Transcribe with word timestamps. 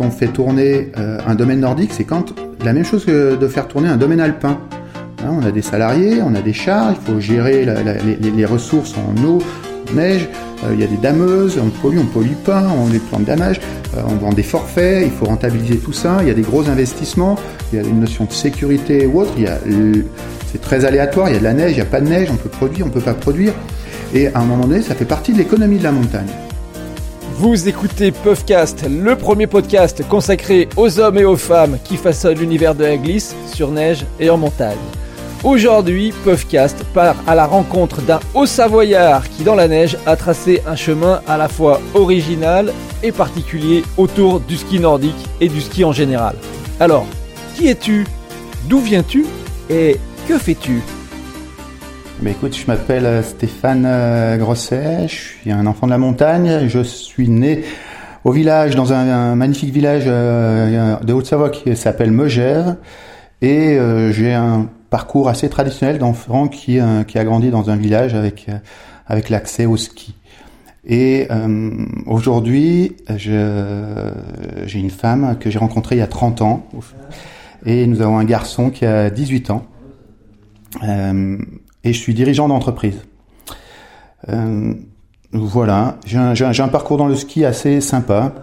on 0.00 0.10
fait 0.10 0.28
tourner 0.28 0.92
euh, 0.98 1.18
un 1.26 1.34
domaine 1.34 1.60
nordique, 1.60 1.90
c'est 1.92 2.04
quand 2.04 2.34
la 2.64 2.72
même 2.72 2.84
chose 2.84 3.04
que 3.04 3.36
de 3.36 3.48
faire 3.48 3.68
tourner 3.68 3.88
un 3.88 3.96
domaine 3.96 4.20
alpin. 4.20 4.58
Hein, 5.24 5.30
on 5.30 5.44
a 5.44 5.50
des 5.50 5.62
salariés, 5.62 6.22
on 6.22 6.34
a 6.34 6.40
des 6.40 6.52
chars, 6.52 6.92
il 6.92 7.12
faut 7.12 7.20
gérer 7.20 7.66
les, 8.34 8.44
ressources 8.44 8.94
en 8.96 9.24
eau, 9.24 9.38
neige, 9.94 10.28
euh, 10.64 10.74
il 10.74 10.80
y 10.80 10.84
a 10.84 10.86
des 10.86 10.96
dameuses, 10.96 11.58
on 11.60 11.68
pollue, 11.68 11.98
on 11.98 12.06
pollue 12.06 12.36
pas, 12.44 12.64
on 12.68 12.88
les 12.92 13.00
plans 13.00 13.18
de 13.18 13.24
damage, 13.24 13.60
euh, 13.96 14.02
on 14.06 14.14
vend 14.14 14.32
des 14.32 14.44
forfaits, 14.44 15.04
il 15.04 15.10
faut 15.10 15.26
rentabiliser 15.26 15.78
tout 15.78 15.92
ça, 15.92 16.18
il 16.22 16.28
y 16.28 16.30
a 16.30 16.34
des 16.34 16.42
gros 16.42 16.68
investissements, 16.68 17.36
il 17.72 17.80
y 17.80 17.82
a 17.82 17.86
une 17.86 18.00
notion 18.00 18.24
de 18.26 18.32
sécurité 18.32 19.06
ou 19.06 19.20
autre, 19.20 19.32
c'est 20.52 20.60
très 20.60 20.84
aléatoire, 20.84 21.28
il 21.28 21.34
y 21.34 21.36
a 21.36 21.40
de 21.40 21.44
la 21.44 21.54
neige, 21.54 21.72
il 21.72 21.76
n'y 21.76 21.82
a 21.82 21.86
pas 21.86 22.00
de 22.00 22.08
neige, 22.08 22.28
on 22.30 22.36
peut 22.36 22.48
produire, 22.48 22.86
on 22.86 22.90
peut 22.90 23.00
pas 23.00 23.14
produire. 23.14 23.52
Et 24.14 24.28
à 24.28 24.38
un 24.38 24.44
moment 24.44 24.66
donné, 24.66 24.82
ça 24.82 24.94
fait 24.94 25.04
partie 25.04 25.32
de 25.32 25.38
l'économie 25.38 25.78
de 25.78 25.84
la 25.84 25.92
montagne. 25.92 26.28
Vous 27.38 27.68
écoutez 27.68 28.10
Puffcast, 28.10 28.84
le 28.90 29.14
premier 29.14 29.46
podcast 29.46 30.02
consacré 30.08 30.68
aux 30.76 30.98
hommes 30.98 31.18
et 31.18 31.24
aux 31.24 31.36
femmes 31.36 31.78
qui 31.84 31.96
façonnent 31.96 32.40
l'univers 32.40 32.74
de 32.74 32.82
la 32.82 32.96
glisse 32.96 33.36
sur 33.54 33.70
neige 33.70 34.04
et 34.18 34.28
en 34.28 34.36
montagne. 34.36 34.76
Aujourd'hui, 35.44 36.12
Puffcast 36.24 36.82
part 36.92 37.14
à 37.28 37.36
la 37.36 37.46
rencontre 37.46 38.02
d'un 38.02 38.18
haut 38.34 38.44
savoyard 38.44 39.28
qui, 39.28 39.44
dans 39.44 39.54
la 39.54 39.68
neige, 39.68 39.96
a 40.04 40.16
tracé 40.16 40.62
un 40.66 40.74
chemin 40.74 41.20
à 41.28 41.36
la 41.36 41.46
fois 41.46 41.80
original 41.94 42.72
et 43.04 43.12
particulier 43.12 43.84
autour 43.96 44.40
du 44.40 44.56
ski 44.56 44.80
nordique 44.80 45.28
et 45.40 45.48
du 45.48 45.60
ski 45.60 45.84
en 45.84 45.92
général. 45.92 46.34
Alors, 46.80 47.06
qui 47.54 47.68
es-tu? 47.68 48.04
D'où 48.64 48.80
viens-tu? 48.80 49.26
Et 49.70 49.96
que 50.26 50.38
fais-tu? 50.38 50.82
Bah, 52.20 52.30
écoute, 52.30 52.56
je 52.56 52.66
m'appelle 52.66 53.06
euh, 53.06 53.22
Stéphane 53.22 53.84
euh, 53.86 54.36
Grosset, 54.38 55.06
je 55.06 55.14
suis 55.14 55.52
un 55.52 55.66
enfant 55.66 55.86
de 55.86 55.92
la 55.92 55.98
montagne, 55.98 56.66
je 56.66 56.80
suis 56.80 57.28
né 57.28 57.62
au 58.24 58.32
village, 58.32 58.74
dans 58.74 58.92
un, 58.92 59.36
magnifique 59.36 59.72
village 59.72 60.04
euh, 60.06 60.96
de 60.96 61.12
Haute-Savoie 61.12 61.50
qui 61.50 61.76
s'appelle 61.76 62.10
Megève, 62.10 62.76
et 63.40 63.78
j'ai 64.10 64.34
un 64.34 64.68
parcours 64.90 65.28
assez 65.28 65.48
traditionnel 65.48 65.98
d'enfant 65.98 66.48
qui, 66.48 66.80
qui 67.06 67.18
a 67.18 67.24
grandi 67.24 67.50
dans 67.50 67.70
un 67.70 67.76
village 67.76 68.14
avec, 68.14 68.48
avec 69.06 69.28
l'accès 69.28 69.64
au 69.64 69.76
ski. 69.76 70.16
Et 70.84 71.28
aujourd'hui, 72.04 72.96
j'ai 73.16 73.30
une 74.74 74.90
femme 74.90 75.36
que 75.38 75.50
j'ai 75.50 75.60
rencontrée 75.60 75.94
il 75.94 75.98
y 76.00 76.02
a 76.02 76.08
30 76.08 76.42
ans, 76.42 76.66
et 77.64 77.86
nous 77.86 78.02
avons 78.02 78.18
un 78.18 78.24
garçon 78.24 78.70
qui 78.70 78.84
a 78.84 79.08
18 79.08 79.50
ans 79.50 79.64
et 81.84 81.92
je 81.92 81.98
suis 81.98 82.14
dirigeant 82.14 82.48
d'entreprise. 82.48 83.00
Euh, 84.28 84.74
voilà, 85.32 85.98
j'ai 86.06 86.18
un, 86.18 86.68
parcours 86.68 86.96
dans 86.96 87.06
le 87.06 87.14
ski 87.14 87.44
assez 87.44 87.80
sympa. 87.80 88.34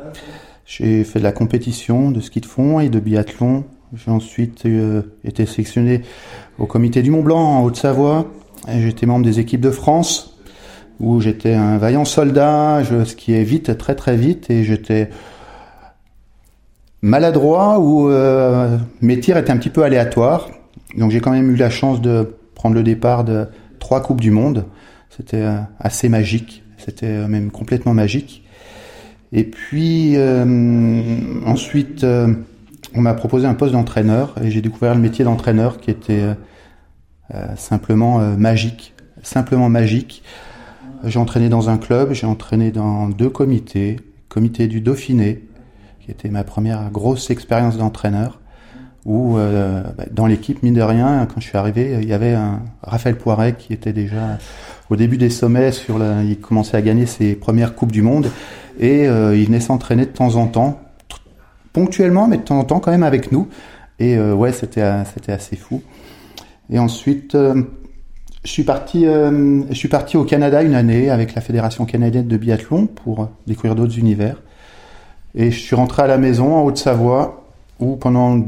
J'ai 0.66 1.04
fait 1.04 1.20
de 1.20 1.24
la 1.24 1.32
compétition 1.32 2.12
de 2.12 2.20
ski 2.20 2.42
de 2.42 2.46
fond 2.46 2.80
et 2.80 2.90
de 2.90 3.00
biathlon. 3.00 3.66
J'ai 3.94 4.12
ensuite 4.12 4.66
euh, 4.66 5.02
été 5.24 5.46
sélectionné 5.46 6.02
au 6.58 6.66
comité 6.66 7.02
du 7.02 7.12
Mont 7.12 7.24
Blanc 7.24 7.60
en 7.60 7.64
Haute-Savoie. 7.64 8.28
J'étais 8.68 9.06
membre 9.06 9.26
des 9.26 9.40
équipes 9.40 9.62
de 9.62 9.72
France 9.72 10.38
où 11.00 11.20
j'étais 11.22 11.54
un 11.54 11.78
vaillant 11.78 12.06
soldat. 12.06 12.84
Je 12.84 13.04
skiais 13.04 13.44
vite, 13.44 13.78
très 13.78 13.96
très 13.96 14.16
vite 14.16 14.50
et 14.50 14.64
j'étais 14.64 15.10
maladroit 17.02 17.80
où 17.80 18.10
euh, 18.10 18.78
mes 19.02 19.20
tirs 19.20 19.38
étaient 19.38 19.52
un 19.52 19.58
petit 19.58 19.70
peu 19.70 19.84
aléatoires. 19.84 20.50
Donc 20.98 21.12
j'ai 21.12 21.20
quand 21.20 21.32
même 21.32 21.52
eu 21.52 21.56
la 21.56 21.70
chance 21.70 22.02
de 22.02 22.36
prendre 22.66 22.78
le 22.78 22.84
départ 22.84 23.24
de 23.24 23.46
trois 23.78 24.02
Coupes 24.02 24.22
du 24.22 24.32
Monde. 24.32 24.66
C'était 25.16 25.44
euh, 25.44 25.60
assez 25.80 26.10
magique, 26.10 26.64
c'était 26.80 27.06
euh, 27.06 27.28
même 27.28 27.52
complètement 27.52 27.94
magique. 27.94 28.44
Et 29.34 29.44
puis 29.44 30.14
euh, 30.16 31.44
ensuite, 31.46 32.04
on 32.96 33.02
m'a 33.02 33.14
proposé 33.14 33.46
un 33.46 33.54
poste 33.54 33.74
d'entraîneur 33.74 34.34
et 34.44 34.50
j'ai 34.50 34.62
découvert 34.62 34.96
le 34.96 35.02
métier 35.02 35.24
d'entraîneur 35.24 35.80
qui 35.80 35.92
était 35.92 36.24
simplement 37.56 38.20
magique, 38.36 38.96
simplement 39.22 39.70
magique. 39.70 40.24
J'ai 41.04 41.20
entraîné 41.20 41.50
dans 41.50 41.70
un 41.70 41.78
club, 41.78 42.14
j'ai 42.14 42.26
entraîné 42.26 42.72
dans 42.72 43.10
deux 43.10 43.30
comités, 43.30 43.98
comité 44.28 44.68
du 44.68 44.82
Dauphiné, 44.82 45.44
qui 46.00 46.10
était 46.10 46.30
ma 46.30 46.44
première 46.44 46.90
grosse 46.90 47.30
expérience 47.30 47.78
d'entraîneur, 47.78 48.40
où 49.06 49.38
euh, 49.38 49.84
bah, 49.98 50.06
dans 50.12 50.26
l'équipe, 50.26 50.64
mine 50.64 50.74
de 50.74 50.82
rien, 50.82 51.28
quand 51.32 51.40
je 51.40 51.48
suis 51.48 51.58
arrivé, 51.58 51.98
il 52.02 52.10
y 52.10 52.14
avait 52.14 52.34
un 52.34 52.62
Raphaël 52.82 53.16
Poiret 53.16 53.56
qui 53.58 53.72
était 53.72 53.94
déjà 53.94 54.40
au 54.90 54.96
début 54.96 55.18
des 55.18 55.30
sommets, 55.30 55.72
sur 55.72 56.00
la, 56.00 56.24
il 56.24 56.40
commençait 56.40 56.76
à 56.76 56.82
gagner 56.82 57.06
ses 57.06 57.36
premières 57.36 57.76
coupes 57.76 57.92
du 57.92 58.02
monde 58.02 58.30
et 58.80 59.08
euh, 59.08 59.38
il 59.38 59.46
venait 59.46 59.60
s'entraîner 59.60 60.06
de 60.06 60.12
temps 60.12 60.36
en 60.36 60.48
temps, 60.48 60.80
ponctuellement, 61.72 62.28
mais 62.28 62.38
de 62.38 62.44
temps 62.44 62.60
en 62.60 62.64
temps 62.64 62.80
quand 62.80 62.92
même 62.92 63.04
avec 63.04 63.32
nous. 63.32 63.48
Et 64.00 64.18
euh, 64.18 64.34
ouais, 64.34 64.52
c'était 64.52 64.84
c'était 65.14 65.32
assez 65.32 65.56
fou. 65.56 65.82
Et 66.72 66.80
ensuite, 66.80 67.38
je 67.38 68.50
suis 68.50 68.64
parti, 68.64 69.06
je 69.06 69.74
suis 69.74 69.88
parti 69.88 70.18
au 70.18 70.24
Canada 70.24 70.64
une 70.64 70.74
année 70.74 71.12
avec 71.12 71.36
la 71.36 71.42
fédération 71.42 71.86
canadienne 71.86 72.28
de 72.28 72.38
biathlon 72.38 72.88
pour 72.88 73.30
découvrir 73.46 73.76
d'autres 73.76 74.00
univers. 74.00 74.42
Et 75.36 75.52
je 75.52 75.60
suis 75.60 75.76
rentré 75.76 76.02
à 76.02 76.08
la 76.08 76.18
maison 76.18 76.56
en 76.56 76.64
Haute-Savoie 76.64 77.46
où 77.80 77.98
pendant 77.98 78.42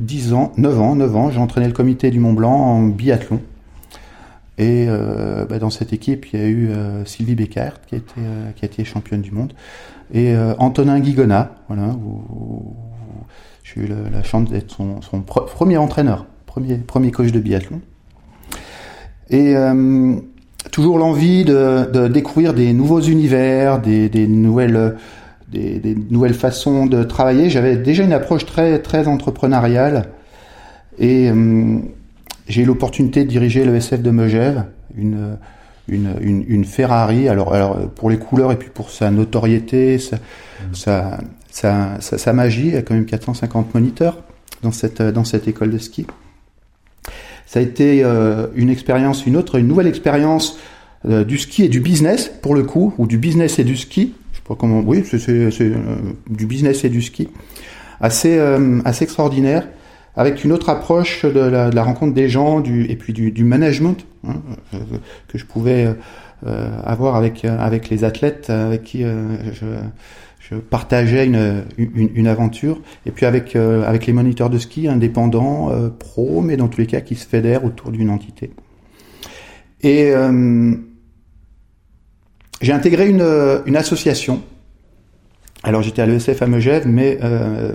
10 0.00 0.32
ans, 0.32 0.52
9 0.56 0.80
ans, 0.80 0.96
9 0.96 1.16
ans, 1.16 1.30
j'ai 1.30 1.38
entraîné 1.38 1.66
le 1.66 1.72
comité 1.72 2.10
du 2.10 2.18
Mont 2.18 2.32
Blanc 2.32 2.52
en 2.52 2.82
biathlon. 2.82 3.40
Et 4.58 4.86
euh, 4.88 5.46
bah, 5.46 5.58
dans 5.58 5.70
cette 5.70 5.92
équipe, 5.92 6.26
il 6.32 6.40
y 6.40 6.42
a 6.42 6.46
eu 6.46 6.68
euh, 6.68 7.04
Sylvie 7.06 7.34
Beckert 7.34 7.80
qui 7.86 7.94
a 7.94 7.98
été, 7.98 8.14
euh, 8.18 8.50
qui 8.52 8.84
championne 8.84 9.22
du 9.22 9.30
monde 9.30 9.54
et 10.12 10.34
Antonin 10.58 10.98
Guigona, 10.98 11.52
voilà, 11.68 11.90
où, 11.92 12.74
j'ai 13.62 13.82
eu 13.82 13.86
la, 13.86 14.24
chance 14.24 14.50
d'être 14.50 14.72
son, 14.72 15.00
son 15.02 15.20
premier 15.20 15.76
entraîneur, 15.76 16.26
premier, 16.46 16.78
premier 16.78 17.12
coach 17.12 17.30
de 17.30 17.38
biathlon. 17.38 17.80
Et 19.30 19.54
toujours 20.72 20.98
l'envie 20.98 21.44
de, 21.44 21.88
de, 21.92 22.08
découvrir 22.08 22.54
des 22.54 22.72
nouveaux 22.72 23.00
univers, 23.00 23.80
des, 23.80 24.08
des 24.08 24.26
nouvelles 24.26 24.96
des, 25.50 25.96
nouvelles 26.10 26.34
façons 26.34 26.86
de 26.86 27.02
travailler. 27.02 27.50
J'avais 27.50 27.76
déjà 27.76 28.04
une 28.04 28.12
approche 28.12 28.46
très 28.46 28.80
très 28.80 29.08
entrepreneuriale 29.08 30.10
et 30.98 31.30
euh, 31.30 31.78
j'ai 32.48 32.62
eu 32.62 32.64
l'opportunité 32.64 33.24
de 33.24 33.28
diriger 33.28 33.64
le 33.64 33.74
SF 33.76 34.02
de 34.02 34.10
Megève, 34.10 34.64
une, 34.96 35.36
une, 35.88 36.44
une, 36.48 36.64
Ferrari. 36.64 37.28
Alors, 37.28 37.54
alors 37.54 37.88
pour 37.90 38.10
les 38.10 38.18
couleurs 38.18 38.52
et 38.52 38.56
puis 38.56 38.70
pour 38.72 38.90
sa 38.90 39.10
notoriété, 39.10 39.98
sa, 39.98 40.18
sa, 40.72 41.18
sa, 41.50 42.00
sa, 42.00 42.32
magie, 42.32 42.68
il 42.68 42.74
y 42.74 42.76
a 42.76 42.82
quand 42.82 42.94
même 42.94 43.06
450 43.06 43.74
moniteurs 43.74 44.22
dans 44.62 44.72
cette 44.72 45.02
dans 45.02 45.24
cette 45.24 45.48
école 45.48 45.70
de 45.70 45.78
ski. 45.78 46.06
Ça 47.46 47.58
a 47.58 47.62
été 47.62 48.04
euh, 48.04 48.46
une 48.54 48.70
expérience, 48.70 49.26
une 49.26 49.36
autre, 49.36 49.58
une 49.58 49.66
nouvelle 49.66 49.88
expérience 49.88 50.58
euh, 51.08 51.24
du 51.24 51.38
ski 51.38 51.64
et 51.64 51.68
du 51.68 51.80
business 51.80 52.30
pour 52.42 52.54
le 52.54 52.62
coup, 52.62 52.94
ou 52.98 53.06
du 53.06 53.18
business 53.18 53.58
et 53.58 53.64
du 53.64 53.76
ski 53.76 54.14
comment, 54.56 54.80
oui, 54.80 55.04
c'est 55.04 55.28
euh, 55.28 55.50
du 56.28 56.46
business 56.46 56.84
et 56.84 56.88
du 56.88 57.02
ski, 57.02 57.28
assez 58.00 58.38
euh, 58.38 58.80
assez 58.84 59.04
extraordinaire, 59.04 59.68
avec 60.16 60.44
une 60.44 60.52
autre 60.52 60.68
approche 60.68 61.24
de 61.24 61.40
la, 61.40 61.82
rencontre 61.82 62.14
des 62.14 62.28
gens, 62.28 62.62
et 62.62 62.96
puis 62.96 63.12
du, 63.12 63.44
management 63.44 64.06
hein, 64.26 64.34
euh, 64.74 64.78
que 65.28 65.38
je 65.38 65.46
pouvais 65.46 65.88
avoir 66.42 67.16
avec 67.16 67.44
avec 67.44 67.90
les 67.90 68.02
athlètes 68.02 68.48
avec 68.48 68.82
qui 68.82 69.02
je, 69.02 69.66
je 70.40 70.54
partageais 70.54 71.26
une, 71.26 71.64
une, 71.78 72.26
aventure. 72.26 72.80
Et 73.04 73.10
puis 73.10 73.26
avec 73.26 73.54
avec 73.56 74.06
les 74.06 74.12
moniteurs 74.12 74.50
de 74.50 74.58
ski 74.58 74.88
indépendants 74.88 75.70
pro 75.98 76.40
mais 76.40 76.56
dans 76.56 76.68
tous 76.68 76.80
les 76.80 76.86
cas 76.86 77.02
qui 77.02 77.14
se 77.14 77.26
fédèrent 77.26 77.64
autour 77.64 77.92
d'une 77.92 78.10
entité. 78.10 78.50
Et 79.82 80.12
j'ai 82.60 82.72
intégré 82.72 83.08
une, 83.08 83.26
une, 83.66 83.76
association. 83.76 84.42
Alors 85.62 85.82
j'étais 85.82 86.02
à 86.02 86.06
l'ESF 86.06 86.42
à 86.42 86.46
Megève, 86.46 86.86
mais 86.86 87.18
euh, 87.22 87.72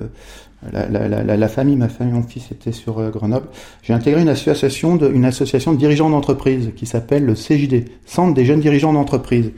la, 0.72 0.88
la, 0.88 1.08
la, 1.08 1.38
la, 1.38 1.48
famille, 1.48 1.76
ma 1.76 1.90
famille, 1.90 2.14
mon 2.14 2.24
fils 2.24 2.52
était 2.52 2.72
sur 2.72 3.00
euh, 3.00 3.10
Grenoble. 3.10 3.48
J'ai 3.84 3.94
intégré 3.94 4.22
une 4.22 4.30
association, 4.30 4.96
de, 4.96 5.10
une 5.10 5.26
association 5.26 5.74
de 5.74 5.78
dirigeants 5.78 6.10
d'entreprise 6.10 6.72
qui 6.76 6.86
s'appelle 6.86 7.26
le 7.26 7.34
CJD, 7.34 7.86
Centre 8.06 8.34
des 8.34 8.46
jeunes 8.46 8.60
dirigeants 8.60 8.94
d'entreprise. 8.94 9.52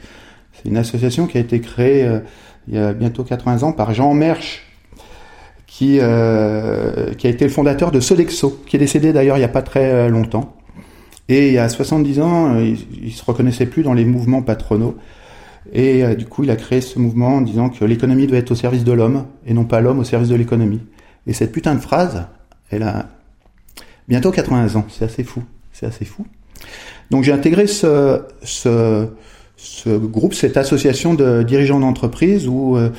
C'est 0.52 0.68
une 0.68 0.76
association 0.76 1.26
qui 1.26 1.38
a 1.38 1.40
été 1.40 1.60
créée 1.60 2.04
euh, 2.04 2.20
il 2.66 2.74
y 2.74 2.78
a 2.78 2.92
bientôt 2.92 3.24
80 3.24 3.62
ans 3.62 3.72
par 3.72 3.94
Jean 3.94 4.12
Mersch, 4.12 4.66
qui, 5.66 5.98
euh, 6.00 7.14
qui 7.14 7.26
a 7.26 7.30
été 7.30 7.44
le 7.46 7.50
fondateur 7.50 7.90
de 7.90 8.00
Sodexo, 8.00 8.62
qui 8.66 8.76
est 8.76 8.78
décédé 8.78 9.12
d'ailleurs 9.12 9.36
il 9.36 9.40
n'y 9.40 9.44
a 9.44 9.48
pas 9.48 9.62
très 9.62 10.10
longtemps. 10.10 10.57
Et 11.28 11.48
il 11.48 11.52
y 11.52 11.58
a 11.58 11.68
70 11.68 12.20
ans, 12.20 12.58
il, 12.58 12.78
il 13.02 13.12
se 13.12 13.24
reconnaissait 13.24 13.66
plus 13.66 13.82
dans 13.82 13.92
les 13.92 14.04
mouvements 14.04 14.42
patronaux. 14.42 14.96
Et 15.72 16.04
euh, 16.04 16.14
du 16.14 16.26
coup, 16.26 16.44
il 16.44 16.50
a 16.50 16.56
créé 16.56 16.80
ce 16.80 16.98
mouvement 16.98 17.36
en 17.36 17.40
disant 17.40 17.68
que 17.68 17.84
l'économie 17.84 18.26
doit 18.26 18.38
être 18.38 18.50
au 18.50 18.54
service 18.54 18.84
de 18.84 18.92
l'homme 18.92 19.26
et 19.46 19.54
non 19.54 19.64
pas 19.64 19.80
l'homme 19.80 19.98
au 19.98 20.04
service 20.04 20.28
de 20.28 20.34
l'économie. 20.34 20.80
Et 21.26 21.32
cette 21.32 21.52
putain 21.52 21.74
de 21.74 21.80
phrase, 21.80 22.26
elle 22.70 22.82
a 22.82 23.08
bientôt 24.08 24.30
80 24.30 24.76
ans. 24.76 24.86
C'est 24.88 25.04
assez 25.04 25.24
fou. 25.24 25.42
C'est 25.72 25.86
assez 25.86 26.04
fou. 26.04 26.26
Donc 27.10 27.24
j'ai 27.24 27.32
intégré 27.32 27.66
ce, 27.66 28.22
ce, 28.42 29.06
ce 29.56 29.90
groupe, 29.90 30.34
cette 30.34 30.56
association 30.56 31.14
de 31.14 31.42
dirigeants 31.42 31.80
d'entreprise 31.80 32.48
où 32.48 32.76
euh, 32.76 32.90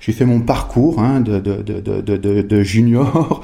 j'ai 0.00 0.12
fait 0.12 0.24
mon 0.24 0.40
parcours 0.40 1.00
hein, 1.00 1.20
de, 1.20 1.38
de, 1.38 1.62
de, 1.62 2.42
de, 2.42 2.62
junior 2.62 3.42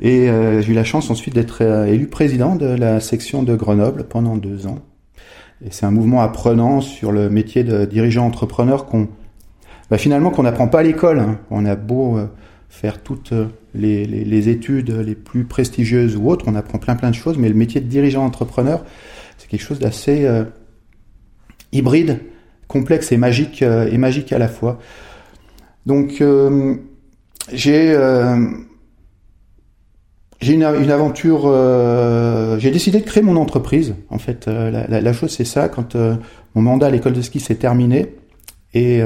et 0.00 0.28
euh, 0.28 0.60
j'ai 0.62 0.72
eu 0.72 0.74
la 0.74 0.84
chance 0.84 1.10
ensuite 1.10 1.34
d'être 1.34 1.62
euh, 1.62 1.86
élu 1.86 2.06
président 2.06 2.56
de 2.56 2.66
la 2.66 3.00
section 3.00 3.42
de 3.42 3.54
Grenoble 3.54 4.04
pendant 4.04 4.36
deux 4.36 4.66
ans. 4.66 4.78
Et 5.64 5.68
c'est 5.70 5.86
un 5.86 5.90
mouvement 5.90 6.22
apprenant 6.22 6.80
sur 6.80 7.12
le 7.12 7.28
métier 7.28 7.64
de 7.64 7.84
dirigeant 7.84 8.26
entrepreneur 8.26 8.86
qu'on 8.86 9.08
bah, 9.90 9.98
finalement 9.98 10.30
qu'on 10.30 10.44
n'apprend 10.44 10.68
pas 10.68 10.80
à 10.80 10.82
l'école. 10.82 11.18
Hein. 11.18 11.38
On 11.50 11.66
a 11.66 11.76
beau 11.76 12.18
faire 12.68 13.02
toutes 13.02 13.34
les, 13.74 14.06
les, 14.06 14.24
les, 14.24 14.48
études 14.48 14.90
les 14.90 15.16
plus 15.16 15.44
prestigieuses 15.44 16.16
ou 16.16 16.30
autres, 16.30 16.44
on 16.48 16.54
apprend 16.54 16.78
plein 16.78 16.94
plein 16.94 17.10
de 17.10 17.16
choses, 17.16 17.36
mais 17.36 17.48
le 17.48 17.56
métier 17.56 17.80
de 17.80 17.86
dirigeant 17.86 18.24
entrepreneur, 18.24 18.84
c'est 19.36 19.48
quelque 19.48 19.62
chose 19.62 19.80
d'assez 19.80 20.26
hybride, 21.72 22.20
complexe 22.68 23.12
et 23.12 23.16
magique, 23.16 23.62
euh, 23.62 23.90
et 23.90 23.98
magique 23.98 24.32
à 24.32 24.38
la 24.38 24.48
fois. 24.48 24.78
Donc 25.86 26.20
euh, 26.20 26.76
j'ai 27.52 27.92
euh, 27.92 28.36
j'ai 30.40 30.54
une, 30.54 30.64
une, 30.64 30.90
aventure. 30.90 31.42
j'ai 32.58 32.70
décidé 32.70 33.00
de 33.00 33.04
créer 33.04 33.22
mon 33.22 33.36
entreprise. 33.36 33.94
En 34.08 34.18
fait, 34.18 34.46
la, 34.46 34.86
la, 34.86 35.12
chose 35.12 35.30
c'est 35.30 35.44
ça. 35.44 35.68
Quand 35.68 35.94
mon 36.54 36.62
mandat 36.62 36.86
à 36.86 36.90
l'école 36.90 37.12
de 37.12 37.22
ski 37.22 37.40
s'est 37.40 37.56
terminé 37.56 38.14
et 38.72 39.02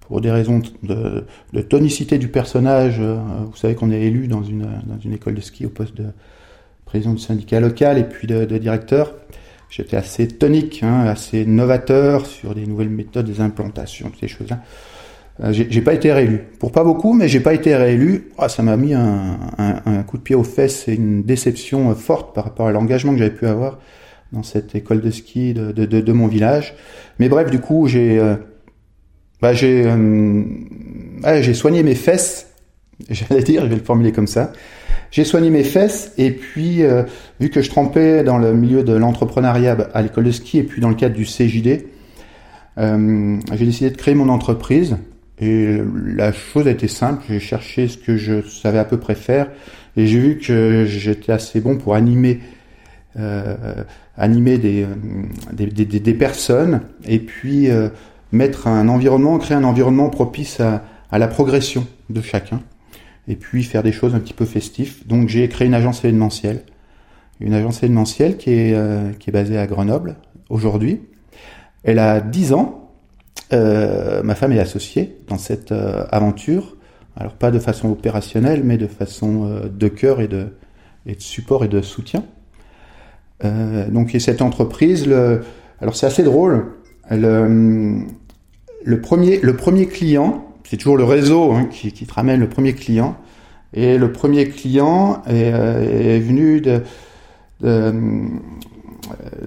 pour 0.00 0.20
des 0.20 0.30
raisons 0.30 0.60
de, 0.82 1.24
de, 1.52 1.60
tonicité 1.62 2.18
du 2.18 2.28
personnage, 2.28 3.00
vous 3.00 3.56
savez 3.56 3.74
qu'on 3.74 3.90
est 3.90 4.02
élu 4.02 4.28
dans 4.28 4.42
une 4.42 4.68
dans 4.86 4.98
une 5.02 5.14
école 5.14 5.34
de 5.34 5.40
ski 5.40 5.64
au 5.64 5.70
poste 5.70 5.96
de 5.96 6.06
président 6.84 7.12
du 7.12 7.20
syndicat 7.20 7.60
local 7.60 7.98
et 7.98 8.04
puis 8.04 8.26
de, 8.26 8.44
de 8.44 8.58
directeur. 8.58 9.14
J'étais 9.70 9.96
assez 9.96 10.26
tonique, 10.26 10.82
hein, 10.82 11.04
assez 11.06 11.44
novateur 11.44 12.24
sur 12.26 12.54
des 12.54 12.66
nouvelles 12.66 12.88
méthodes, 12.88 13.26
des 13.26 13.40
implantations, 13.40 14.08
toutes 14.08 14.20
ces 14.20 14.28
choses-là. 14.28 14.60
Euh, 15.40 15.52
j'ai 15.52 15.80
pas 15.82 15.94
été 15.94 16.12
réélu. 16.12 16.40
Pour 16.58 16.72
pas 16.72 16.82
beaucoup, 16.82 17.12
mais 17.12 17.28
j'ai 17.28 17.40
pas 17.40 17.54
été 17.54 17.76
réélu. 17.76 18.30
Oh, 18.38 18.48
ça 18.48 18.62
m'a 18.62 18.76
mis 18.76 18.94
un, 18.94 19.38
un, 19.58 19.82
un, 19.86 20.02
coup 20.02 20.18
de 20.18 20.22
pied 20.22 20.34
aux 20.34 20.44
fesses 20.44 20.88
et 20.88 20.94
une 20.94 21.22
déception 21.22 21.94
forte 21.94 22.34
par 22.34 22.44
rapport 22.44 22.66
à 22.66 22.72
l'engagement 22.72 23.12
que 23.12 23.18
j'avais 23.18 23.34
pu 23.34 23.46
avoir 23.46 23.78
dans 24.32 24.42
cette 24.42 24.74
école 24.74 25.00
de 25.00 25.10
ski 25.10 25.54
de, 25.54 25.72
de, 25.72 25.86
de, 25.86 26.00
de 26.00 26.12
mon 26.12 26.26
village. 26.26 26.74
Mais 27.18 27.28
bref, 27.28 27.50
du 27.50 27.60
coup, 27.60 27.86
j'ai 27.86 28.18
euh, 28.18 28.34
bah, 29.40 29.52
j'ai 29.52 29.84
euh, 29.86 30.42
j'ai 31.40 31.54
soigné 31.54 31.82
mes 31.82 31.94
fesses. 31.94 32.48
J'allais 33.10 33.42
dire, 33.42 33.62
je 33.62 33.68
vais 33.68 33.76
le 33.76 33.82
formuler 33.82 34.12
comme 34.12 34.26
ça. 34.26 34.52
J'ai 35.10 35.24
soigné 35.24 35.48
mes 35.50 35.64
fesses 35.64 36.12
et 36.18 36.32
puis 36.32 36.82
euh, 36.82 37.04
vu 37.40 37.48
que 37.48 37.62
je 37.62 37.70
trempais 37.70 38.22
dans 38.24 38.36
le 38.36 38.52
milieu 38.52 38.82
de 38.82 38.92
l'entrepreneuriat 38.92 39.76
à 39.94 40.02
l'école 40.02 40.24
de 40.24 40.32
ski 40.32 40.58
et 40.58 40.62
puis 40.64 40.82
dans 40.82 40.90
le 40.90 40.94
cadre 40.94 41.14
du 41.14 41.24
CJD, 41.24 41.86
euh, 42.76 43.38
j'ai 43.54 43.64
décidé 43.64 43.90
de 43.90 43.96
créer 43.96 44.14
mon 44.14 44.28
entreprise 44.28 44.98
et 45.40 45.78
la 46.04 46.32
chose 46.32 46.66
a 46.66 46.70
été 46.70 46.88
simple. 46.88 47.24
J'ai 47.28 47.40
cherché 47.40 47.88
ce 47.88 47.96
que 47.96 48.16
je 48.16 48.42
savais 48.42 48.78
à 48.78 48.84
peu 48.84 48.98
près 48.98 49.14
faire 49.14 49.48
et 49.96 50.06
j'ai 50.06 50.18
vu 50.18 50.38
que 50.38 50.84
j'étais 50.86 51.32
assez 51.32 51.60
bon 51.60 51.76
pour 51.76 51.94
animer 51.94 52.40
euh, 53.18 53.84
animer 54.16 54.58
des 54.58 54.86
des, 55.52 55.66
des, 55.66 56.00
des, 56.00 56.14
personnes 56.14 56.82
et 57.06 57.18
puis 57.18 57.70
euh, 57.70 57.88
mettre 58.32 58.66
un 58.66 58.88
environnement, 58.88 59.38
créer 59.38 59.56
un 59.56 59.64
environnement 59.64 60.10
propice 60.10 60.60
à, 60.60 60.84
à 61.10 61.18
la 61.18 61.28
progression 61.28 61.86
de 62.10 62.20
chacun 62.20 62.60
et 63.28 63.36
puis 63.36 63.62
faire 63.62 63.82
des 63.82 63.92
choses 63.92 64.14
un 64.14 64.20
petit 64.20 64.32
peu 64.32 64.46
festives. 64.46 65.06
Donc 65.06 65.28
j'ai 65.28 65.48
créé 65.48 65.68
une 65.68 65.74
agence 65.74 66.04
événementielle, 66.04 66.62
une 67.40 67.54
agence 67.54 67.82
événementielle 67.82 68.36
qui 68.36 68.50
est, 68.50 68.74
euh, 68.74 69.12
qui 69.12 69.30
est 69.30 69.32
basée 69.32 69.58
à 69.58 69.66
Grenoble 69.66 70.16
aujourd'hui. 70.48 71.02
Elle 71.84 71.98
a 71.98 72.20
10 72.20 72.54
ans. 72.54 72.87
Euh, 73.52 74.22
ma 74.22 74.34
femme 74.34 74.52
est 74.52 74.60
associée 74.60 75.16
dans 75.26 75.38
cette 75.38 75.72
euh, 75.72 76.04
aventure. 76.10 76.76
Alors 77.16 77.32
pas 77.32 77.50
de 77.50 77.58
façon 77.58 77.90
opérationnelle, 77.90 78.62
mais 78.64 78.76
de 78.76 78.86
façon 78.86 79.46
euh, 79.46 79.68
de 79.68 79.88
cœur 79.88 80.20
et 80.20 80.28
de, 80.28 80.48
support 81.18 81.64
et 81.64 81.68
de 81.68 81.80
soutien. 81.80 82.24
donc 83.42 84.14
et 84.14 84.20
cette 84.20 84.42
entreprise, 84.42 85.08
alors 85.80 85.96
c'est 85.96 86.06
assez 86.06 86.22
drôle. 86.22 86.74
Le, 87.10 88.04
premier, 89.00 89.86
client 89.86 90.54
c'est 90.64 90.76
toujours 90.76 90.98
le 90.98 91.04
réseau 91.04 91.52
hein, 91.52 91.64
qui, 91.70 91.90
te 91.92 92.12
ramène 92.12 92.40
le 92.40 92.48
premier 92.48 92.74
client. 92.74 93.16
Et 93.72 93.96
le 93.96 94.12
premier 94.12 94.48
client 94.48 95.22
est, 95.26 96.20
venu 96.20 96.60
de, 96.60 96.82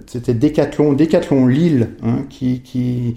c'était 0.07 0.33
Decathlon, 0.33 0.93
Decathlon 0.93 1.45
Lille, 1.45 1.89
hein, 2.01 2.25
qui, 2.29 3.15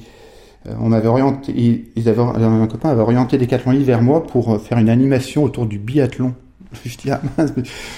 on 0.81 0.89
m'avait 0.89 1.09
orienté, 1.09 1.53
ils 1.97 2.09
avaient, 2.09 2.23
un 2.23 2.67
copain 2.67 2.91
avait 2.91 3.03
orienté 3.03 3.39
Decathlon 3.39 3.73
Lille 3.73 3.85
vers 3.85 4.03
moi 4.03 4.27
pour 4.27 4.61
faire 4.61 4.79
une 4.79 4.89
animation 4.89 5.45
autour 5.45 5.67
du 5.67 5.79
biathlon. 5.79 6.35
Je 6.85 6.97
dis, 6.97 7.11
ah 7.11 7.21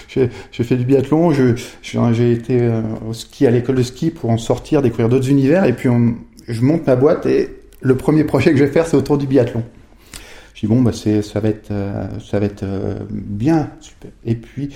j'ai 0.08 0.28
fait 0.64 0.76
du 0.76 0.84
biathlon, 0.84 1.32
j'ai 1.32 2.32
été 2.32 2.70
au 3.08 3.12
ski 3.12 3.46
à 3.46 3.50
l'école 3.50 3.76
de 3.76 3.82
ski 3.82 4.10
pour 4.10 4.30
en 4.30 4.38
sortir, 4.38 4.82
découvrir 4.82 5.08
d'autres 5.08 5.30
univers, 5.30 5.64
et 5.64 5.72
puis 5.72 5.88
on, 5.88 6.14
je 6.48 6.60
monte 6.62 6.86
ma 6.86 6.96
boîte 6.96 7.26
et 7.26 7.50
le 7.80 7.96
premier 7.96 8.24
projet 8.24 8.52
que 8.52 8.58
je 8.58 8.64
vais 8.64 8.70
faire, 8.70 8.86
c'est 8.86 8.96
autour 8.96 9.18
du 9.18 9.26
biathlon. 9.26 9.62
Je 10.54 10.60
dis 10.60 10.66
bon 10.66 10.80
bah 10.80 10.92
ça 10.92 11.40
va 11.40 11.48
être 11.48 11.70
euh, 11.70 12.06
ça 12.30 12.38
va 12.38 12.46
être 12.46 12.62
euh, 12.62 12.98
bien 13.10 13.70
super. 13.80 14.10
Et 14.24 14.34
puis 14.34 14.70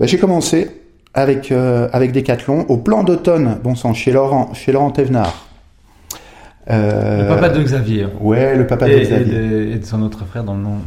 bah, 0.00 0.06
j'ai 0.06 0.18
commencé 0.18 0.70
avec 1.12 1.52
euh, 1.52 1.88
avec 1.92 2.12
Decathlon 2.12 2.64
au 2.68 2.78
plan 2.78 3.04
d'automne 3.04 3.58
bon 3.62 3.74
sang 3.74 3.92
chez 3.92 4.10
Laurent 4.10 4.54
chez 4.54 4.72
Laurent 4.72 4.90
Thévenard. 4.90 5.51
Le 6.68 7.28
papa 7.28 7.48
de 7.48 7.62
Xavier. 7.62 8.06
Ouais, 8.20 8.56
le 8.56 8.66
papa 8.66 8.88
de 8.88 8.98
Xavier. 8.98 9.72
Et 9.72 9.78
de, 9.78 9.84
son 9.84 10.02
autre 10.02 10.24
frère 10.24 10.44
dans 10.44 10.54
le 10.54 10.62
nom. 10.62 10.78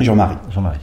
Jean-Marie. 0.00 0.36
Jean-Marie. 0.50 0.78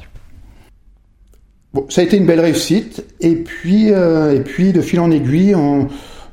Bon, 1.73 1.85
ça 1.89 2.01
a 2.01 2.03
été 2.03 2.17
une 2.17 2.25
belle 2.25 2.39
réussite. 2.39 3.05
Et 3.19 3.35
puis, 3.35 3.87
et 3.87 4.41
puis 4.43 4.73
de 4.73 4.81
fil 4.81 4.99
en 4.99 5.11
aiguille, 5.11 5.55
on, 5.55 5.87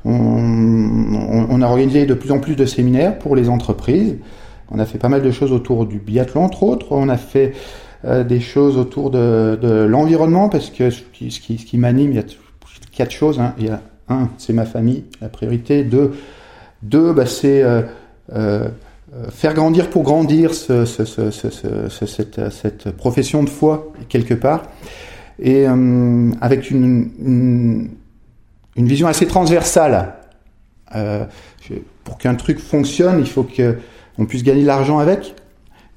on, 0.05 1.47
on, 1.49 1.61
a 1.61 1.65
organisé 1.65 2.05
de 2.05 2.13
plus 2.13 2.31
en 2.31 2.39
plus 2.39 2.55
de 2.55 2.65
séminaires 2.65 3.17
pour 3.19 3.35
les 3.35 3.49
entreprises. 3.49 4.17
On 4.71 4.79
a 4.79 4.85
fait 4.85 4.97
pas 4.97 5.09
mal 5.09 5.21
de 5.21 5.31
choses 5.31 5.51
autour 5.51 5.85
du 5.85 5.99
biathlon, 5.99 6.43
entre 6.43 6.63
autres. 6.63 6.87
On 6.91 7.09
a 7.09 7.17
fait 7.17 7.53
euh, 8.05 8.23
des 8.23 8.39
choses 8.39 8.77
autour 8.77 9.09
de, 9.09 9.57
de 9.61 9.83
l'environnement, 9.83 10.47
parce 10.47 10.69
que 10.69 10.89
ce 10.89 11.01
qui, 11.13 11.31
ce 11.31 11.39
qui, 11.39 11.57
ce 11.57 11.65
qui 11.65 11.77
m'anime, 11.77 12.11
il 12.11 12.15
y 12.15 12.19
a 12.19 12.23
quatre 12.91 13.11
choses. 13.11 13.39
Hein. 13.39 13.53
Il 13.57 13.65
y 13.65 13.69
a 13.69 13.81
un, 14.07 14.29
c'est 14.37 14.53
ma 14.53 14.65
famille, 14.65 15.05
la 15.21 15.29
priorité. 15.29 15.83
Deux, 15.83 16.13
deux 16.81 17.13
bah, 17.13 17.25
c'est 17.25 17.61
euh, 17.61 17.81
euh, 18.33 18.69
faire 19.31 19.53
grandir 19.53 19.89
pour 19.89 20.03
grandir 20.03 20.53
ce, 20.53 20.85
ce, 20.85 21.03
ce, 21.03 22.05
cette, 22.05 22.91
profession 22.91 23.43
de 23.43 23.49
foi, 23.49 23.91
quelque 24.07 24.35
part. 24.35 24.63
Et 25.39 25.67
euh, 25.67 26.31
avec 26.41 26.69
une, 26.69 27.89
vision 28.75 29.07
assez 29.07 29.25
transversale. 29.25 30.13
Pour 32.03 32.17
qu'un 32.17 32.35
truc 32.35 32.59
fonctionne, 32.59 33.19
il 33.19 33.27
faut 33.27 33.43
que 33.43 33.77
on 34.17 34.25
puisse 34.25 34.43
gagner 34.43 34.61
de 34.61 34.67
l'argent 34.67 34.99
avec. 34.99 35.35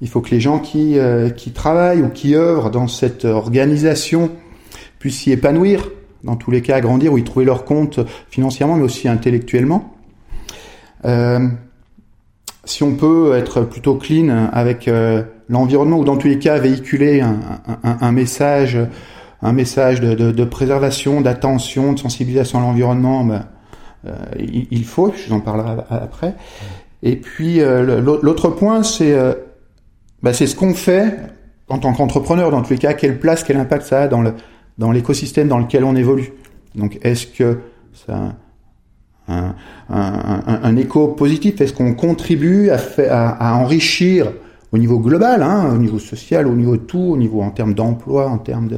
Il 0.01 0.09
faut 0.09 0.21
que 0.21 0.31
les 0.31 0.39
gens 0.39 0.59
qui, 0.59 0.97
qui 1.35 1.51
travaillent 1.51 2.01
ou 2.01 2.09
qui 2.09 2.35
œuvrent 2.35 2.69
dans 2.69 2.87
cette 2.87 3.25
organisation 3.25 4.31
puissent 4.99 5.19
s'y 5.19 5.31
épanouir, 5.31 5.89
dans 6.23 6.35
tous 6.35 6.51
les 6.51 6.61
cas 6.61 6.79
grandir 6.81 7.13
ou 7.13 7.17
y 7.17 7.23
trouver 7.23 7.45
leur 7.45 7.65
compte 7.65 7.99
financièrement, 8.29 8.75
mais 8.75 8.83
aussi 8.83 9.07
intellectuellement. 9.07 9.93
Euh, 11.05 11.47
si 12.65 12.83
on 12.83 12.95
peut 12.95 13.35
être 13.35 13.61
plutôt 13.61 13.95
clean 13.95 14.49
avec 14.51 14.87
euh, 14.87 15.23
l'environnement 15.49 15.97
ou 15.97 16.05
dans 16.05 16.17
tous 16.17 16.27
les 16.27 16.39
cas 16.39 16.57
véhiculer 16.59 17.21
un, 17.83 18.11
message, 18.11 18.77
un 19.41 19.51
message 19.51 19.99
de, 19.99 20.45
préservation, 20.45 21.21
d'attention, 21.21 21.93
de 21.93 21.99
sensibilisation 21.99 22.59
à 22.59 22.61
l'environnement, 22.61 23.25
ben, 23.25 23.45
euh, 24.05 24.15
il, 24.37 24.85
faut, 24.85 25.13
je 25.15 25.27
vous 25.27 25.35
en 25.35 25.39
parlerai 25.41 25.83
après. 25.89 26.35
Et 27.03 27.17
puis 27.17 27.59
l'autre 27.59 28.49
point, 28.49 28.83
c'est 28.83 29.11
euh, 29.11 29.33
bah, 30.21 30.31
c'est 30.31 30.47
ce 30.47 30.55
qu'on 30.55 30.73
fait 30.73 31.17
en 31.67 31.79
tant 31.79 31.93
qu'entrepreneur, 31.93 32.49
dans 32.49 32.61
tous 32.61 32.71
les 32.71 32.79
cas, 32.79 32.93
quelle 32.93 33.19
place, 33.19 33.43
quel 33.43 33.57
impact 33.57 33.85
ça 33.85 34.03
a 34.03 34.07
dans 34.07 34.21
le 34.21 34.33
dans 34.77 34.91
l'écosystème 34.91 35.49
dans 35.49 35.59
lequel 35.59 35.83
on 35.83 35.95
évolue. 35.95 36.31
Donc 36.75 36.97
est-ce 37.03 37.27
que 37.27 37.59
ça 38.07 38.35
un, 39.27 39.55
un, 39.89 40.75
écho 40.75 41.07
positif 41.09 41.61
Est-ce 41.61 41.73
qu'on 41.73 41.93
contribue 41.93 42.69
à, 42.69 43.55
enrichir 43.57 44.31
au 44.71 44.77
niveau 44.77 44.99
global, 44.99 45.41
hein, 45.43 45.71
au 45.73 45.77
niveau 45.77 45.99
social, 45.99 46.47
au 46.47 46.55
niveau 46.55 46.77
de 46.77 46.81
tout, 46.81 46.99
au 46.99 47.17
niveau 47.17 47.41
en 47.41 47.51
termes 47.51 47.73
d'emploi, 47.73 48.27
en 48.27 48.37
termes 48.37 48.69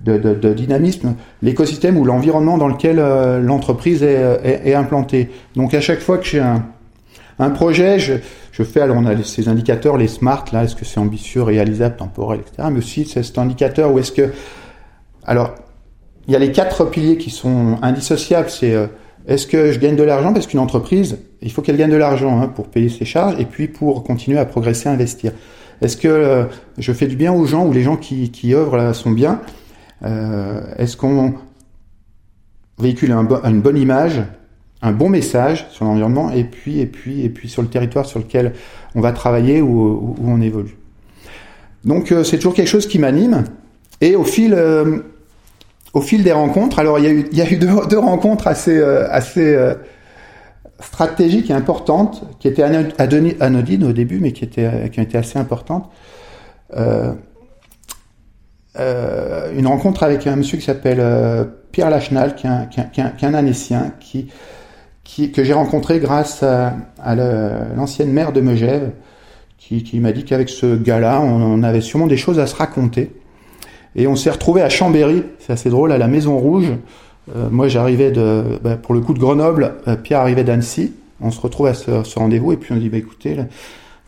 de, 0.00 0.52
dynamisme, 0.54 1.14
l'écosystème 1.42 1.96
ou 1.96 2.04
l'environnement 2.04 2.56
dans 2.56 2.68
lequel 2.68 2.98
euh, 2.98 3.40
l'entreprise 3.40 4.02
est, 4.02 4.74
implantée? 4.74 5.30
Donc 5.56 5.74
à 5.74 5.80
chaque 5.80 6.00
fois 6.00 6.18
que 6.18 6.24
j'ai 6.24 6.40
un, 6.40 6.64
un 7.38 7.50
projet, 7.50 7.98
je, 7.98 8.14
je 8.52 8.64
fais, 8.64 8.80
alors 8.80 8.96
on 8.96 9.06
a 9.06 9.22
ces 9.22 9.48
indicateurs, 9.48 9.96
les 9.96 10.08
SMART, 10.08 10.46
là, 10.52 10.64
est-ce 10.64 10.74
que 10.74 10.84
c'est 10.84 10.98
ambitieux, 10.98 11.42
réalisable, 11.42 11.96
temporel, 11.96 12.40
etc. 12.40 12.68
Mais 12.72 12.78
aussi 12.78 13.04
c'est 13.04 13.22
cet 13.22 13.38
indicateur 13.38 13.92
où 13.92 13.98
est-ce 13.98 14.12
que... 14.12 14.32
Alors, 15.24 15.54
il 16.26 16.32
y 16.32 16.36
a 16.36 16.38
les 16.40 16.50
quatre 16.50 16.84
piliers 16.84 17.18
qui 17.18 17.30
sont 17.30 17.78
indissociables, 17.82 18.50
c'est 18.50 18.74
euh, 18.74 18.88
est-ce 19.26 19.46
que 19.46 19.72
je 19.72 19.78
gagne 19.78 19.96
de 19.96 20.02
l'argent 20.02 20.32
Parce 20.32 20.46
qu'une 20.46 20.60
entreprise, 20.60 21.18
il 21.42 21.52
faut 21.52 21.62
qu'elle 21.62 21.76
gagne 21.76 21.90
de 21.90 21.96
l'argent 21.96 22.40
hein, 22.40 22.48
pour 22.48 22.68
payer 22.68 22.88
ses 22.88 23.04
charges 23.04 23.38
et 23.38 23.44
puis 23.44 23.68
pour 23.68 24.02
continuer 24.04 24.38
à 24.38 24.46
progresser, 24.46 24.88
à 24.88 24.92
investir. 24.92 25.32
Est-ce 25.80 25.96
que 25.96 26.08
euh, 26.08 26.44
je 26.78 26.92
fais 26.92 27.06
du 27.06 27.16
bien 27.16 27.32
aux 27.32 27.46
gens 27.46 27.66
ou 27.66 27.72
les 27.72 27.82
gens 27.82 27.96
qui, 27.96 28.30
qui 28.30 28.54
œuvrent 28.54 28.76
là 28.76 28.94
sont 28.94 29.10
bien 29.10 29.40
euh, 30.04 30.60
Est-ce 30.76 30.96
qu'on 30.96 31.34
véhicule 32.78 33.12
une 33.12 33.60
bonne 33.60 33.76
image, 33.76 34.22
un 34.82 34.92
bon 34.92 35.08
message 35.08 35.66
sur 35.70 35.84
l'environnement 35.84 36.30
et 36.30 36.44
puis 36.44 36.80
et 36.80 36.86
puis 36.86 37.22
et 37.22 37.28
puis 37.28 37.48
sur 37.48 37.62
le 37.62 37.68
territoire 37.68 38.06
sur 38.06 38.20
lequel 38.20 38.52
on 38.94 39.00
va 39.00 39.12
travailler 39.12 39.60
ou 39.60 40.16
où, 40.18 40.24
on 40.26 40.40
évolue? 40.40 40.76
Donc 41.84 42.12
euh, 42.12 42.24
c'est 42.24 42.36
toujours 42.36 42.54
quelque 42.54 42.68
chose 42.68 42.86
qui 42.86 42.98
m'anime 42.98 43.44
et 44.00 44.16
au 44.16 44.24
fil 44.24 44.54
au 45.94 46.00
fil 46.00 46.22
des 46.22 46.32
rencontres, 46.32 46.78
alors 46.78 46.98
il 46.98 47.04
y 47.32 47.40
a 47.42 47.50
eu, 47.50 47.56
deux, 47.58 47.98
rencontres 47.98 48.46
assez 48.46 48.80
assez 48.82 49.56
stratégiques 50.80 51.50
et 51.50 51.54
importantes, 51.54 52.24
qui 52.38 52.48
étaient 52.48 52.62
anodines 52.62 53.84
au 53.84 53.92
début, 53.92 54.20
mais 54.20 54.32
qui, 54.32 54.44
étaient, 54.44 54.90
qui 54.90 55.00
ont 55.00 55.02
été 55.02 55.18
assez 55.18 55.38
importantes. 55.38 55.90
Euh, 56.76 57.12
euh, 58.78 59.52
une 59.56 59.66
rencontre 59.66 60.02
avec 60.02 60.26
un 60.26 60.36
monsieur 60.36 60.58
qui 60.58 60.64
s'appelle 60.64 61.00
euh, 61.00 61.44
Pierre 61.72 61.90
Lachenal, 61.90 62.36
qui 62.36 62.46
est 62.46 62.50
un, 62.50 63.92
qui, 63.98 65.32
que 65.32 65.42
j'ai 65.42 65.52
rencontré 65.54 65.98
grâce 65.98 66.42
à, 66.42 66.74
l'ancienne 67.76 68.12
maire 68.12 68.32
de 68.32 68.40
Megève, 68.40 68.92
qui, 69.56 70.00
m'a 70.00 70.12
dit 70.12 70.24
qu'avec 70.24 70.48
ce 70.48 70.76
gars-là, 70.76 71.20
on, 71.20 71.62
avait 71.62 71.80
sûrement 71.80 72.06
des 72.06 72.16
choses 72.16 72.38
à 72.38 72.46
se 72.46 72.56
raconter. 72.56 73.12
Et 73.96 74.06
on 74.06 74.16
s'est 74.16 74.30
retrouvé 74.30 74.62
à 74.62 74.68
Chambéry, 74.68 75.22
c'est 75.38 75.52
assez 75.52 75.70
drôle, 75.70 75.92
à 75.92 75.98
la 75.98 76.08
Maison 76.08 76.36
Rouge, 76.38 76.72
euh, 77.36 77.48
moi, 77.50 77.68
j'arrivais 77.68 78.10
de, 78.10 78.58
bah, 78.62 78.76
pour 78.76 78.94
le 78.94 79.00
coup 79.00 79.14
de 79.14 79.18
Grenoble, 79.18 79.74
euh, 79.86 79.96
Pierre 79.96 80.20
arrivait 80.20 80.44
d'Annecy. 80.44 80.94
On 81.20 81.30
se 81.30 81.40
retrouve 81.40 81.66
à 81.66 81.74
ce, 81.74 82.02
ce 82.04 82.18
rendez-vous 82.18 82.52
et 82.52 82.56
puis 82.56 82.72
on 82.72 82.76
dit, 82.76 82.88
bah, 82.88 82.96
écoutez, 82.96 83.34
là, 83.34 83.44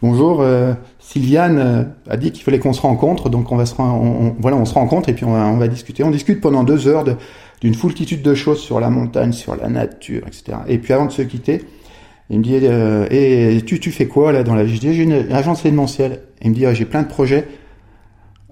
bonjour, 0.00 0.40
euh, 0.40 0.72
Sylviane 0.98 1.92
a 2.08 2.16
dit 2.16 2.30
qu'il 2.32 2.44
fallait 2.44 2.60
qu'on 2.60 2.72
se 2.72 2.80
rencontre, 2.80 3.28
donc 3.28 3.50
on 3.50 3.56
va 3.56 3.66
se, 3.66 3.74
on, 3.78 4.36
voilà, 4.38 4.56
on 4.56 4.64
se 4.64 4.74
rencontre 4.74 5.08
et 5.08 5.12
puis 5.12 5.24
on 5.24 5.32
va, 5.32 5.46
on 5.46 5.56
va 5.56 5.68
discuter. 5.68 6.04
On 6.04 6.10
discute 6.10 6.40
pendant 6.40 6.62
deux 6.62 6.86
heures 6.86 7.04
d'une 7.60 7.74
foultitude 7.74 8.22
de 8.22 8.34
choses 8.34 8.60
sur 8.60 8.80
la 8.80 8.90
montagne, 8.90 9.32
sur 9.32 9.56
la 9.56 9.68
nature, 9.68 10.22
etc. 10.26 10.58
Et 10.68 10.78
puis 10.78 10.92
avant 10.92 11.06
de 11.06 11.12
se 11.12 11.22
quitter, 11.22 11.62
il 12.30 12.38
me 12.38 12.44
dit, 12.44 12.54
et 12.54 13.60
tu, 13.62 13.80
tu 13.80 13.90
fais 13.90 14.06
quoi 14.06 14.30
là 14.30 14.44
dans 14.44 14.54
la 14.54 14.62
vie? 14.62 14.78
J'ai 14.80 15.02
une 15.02 15.32
agence 15.32 15.64
événementielle. 15.64 16.20
il 16.42 16.50
me 16.50 16.54
dit, 16.54 16.64
j'ai 16.74 16.84
plein 16.84 17.02
de 17.02 17.08
projets. 17.08 17.48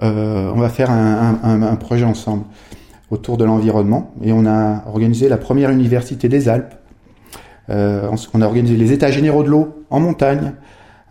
On 0.00 0.60
va 0.60 0.68
faire 0.68 0.90
un, 0.90 1.76
projet 1.76 2.04
ensemble 2.04 2.44
autour 3.10 3.36
de 3.36 3.44
l'environnement. 3.44 4.12
Et 4.22 4.32
on 4.32 4.46
a 4.46 4.84
organisé 4.86 5.28
la 5.28 5.36
première 5.38 5.70
université 5.70 6.28
des 6.28 6.48
Alpes. 6.48 6.74
Euh, 7.70 8.08
on 8.32 8.40
a 8.40 8.46
organisé 8.46 8.76
les 8.76 8.92
états 8.92 9.10
généraux 9.10 9.42
de 9.42 9.48
l'eau 9.48 9.84
en 9.90 10.00
montagne. 10.00 10.52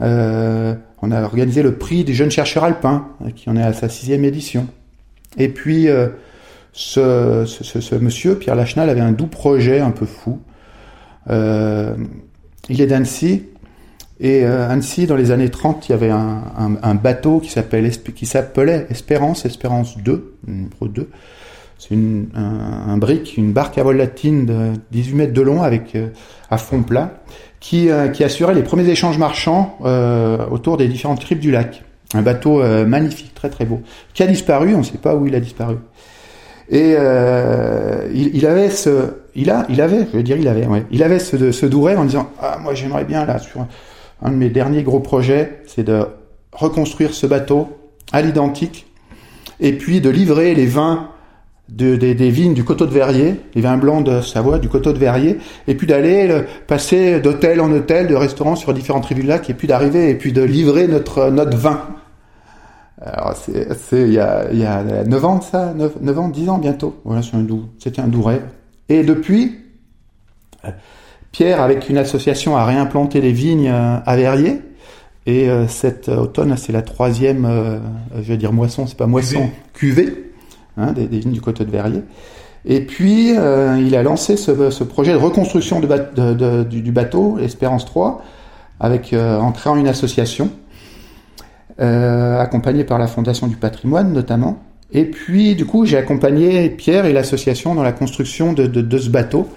Euh, 0.01 0.75
on 1.01 1.11
a 1.11 1.21
organisé 1.21 1.61
le 1.61 1.75
prix 1.75 2.03
des 2.03 2.13
jeunes 2.13 2.31
chercheurs 2.31 2.63
alpins, 2.63 3.07
qui 3.35 3.49
en 3.49 3.55
est 3.55 3.63
à 3.63 3.73
sa 3.73 3.89
sixième 3.89 4.25
édition. 4.25 4.67
Et 5.37 5.49
puis, 5.49 5.87
euh, 5.87 6.09
ce, 6.73 7.45
ce, 7.45 7.95
monsieur, 7.95 8.37
Pierre 8.37 8.55
Lachenal, 8.55 8.89
avait 8.89 9.01
un 9.01 9.11
doux 9.11 9.27
projet 9.27 9.79
un 9.79 9.91
peu 9.91 10.05
fou. 10.05 10.39
Euh, 11.29 11.95
il 12.69 12.81
est 12.81 12.87
d'Annecy. 12.87 13.43
Et 14.19 14.43
euh, 14.45 14.69
Annecy, 14.69 15.05
dans 15.05 15.15
les 15.15 15.31
années 15.31 15.49
30, 15.49 15.87
il 15.87 15.91
y 15.91 15.95
avait 15.95 16.09
un, 16.09 16.43
un, 16.57 16.75
un 16.81 16.95
bateau 16.95 17.39
qui 17.39 17.51
s'appelait 17.51 17.87
Espérance, 18.89 19.45
Espérance 19.45 19.97
2, 19.99 20.37
numéro 20.47 20.87
2, 20.87 21.09
c'est 21.77 21.95
un, 21.95 22.91
un, 22.91 22.97
brick, 22.97 23.37
une 23.37 23.53
barque 23.53 23.77
à 23.77 23.83
voile 23.83 23.97
latine 23.97 24.45
de 24.45 24.73
18 24.91 25.15
mètres 25.15 25.33
de 25.33 25.41
long 25.41 25.61
avec 25.61 25.95
euh, 25.95 26.07
à 26.49 26.57
fond 26.57 26.81
plat, 26.81 27.19
qui, 27.59 27.89
euh, 27.89 28.07
qui 28.07 28.23
assurait 28.23 28.55
les 28.55 28.63
premiers 28.63 28.87
échanges 28.89 29.17
marchands 29.17 29.77
euh, 29.85 30.37
autour 30.49 30.77
des 30.77 30.87
différentes 30.87 31.21
tribus 31.21 31.43
du 31.43 31.51
lac. 31.51 31.83
Un 32.13 32.21
bateau 32.21 32.63
magnifique, 32.85 33.33
très 33.35 33.49
très 33.49 33.65
beau, 33.65 33.81
qui 34.13 34.23
a 34.23 34.27
disparu, 34.27 34.73
on 34.73 34.77
ne 34.77 34.83
sait 34.83 34.97
pas 34.97 35.13
où 35.13 35.27
il 35.27 35.35
a 35.35 35.41
disparu. 35.41 35.75
Et 36.69 36.91
il, 36.91 38.33
il, 38.33 38.45
avait 38.45 38.69
ce, 38.69 39.09
il 39.35 39.51
a, 39.51 39.65
il 39.67 39.81
avait, 39.81 40.07
je 40.09 40.15
veux 40.15 40.23
dire, 40.23 40.37
il 40.37 40.47
avait, 40.47 40.65
ouais, 40.67 40.85
il 40.89 41.03
avait 41.03 41.19
ce, 41.19 41.51
ce 41.51 41.65
doux 41.65 41.81
rêve 41.81 41.99
en 41.99 42.05
disant, 42.05 42.29
ah 42.41 42.59
moi 42.63 42.73
j'aimerais 42.73 43.03
bien 43.03 43.25
là 43.25 43.39
sur 43.39 43.67
un 44.21 44.31
de 44.31 44.35
mes 44.35 44.49
derniers 44.49 44.83
gros 44.83 44.99
projets, 44.99 45.61
c'est 45.67 45.83
de 45.83 46.05
reconstruire 46.51 47.13
ce 47.13 47.27
bateau 47.27 47.67
à 48.11 48.21
l'identique, 48.21 48.87
et 49.59 49.73
puis 49.73 50.01
de 50.01 50.09
livrer 50.09 50.55
les 50.55 50.65
vins 50.65 51.09
de, 51.69 51.95
des, 51.95 52.29
vignes 52.29 52.53
du 52.53 52.63
coteau 52.63 52.85
de 52.85 52.93
Verrier, 52.93 53.35
les 53.53 53.61
vins 53.61 53.77
blancs 53.77 54.03
de 54.05 54.21
Savoie, 54.21 54.57
du 54.59 54.69
coteau 54.69 54.93
de 54.93 54.97
Verrier, 54.97 55.37
et 55.67 55.75
puis 55.75 55.85
d'aller 55.85 56.43
passer 56.65 57.19
d'hôtel 57.19 57.59
en 57.59 57.71
hôtel, 57.71 58.07
de 58.07 58.15
restaurant 58.15 58.55
sur 58.55 58.73
différentes 58.73 59.03
tribus 59.03 59.25
de 59.25 59.29
lac, 59.29 59.49
et 59.49 59.53
puis 59.53 59.67
d'arriver 59.67 60.09
et 60.09 60.15
puis 60.15 60.31
de 60.31 60.41
livrer 60.41 60.87
notre 60.87 61.29
notre 61.29 61.57
vin. 61.57 61.81
Alors 63.01 63.35
c'est 63.35 63.73
c'est 63.73 64.01
il 64.01 64.13
y 64.13 64.19
a 64.19 64.47
il 64.51 64.59
y 64.59 64.65
a 64.65 64.83
9 64.83 65.25
ans 65.25 65.41
ça, 65.41 65.73
9, 65.75 66.01
9 66.01 66.19
ans, 66.19 66.29
10 66.29 66.49
ans 66.49 66.57
bientôt. 66.57 66.99
Voilà, 67.03 67.21
c'est 67.21 67.35
un 67.35 67.41
doux, 67.41 67.65
c'était 67.79 68.01
un 68.01 68.07
doux. 68.07 68.25
Et 68.89 69.03
depuis 69.03 69.57
Pierre 71.31 71.61
avec 71.61 71.89
une 71.89 71.97
association 71.97 72.57
a 72.57 72.65
réimplanté 72.65 73.21
les 73.21 73.31
vignes 73.31 73.69
à 73.69 74.15
Verrier. 74.15 74.61
Et 75.25 75.49
euh, 75.49 75.67
cet 75.67 76.07
automne, 76.07 76.55
c'est 76.55 76.71
la 76.71 76.81
troisième, 76.81 77.45
euh, 77.45 77.79
je 78.15 78.21
vais 78.21 78.37
dire 78.37 78.53
moisson, 78.53 78.87
c'est 78.87 78.97
pas 78.97 79.07
moisson, 79.07 79.49
cuvée 79.73 80.31
hein, 80.77 80.93
des, 80.93 81.05
vignes 81.05 81.33
du 81.33 81.41
coteau 81.41 81.65
de 81.65 81.71
Verrier. 81.71 82.01
Et 82.69 82.81
puis, 82.81 83.33
euh, 83.37 83.77
il 83.79 83.95
a 83.95 84.03
lancé 84.03 84.35
ce, 84.35 84.69
ce, 84.69 84.83
projet 84.83 85.13
de 85.13 85.17
reconstruction 85.17 85.79
de, 85.79 85.87
de, 85.87 86.33
de, 86.33 86.63
du, 86.63 86.91
bateau, 86.91 87.37
Espérance 87.39 87.85
3, 87.85 88.21
avec, 88.79 89.13
euh, 89.13 89.39
en 89.39 89.53
créant 89.53 89.77
une 89.77 89.87
association, 89.87 90.49
euh, 91.79 92.39
accompagnée 92.39 92.83
par 92.83 92.99
la 92.99 93.07
Fondation 93.07 93.47
du 93.47 93.55
patrimoine 93.55 94.11
notamment. 94.11 94.59
Et 94.91 95.05
puis, 95.05 95.55
du 95.55 95.65
coup, 95.65 95.85
j'ai 95.85 95.97
accompagné 95.97 96.69
Pierre 96.69 97.05
et 97.05 97.13
l'association 97.13 97.73
dans 97.73 97.83
la 97.83 97.93
construction 97.93 98.51
de, 98.51 98.67
de, 98.67 98.81
de, 98.81 98.97
ce 98.97 99.09
bateau. 99.09 99.47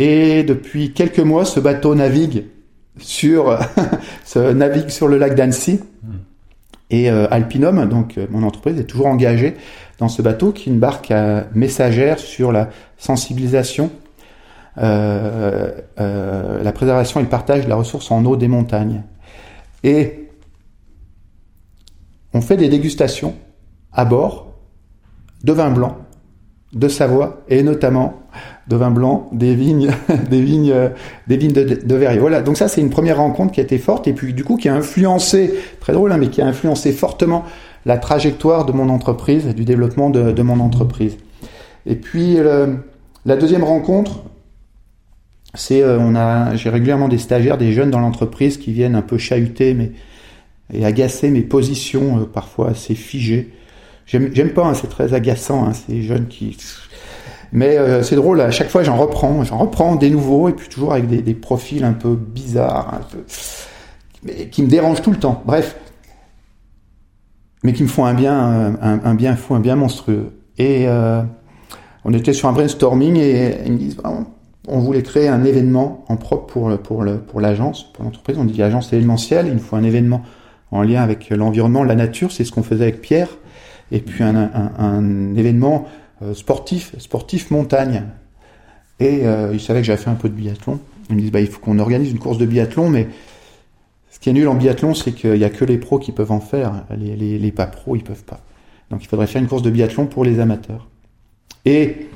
Et 0.00 0.44
depuis 0.44 0.94
quelques 0.94 1.20
mois, 1.20 1.44
ce 1.44 1.60
bateau 1.60 1.94
navigue 1.94 2.46
sur, 2.98 3.58
ce 4.24 4.38
navigue 4.52 4.88
sur 4.88 5.08
le 5.08 5.18
lac 5.18 5.34
d'Annecy. 5.34 5.78
Mmh. 6.02 6.08
Et 6.88 7.10
euh, 7.10 7.26
Alpinum, 7.30 7.86
donc 7.86 8.16
euh, 8.16 8.26
mon 8.30 8.42
entreprise, 8.42 8.80
est 8.80 8.84
toujours 8.84 9.08
engagée 9.08 9.56
dans 9.98 10.08
ce 10.08 10.22
bateau 10.22 10.52
qui 10.52 10.70
est 10.70 10.72
une 10.72 10.80
barque 10.80 11.12
messagère 11.54 12.18
sur 12.18 12.50
la 12.50 12.70
sensibilisation, 12.96 13.90
euh, 14.78 15.70
la 15.98 16.72
préservation 16.72 17.20
et 17.20 17.22
le 17.22 17.28
partage 17.28 17.64
de 17.64 17.68
la 17.68 17.76
ressource 17.76 18.10
en 18.10 18.24
eau 18.24 18.36
des 18.36 18.48
montagnes. 18.48 19.02
Et 19.84 20.30
on 22.32 22.40
fait 22.40 22.56
des 22.56 22.70
dégustations 22.70 23.34
à 23.92 24.06
bord 24.06 24.54
de 25.44 25.52
vin 25.52 25.70
blanc 25.70 25.98
de 26.72 26.88
Savoie 26.88 27.42
et 27.50 27.62
notamment 27.62 28.19
de 28.68 28.76
vin 28.76 28.90
blanc 28.90 29.28
des 29.32 29.54
vignes, 29.54 29.90
des 30.30 30.40
vignes, 30.40 30.74
des 31.26 31.36
vignes 31.36 31.52
de, 31.52 31.64
de. 31.64 32.18
Voilà. 32.18 32.42
Donc 32.42 32.56
ça, 32.56 32.68
c'est 32.68 32.80
une 32.80 32.90
première 32.90 33.18
rencontre 33.18 33.52
qui 33.52 33.60
a 33.60 33.62
été 33.62 33.78
forte 33.78 34.06
et 34.08 34.12
puis 34.12 34.32
du 34.32 34.44
coup 34.44 34.56
qui 34.56 34.68
a 34.68 34.74
influencé, 34.74 35.54
très 35.80 35.92
drôle, 35.92 36.12
hein, 36.12 36.18
mais 36.18 36.28
qui 36.28 36.40
a 36.40 36.46
influencé 36.46 36.92
fortement 36.92 37.44
la 37.86 37.98
trajectoire 37.98 38.66
de 38.66 38.72
mon 38.72 38.88
entreprise 38.88 39.46
du 39.54 39.64
développement 39.64 40.10
de, 40.10 40.32
de 40.32 40.42
mon 40.42 40.60
entreprise. 40.60 41.16
Et 41.86 41.96
puis 41.96 42.36
le, 42.36 42.76
la 43.26 43.36
deuxième 43.36 43.64
rencontre, 43.64 44.22
c'est 45.54 45.82
euh, 45.82 45.98
on 45.98 46.14
a, 46.14 46.54
j'ai 46.54 46.70
régulièrement 46.70 47.08
des 47.08 47.18
stagiaires, 47.18 47.58
des 47.58 47.72
jeunes 47.72 47.90
dans 47.90 48.00
l'entreprise 48.00 48.56
qui 48.56 48.72
viennent 48.72 48.94
un 48.94 49.02
peu 49.02 49.18
chahuter 49.18 49.74
mais 49.74 49.92
et 50.72 50.84
agacer 50.84 51.30
mes 51.30 51.42
positions 51.42 52.20
euh, 52.20 52.24
parfois 52.24 52.70
assez 52.70 52.94
figées. 52.94 53.52
J'aime, 54.06 54.30
j'aime 54.32 54.50
pas, 54.50 54.66
hein, 54.66 54.74
c'est 54.74 54.88
très 54.88 55.14
agaçant, 55.14 55.66
hein, 55.66 55.72
ces 55.72 56.02
jeunes 56.02 56.28
qui 56.28 56.56
mais 57.52 57.76
euh, 57.78 58.02
c'est 58.02 58.16
drôle, 58.16 58.40
à 58.40 58.50
chaque 58.50 58.68
fois 58.68 58.82
j'en 58.82 58.96
reprends, 58.96 59.44
j'en 59.44 59.58
reprends 59.58 59.96
des 59.96 60.10
nouveaux, 60.10 60.48
et 60.48 60.52
puis 60.52 60.68
toujours 60.68 60.92
avec 60.92 61.06
des, 61.06 61.22
des 61.22 61.34
profils 61.34 61.84
un 61.84 61.92
peu 61.92 62.14
bizarres, 62.14 62.94
un 62.94 63.00
peu, 63.10 63.24
qui 64.50 64.62
me 64.62 64.68
dérangent 64.68 65.02
tout 65.02 65.10
le 65.10 65.18
temps. 65.18 65.42
Bref, 65.46 65.76
mais 67.62 67.72
qui 67.72 67.82
me 67.82 67.88
font 67.88 68.04
un 68.04 68.14
bien, 68.14 68.76
un, 68.80 69.14
bien 69.14 69.36
fou, 69.36 69.54
un 69.54 69.60
bien 69.60 69.76
monstrueux. 69.76 70.32
Et 70.58 70.86
euh, 70.88 71.22
on 72.04 72.14
était 72.14 72.32
sur 72.32 72.48
un 72.48 72.52
brainstorming 72.52 73.16
et 73.16 73.58
ils 73.66 73.72
me 73.72 73.78
disent, 73.78 73.96
bah, 73.96 74.12
on 74.68 74.78
voulait 74.78 75.02
créer 75.02 75.28
un 75.28 75.44
événement 75.44 76.04
en 76.08 76.16
propre 76.16 76.52
pour 76.52 76.78
pour 76.78 77.02
le, 77.02 77.18
pour 77.18 77.40
l'agence, 77.40 77.92
pour 77.92 78.04
l'entreprise. 78.04 78.38
On 78.38 78.44
dit 78.44 78.62
agence 78.62 78.92
événementielle, 78.92 79.46
il 79.46 79.54
nous 79.54 79.58
faut 79.58 79.76
un 79.76 79.82
événement 79.82 80.22
en 80.70 80.82
lien 80.82 81.02
avec 81.02 81.30
l'environnement, 81.30 81.84
la 81.84 81.96
nature. 81.96 82.30
C'est 82.32 82.44
ce 82.44 82.52
qu'on 82.52 82.62
faisait 82.62 82.84
avec 82.84 83.00
Pierre. 83.00 83.28
Et 83.92 84.00
puis 84.00 84.22
un, 84.22 84.36
un, 84.36 84.72
un 84.78 85.34
événement 85.34 85.86
sportif, 86.34 86.94
sportif 86.98 87.50
montagne. 87.50 88.04
Et 88.98 89.26
euh, 89.26 89.50
ils 89.52 89.60
savaient 89.60 89.80
que 89.80 89.86
j'avais 89.86 90.02
fait 90.02 90.10
un 90.10 90.14
peu 90.14 90.28
de 90.28 90.34
biathlon. 90.34 90.78
Ils 91.08 91.16
me 91.16 91.20
disent, 91.20 91.32
bah, 91.32 91.40
il 91.40 91.46
faut 91.48 91.60
qu'on 91.60 91.78
organise 91.78 92.10
une 92.10 92.18
course 92.18 92.38
de 92.38 92.46
biathlon, 92.46 92.90
mais 92.90 93.08
ce 94.10 94.18
qui 94.20 94.30
est 94.30 94.32
nul 94.32 94.48
en 94.48 94.54
biathlon, 94.54 94.94
c'est 94.94 95.12
qu'il 95.12 95.32
n'y 95.32 95.44
a 95.44 95.50
que 95.50 95.64
les 95.64 95.78
pros 95.78 95.98
qui 95.98 96.12
peuvent 96.12 96.32
en 96.32 96.40
faire. 96.40 96.84
Les, 96.96 97.52
pas 97.52 97.66
pros, 97.66 97.96
ils 97.96 98.04
peuvent 98.04 98.24
pas. 98.24 98.40
Donc 98.90 99.02
il 99.02 99.08
faudrait 99.08 99.26
faire 99.26 99.40
une 99.40 99.48
course 99.48 99.62
de 99.62 99.70
biathlon 99.70 100.06
pour 100.06 100.24
les 100.24 100.40
amateurs. 100.40 100.88
Et 101.64 102.08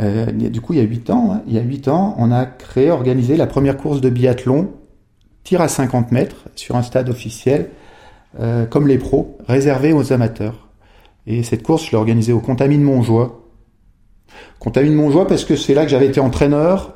Euh, 0.00 0.26
du 0.32 0.60
coup, 0.60 0.72
il 0.72 0.78
y 0.78 0.82
a 0.82 0.84
8 0.84 1.10
ans, 1.10 1.32
hein, 1.32 1.42
il 1.46 1.54
y 1.54 1.58
a 1.58 1.62
8 1.62 1.88
ans, 1.88 2.14
on 2.18 2.32
a 2.32 2.46
créé, 2.46 2.90
organisé 2.90 3.36
la 3.36 3.46
première 3.46 3.76
course 3.76 4.00
de 4.00 4.08
biathlon, 4.08 4.70
tir 5.44 5.60
à 5.60 5.68
50 5.68 6.10
mètres, 6.12 6.48
sur 6.54 6.76
un 6.76 6.82
stade 6.82 7.08
officiel, 7.10 7.70
euh, 8.38 8.64
comme 8.66 8.88
les 8.88 8.98
pros, 8.98 9.36
réservé 9.46 9.92
aux 9.92 10.12
amateurs. 10.12 10.69
Et 11.26 11.42
cette 11.42 11.62
course, 11.62 11.86
je 11.86 11.90
l'ai 11.90 11.96
organisée 11.96 12.32
au 12.32 12.40
Contamine 12.40 12.82
Montjoie. 12.82 13.40
Contamine 14.58 14.94
Montjoie 14.94 15.26
parce 15.26 15.44
que 15.44 15.56
c'est 15.56 15.74
là 15.74 15.84
que 15.84 15.90
j'avais 15.90 16.06
été 16.06 16.20
entraîneur, 16.20 16.94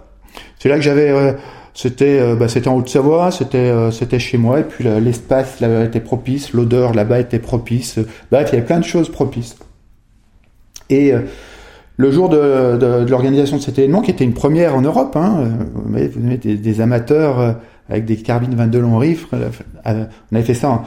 c'est 0.59 0.69
là 0.69 0.77
que 0.77 0.83
j'avais... 0.83 1.11
Euh, 1.11 1.33
c'était 1.77 2.21
euh, 2.21 2.37
bah, 2.37 2.47
c'était 2.47 2.69
en 2.69 2.77
Haute-Savoie, 2.77 3.33
c'était 3.33 3.59
euh, 3.59 3.91
c'était 3.91 4.21
chez 4.21 4.39
moi 4.39 4.61
et 4.61 4.63
puis 4.63 4.85
l'espace 4.85 5.59
là 5.59 5.83
était 5.83 5.99
propice, 5.99 6.53
l'odeur 6.53 6.95
là-bas 6.95 7.19
était 7.19 7.41
propice. 7.41 7.99
Bref, 8.31 8.51
il 8.53 8.55
y 8.55 8.59
avait 8.59 8.67
plein 8.67 8.79
de 8.79 8.85
choses 8.85 9.09
propices. 9.09 9.57
Et 10.89 11.13
le 11.97 12.11
jour 12.13 12.29
de, 12.29 13.05
l'organisation 13.09 13.57
de 13.57 13.63
cet 13.63 13.79
événement, 13.79 14.03
qui 14.03 14.13
était 14.13 14.23
une 14.23 14.35
première 14.35 14.77
en 14.77 14.83
Europe, 14.83 15.17
hein, 15.17 15.49
vous 15.75 15.97
avez 15.97 16.37
des, 16.37 16.81
amateurs 16.81 17.57
avec 17.89 18.05
des 18.05 18.17
carbines 18.19 18.55
22 18.55 18.81
longs 18.81 18.99
rifles, 18.99 19.35
on 19.85 20.37
avait 20.37 20.45
fait 20.45 20.55
ça 20.55 20.85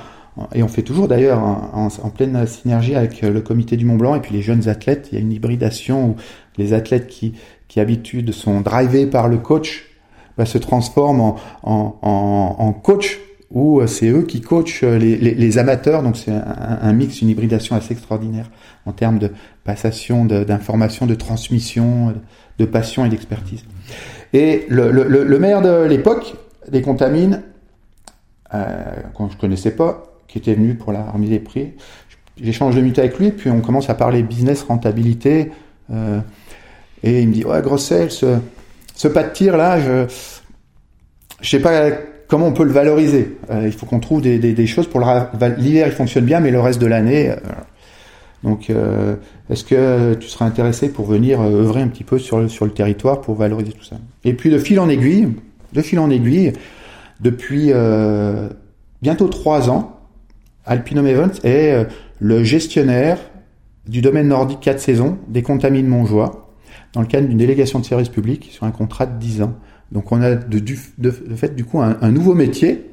et 0.53 0.63
on 0.63 0.67
fait 0.67 0.83
toujours 0.83 1.07
d'ailleurs 1.07 1.39
en, 1.39 1.89
pleine 2.15 2.45
synergie 2.45 2.95
avec 2.95 3.21
le 3.21 3.41
comité 3.41 3.75
du 3.77 3.85
Mont 3.85 3.95
Blanc 3.95 4.15
et 4.15 4.19
puis 4.19 4.33
les 4.33 4.41
jeunes 4.41 4.69
athlètes. 4.69 5.09
Il 5.11 5.15
y 5.15 5.17
a 5.17 5.21
une 5.21 5.31
hybridation 5.31 6.09
où 6.09 6.15
les 6.57 6.73
athlètes 6.73 7.07
qui, 7.07 7.33
qui 7.67 7.79
habitude 7.79 8.31
sont 8.31 8.61
drivés 8.61 9.07
par 9.07 9.27
le 9.27 9.37
coach 9.37 9.89
bah, 10.37 10.45
se 10.45 10.57
transforment 10.57 11.21
en, 11.21 11.35
en, 11.63 11.97
en, 12.01 12.55
en 12.59 12.73
coach 12.73 13.19
où 13.51 13.79
euh, 13.79 13.87
c'est 13.87 14.09
eux 14.09 14.23
qui 14.23 14.41
coachent 14.41 14.83
euh, 14.83 14.97
les, 14.97 15.15
les, 15.15 15.33
les 15.33 15.57
amateurs. 15.57 16.03
Donc 16.03 16.17
c'est 16.17 16.31
un, 16.31 16.79
un, 16.81 16.93
mix, 16.93 17.21
une 17.21 17.29
hybridation 17.29 17.75
assez 17.75 17.93
extraordinaire 17.93 18.49
en 18.85 18.91
termes 18.91 19.19
de 19.19 19.31
passation 19.63 20.25
d'informations, 20.25 21.05
de, 21.05 21.13
de, 21.13 21.17
transmission, 21.17 22.13
de 22.57 22.65
passion 22.65 23.05
et 23.05 23.09
d'expertise. 23.09 23.63
Et 24.33 24.65
le, 24.69 24.91
le, 24.91 25.23
le, 25.23 25.39
maire 25.39 25.61
de 25.61 25.85
l'époque 25.85 26.35
des 26.69 26.81
Contamines, 26.81 27.43
euh, 28.53 28.83
qu'on 29.13 29.29
je 29.29 29.37
connaissais 29.37 29.71
pas, 29.71 30.06
qui 30.27 30.37
était 30.37 30.53
venu 30.53 30.75
pour 30.75 30.91
la 30.91 31.03
remise 31.03 31.29
des 31.29 31.39
prix, 31.39 31.73
j'échange 32.41 32.75
de 32.75 32.81
minutes 32.81 32.99
avec 32.99 33.17
lui, 33.17 33.31
puis 33.31 33.49
on 33.49 33.61
commence 33.61 33.89
à 33.89 33.95
parler 33.95 34.23
business, 34.23 34.63
rentabilité. 34.63 35.51
Euh, 35.91 36.19
et 37.03 37.21
il 37.21 37.29
me 37.29 37.33
dit, 37.33 37.45
ouais, 37.45 37.61
Grossel, 37.61 38.11
ce, 38.11 38.37
ce 38.95 39.07
pas 39.07 39.23
de 39.23 39.31
tir 39.31 39.57
là, 39.57 39.79
je, 39.79 40.05
je 41.41 41.49
sais 41.49 41.59
pas 41.59 41.91
comment 42.27 42.47
on 42.47 42.53
peut 42.53 42.65
le 42.65 42.71
valoriser. 42.71 43.37
Euh, 43.49 43.63
il 43.65 43.71
faut 43.71 43.85
qu'on 43.85 43.99
trouve 43.99 44.21
des, 44.21 44.39
des, 44.39 44.53
des, 44.53 44.67
choses 44.67 44.87
pour 44.87 44.99
l'hiver, 44.99 45.87
il 45.87 45.93
fonctionne 45.93 46.25
bien, 46.25 46.39
mais 46.39 46.51
le 46.51 46.59
reste 46.59 46.81
de 46.81 46.87
l'année. 46.87 47.29
Euh, 47.31 47.35
donc, 48.43 48.69
euh, 48.69 49.15
est-ce 49.49 49.63
que 49.63 50.13
tu 50.15 50.27
seras 50.27 50.45
intéressé 50.45 50.89
pour 50.89 51.05
venir 51.05 51.41
euh, 51.41 51.61
œuvrer 51.61 51.81
un 51.81 51.87
petit 51.87 52.03
peu 52.03 52.19
sur 52.19 52.39
le, 52.39 52.47
sur 52.47 52.65
le 52.65 52.71
territoire 52.71 53.21
pour 53.21 53.35
valoriser 53.35 53.71
tout 53.71 53.83
ça? 53.83 53.97
Et 54.23 54.33
puis 54.33 54.49
de 54.49 54.59
fil 54.59 54.79
en 54.79 54.89
aiguille, 54.89 55.29
de 55.73 55.81
fil 55.81 55.99
en 55.99 56.09
aiguille, 56.09 56.53
depuis 57.19 57.71
euh, 57.71 58.49
bientôt 59.01 59.27
trois 59.27 59.69
ans, 59.69 59.96
Alpinom 60.67 61.05
Events 61.05 61.39
est 61.43 61.87
le 62.19 62.43
gestionnaire 62.43 63.17
du 63.87 64.01
domaine 64.01 64.27
nordique 64.27 64.59
4 64.59 64.79
saisons 64.79 65.17
des 65.27 65.41
Contamines 65.41 65.87
Montjoie 65.87 66.53
dans 66.93 67.01
le 67.01 67.07
cadre 67.07 67.27
d'une 67.27 67.37
délégation 67.37 67.79
de 67.79 67.85
service 67.85 68.09
public 68.09 68.49
sur 68.51 68.65
un 68.65 68.71
contrat 68.71 69.05
de 69.05 69.17
10 69.19 69.41
ans. 69.43 69.53
Donc 69.91 70.11
on 70.11 70.21
a 70.21 70.35
de, 70.35 70.59
de, 70.59 70.75
de 70.97 71.35
fait 71.35 71.55
du 71.55 71.63
coup 71.63 71.81
un, 71.81 72.11
nouveau 72.11 72.33
métier 72.33 72.91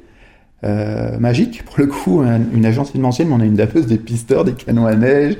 euh, 0.63 1.17
magique 1.19 1.63
pour 1.65 1.75
le 1.79 1.87
coup, 1.87 2.23
une 2.23 2.65
agence 2.65 2.91
événementielle, 2.91 3.27
mais 3.27 3.33
on 3.33 3.39
a 3.41 3.45
une 3.45 3.55
dapeuse, 3.55 3.85
des 3.87 3.97
pisteurs, 3.97 4.45
des 4.45 4.53
canons 4.53 4.85
à 4.85 4.95
neige, 4.95 5.37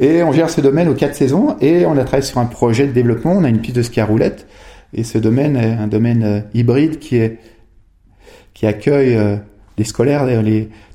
et 0.00 0.22
on 0.22 0.32
gère 0.32 0.50
ce 0.50 0.60
domaine 0.60 0.88
aux 0.88 0.94
quatre 0.94 1.14
saisons, 1.14 1.56
et 1.60 1.86
on 1.86 1.92
a 1.92 2.02
travaillé 2.02 2.22
sur 2.22 2.38
un 2.38 2.46
projet 2.46 2.86
de 2.86 2.92
développement, 2.92 3.32
on 3.32 3.44
a 3.44 3.48
une 3.48 3.60
piste 3.60 3.76
de 3.76 3.82
ski 3.82 4.00
à 4.00 4.06
roulette, 4.06 4.46
et 4.92 5.04
ce 5.04 5.18
domaine 5.18 5.56
est 5.56 5.72
un 5.72 5.86
domaine 5.86 6.22
euh, 6.24 6.40
hybride 6.54 6.98
qui 6.98 8.66
accueille 8.66 9.14
euh, 9.14 9.36
des 9.76 9.84
scolaires, 9.84 10.26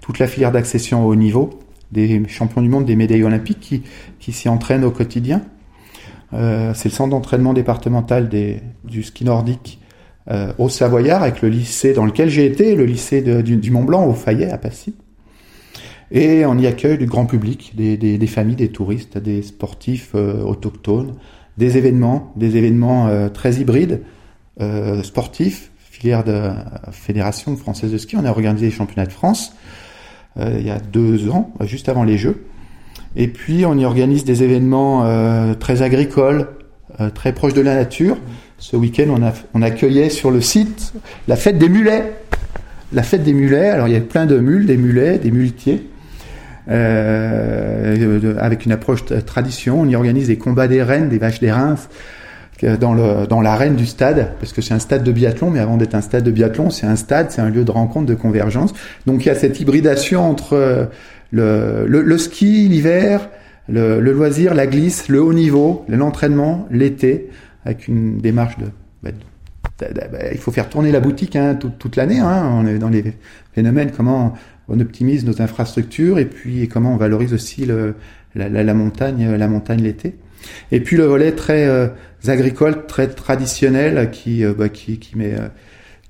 toute 0.01 0.19
la 0.19 0.27
filière 0.27 0.51
d'accession 0.51 1.05
au 1.05 1.11
haut 1.11 1.15
niveau, 1.15 1.59
des 1.91 2.27
champions 2.27 2.61
du 2.61 2.69
monde, 2.69 2.85
des 2.85 2.95
médailles 2.95 3.23
olympiques 3.23 3.59
qui, 3.59 3.83
qui 4.19 4.31
s'y 4.31 4.49
entraînent 4.49 4.83
au 4.83 4.91
quotidien. 4.91 5.41
Euh, 6.33 6.73
c'est 6.73 6.89
le 6.89 6.93
centre 6.93 7.09
d'entraînement 7.09 7.53
départemental 7.53 8.29
du 8.29 9.03
ski 9.03 9.25
nordique 9.25 9.79
euh, 10.29 10.53
au 10.57 10.69
Savoyard, 10.69 11.23
avec 11.23 11.41
le 11.41 11.49
lycée 11.49 11.93
dans 11.93 12.05
lequel 12.05 12.29
j'ai 12.29 12.45
été, 12.45 12.75
le 12.75 12.85
lycée 12.85 13.21
du, 13.21 13.71
Mont 13.71 13.83
Blanc 13.83 14.05
au 14.05 14.13
Fayet 14.13 14.49
à 14.49 14.57
Passy. 14.57 14.95
Et 16.11 16.45
on 16.45 16.57
y 16.57 16.67
accueille 16.67 16.97
du 16.97 17.05
grand 17.05 17.25
public, 17.25 17.73
des, 17.75 18.27
familles, 18.27 18.57
des 18.57 18.69
touristes, 18.69 19.17
des 19.17 19.41
sportifs 19.41 20.11
euh, 20.15 20.41
autochtones, 20.41 21.15
des 21.57 21.77
événements, 21.77 22.33
des 22.35 22.57
événements 22.57 23.29
très 23.29 23.55
hybrides, 23.55 24.01
sportifs, 25.03 25.71
filière 26.01 26.23
de 26.23 26.49
Fédération 26.91 27.55
française 27.55 27.91
de 27.91 27.97
ski. 27.99 28.17
On 28.17 28.25
a 28.25 28.31
organisé 28.31 28.65
les 28.65 28.71
championnats 28.71 29.05
de 29.05 29.11
France 29.11 29.53
il 30.39 30.65
y 30.65 30.71
a 30.71 30.79
deux 30.79 31.29
ans, 31.29 31.53
juste 31.61 31.89
avant 31.89 32.03
les 32.03 32.17
Jeux. 32.17 32.45
Et 33.15 33.27
puis 33.27 33.65
on 33.65 33.77
y 33.77 33.85
organise 33.85 34.23
des 34.23 34.43
événements 34.43 35.05
euh, 35.05 35.53
très 35.53 35.81
agricoles, 35.81 36.47
euh, 36.99 37.09
très 37.09 37.33
proches 37.33 37.53
de 37.53 37.61
la 37.61 37.75
nature. 37.75 38.17
Ce 38.57 38.75
week-end, 38.75 39.07
on, 39.09 39.23
a, 39.23 39.33
on 39.53 39.61
accueillait 39.61 40.09
sur 40.09 40.31
le 40.31 40.41
site 40.41 40.93
la 41.27 41.35
fête 41.35 41.57
des 41.57 41.69
mulets. 41.69 42.13
La 42.93 43.03
fête 43.03 43.23
des 43.23 43.33
mulets. 43.33 43.69
Alors 43.69 43.87
il 43.87 43.93
y 43.93 43.95
avait 43.95 44.05
plein 44.05 44.25
de 44.25 44.39
mules, 44.39 44.65
des 44.65 44.77
mulets, 44.77 45.19
des 45.19 45.31
muletiers. 45.31 45.87
Euh, 46.69 48.35
avec 48.39 48.65
une 48.65 48.71
approche 48.71 49.03
tradition, 49.25 49.81
on 49.81 49.87
y 49.87 49.95
organise 49.95 50.27
des 50.27 50.37
combats 50.37 50.67
des 50.67 50.81
rennes, 50.81 51.09
des 51.09 51.17
vaches 51.17 51.39
des 51.39 51.51
reins 51.51 51.75
dans, 52.63 52.93
le, 52.93 53.27
dans 53.27 53.41
l'arène 53.41 53.75
du 53.75 53.85
stade, 53.85 54.33
parce 54.39 54.53
que 54.53 54.61
c'est 54.61 54.73
un 54.73 54.79
stade 54.79 55.03
de 55.03 55.11
biathlon, 55.11 55.49
mais 55.49 55.59
avant 55.59 55.77
d'être 55.77 55.95
un 55.95 56.01
stade 56.01 56.23
de 56.23 56.31
biathlon, 56.31 56.69
c'est 56.69 56.85
un 56.85 56.95
stade, 56.95 57.31
c'est 57.31 57.41
un 57.41 57.49
lieu 57.49 57.63
de 57.63 57.71
rencontre, 57.71 58.05
de 58.05 58.15
convergence. 58.15 58.73
Donc 59.05 59.25
il 59.25 59.29
y 59.29 59.31
a 59.31 59.35
cette 59.35 59.59
hybridation 59.59 60.29
entre 60.29 60.89
le, 61.31 61.85
le, 61.87 62.01
le 62.01 62.17
ski 62.17 62.67
l'hiver, 62.67 63.29
le, 63.67 63.99
le, 63.99 64.11
loisir, 64.11 64.53
la 64.53 64.67
glisse, 64.67 65.07
le 65.07 65.21
haut 65.21 65.33
niveau, 65.33 65.85
l'entraînement 65.87 66.67
l'été, 66.71 67.29
avec 67.65 67.87
une 67.87 68.17
démarche 68.17 68.57
de, 68.57 68.65
bah, 69.03 69.11
bah, 69.79 70.19
il 70.31 70.37
faut 70.37 70.51
faire 70.51 70.69
tourner 70.69 70.91
la 70.91 70.99
boutique 70.99 71.35
hein, 71.35 71.55
toute, 71.55 71.77
toute 71.79 71.95
l'année. 71.95 72.19
Hein, 72.19 72.49
on 72.53 72.65
est 72.67 72.77
dans 72.77 72.89
les 72.89 73.13
phénomènes 73.53 73.91
comment 73.95 74.33
on 74.67 74.79
optimise 74.79 75.25
nos 75.25 75.41
infrastructures 75.41 76.19
et 76.19 76.25
puis 76.25 76.67
comment 76.67 76.93
on 76.93 76.97
valorise 76.97 77.33
aussi 77.33 77.65
le, 77.65 77.95
la, 78.35 78.49
la 78.49 78.73
montagne, 78.73 79.35
la 79.35 79.47
montagne 79.47 79.81
l'été. 79.81 80.15
Et 80.71 80.79
puis 80.79 80.97
le 80.97 81.05
volet 81.05 81.33
très 81.33 81.65
euh, 81.65 81.87
agricole, 82.27 82.85
très 82.85 83.07
traditionnel 83.07 84.11
qui 84.11 84.43
euh, 84.43 84.53
bah, 84.53 84.69
qui, 84.69 84.99
qui 84.99 85.17
met 85.17 85.33
euh, 85.33 85.47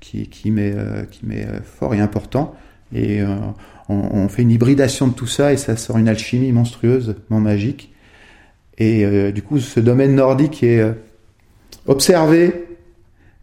qui, 0.00 0.28
qui 0.28 0.50
met 0.50 0.74
qui 1.10 1.26
met 1.26 1.46
fort 1.64 1.94
et 1.94 2.00
important. 2.00 2.54
Et 2.94 3.20
on, 3.88 4.28
fait 4.28 4.42
une 4.42 4.50
hybridation 4.50 5.06
de 5.06 5.14
tout 5.14 5.26
ça 5.26 5.52
et 5.52 5.56
ça 5.56 5.76
sort 5.76 5.96
une 5.96 6.08
alchimie 6.08 6.52
monstrueuse, 6.52 7.14
magique. 7.30 7.94
Et 8.76 9.32
du 9.32 9.40
coup, 9.42 9.60
ce 9.60 9.80
domaine 9.80 10.14
nordique 10.14 10.62
est 10.62 10.84
observé, 11.86 12.66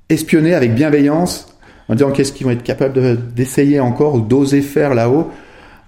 espionné 0.10 0.54
avec 0.54 0.76
bienveillance, 0.76 1.58
en 1.88 1.96
disant 1.96 2.12
qu'est-ce 2.12 2.32
qu'ils 2.32 2.46
vont 2.46 2.52
être 2.52 2.62
capables 2.62 3.18
d'essayer 3.34 3.80
encore 3.80 4.16
ou 4.16 4.22
d'oser 4.22 4.62
faire 4.62 4.94
là-haut, 4.94 5.32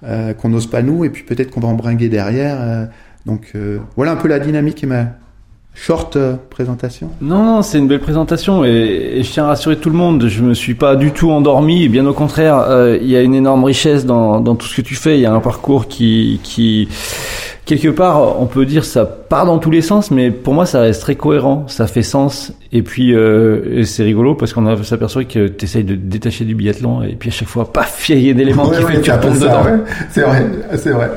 qu'on 0.01 0.49
n'ose 0.49 0.67
pas 0.67 0.81
nous, 0.81 1.05
et 1.05 1.11
puis 1.11 1.23
peut-être 1.23 1.51
qu'on 1.51 1.59
va 1.59 1.67
embringuer 1.67 2.09
derrière. 2.09 2.87
Donc 3.25 3.53
voilà 3.95 4.11
un 4.11 4.15
peu 4.15 4.27
la 4.27 4.39
dynamique 4.39 4.83
et 4.83 4.87
ma, 4.87 5.05
Short 5.73 6.17
euh, 6.17 6.35
présentation 6.49 7.09
Non, 7.21 7.43
non 7.43 7.61
c'est 7.61 7.77
une 7.77 7.87
belle 7.87 8.01
présentation 8.01 8.65
et, 8.65 8.69
et, 8.69 9.23
je 9.23 9.31
tiens 9.31 9.45
à 9.45 9.47
rassurer 9.47 9.77
tout 9.77 9.89
le 9.89 9.95
monde. 9.95 10.27
Je 10.27 10.43
me 10.43 10.53
suis 10.53 10.73
pas 10.73 10.95
du 10.95 11.11
tout 11.11 11.31
endormi. 11.31 11.87
Bien 11.87 12.05
au 12.05 12.13
contraire, 12.13 12.65
euh, 12.67 12.97
il 13.01 13.07
y 13.07 13.15
a 13.15 13.21
une 13.21 13.33
énorme 13.33 13.63
richesse 13.63 14.05
dans, 14.05 14.41
dans, 14.41 14.55
tout 14.55 14.67
ce 14.67 14.75
que 14.75 14.81
tu 14.81 14.95
fais. 14.95 15.17
Il 15.17 15.21
y 15.21 15.25
a 15.25 15.33
un 15.33 15.39
parcours 15.39 15.87
qui, 15.87 16.41
qui, 16.43 16.89
quelque 17.65 17.87
part, 17.87 18.39
on 18.41 18.47
peut 18.47 18.65
dire 18.65 18.83
ça 18.83 19.05
part 19.05 19.45
dans 19.45 19.59
tous 19.59 19.71
les 19.71 19.81
sens, 19.81 20.11
mais 20.11 20.29
pour 20.29 20.53
moi, 20.53 20.65
ça 20.65 20.81
reste 20.81 21.01
très 21.01 21.15
cohérent. 21.15 21.63
Ça 21.67 21.87
fait 21.87 22.03
sens. 22.03 22.51
Et 22.73 22.81
puis, 22.81 23.15
euh, 23.15 23.83
c'est 23.85 24.03
rigolo 24.03 24.35
parce 24.35 24.51
qu'on 24.53 24.83
s'aperçoit 24.83 25.23
que 25.23 25.47
tu 25.47 25.65
essayes 25.65 25.85
de 25.85 25.95
détacher 25.95 26.43
du 26.43 26.53
biathlon 26.53 27.01
et 27.01 27.15
puis 27.15 27.29
à 27.29 27.33
chaque 27.33 27.47
fois, 27.47 27.71
paf, 27.71 28.09
il 28.09 28.27
y 28.27 28.29
a 28.29 28.33
d'éléments 28.33 28.67
ouais, 28.67 28.77
qui 28.77 28.83
ouais, 28.83 28.91
fait 28.91 28.97
que 28.99 29.05
tu 29.05 29.11
retombes 29.11 29.39
dedans. 29.39 29.63
Ouais. 29.63 29.79
C'est 30.11 30.21
vrai, 30.21 30.45
c'est 30.75 30.91
vrai. 30.91 31.09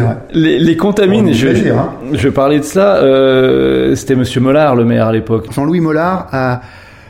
Vrai. 0.00 0.16
Les, 0.32 0.58
les 0.58 0.76
contamines, 0.76 1.32
je, 1.32 1.70
hein. 1.70 1.92
je 2.12 2.28
parlais 2.28 2.58
de 2.58 2.64
ça, 2.64 2.96
euh, 2.96 3.94
c'était 3.94 4.14
Monsieur 4.14 4.40
Mollard, 4.40 4.76
le 4.76 4.84
maire 4.84 5.06
à 5.06 5.12
l'époque. 5.12 5.52
Jean-Louis 5.52 5.80
Mollard, 5.80 6.28
a, 6.32 6.62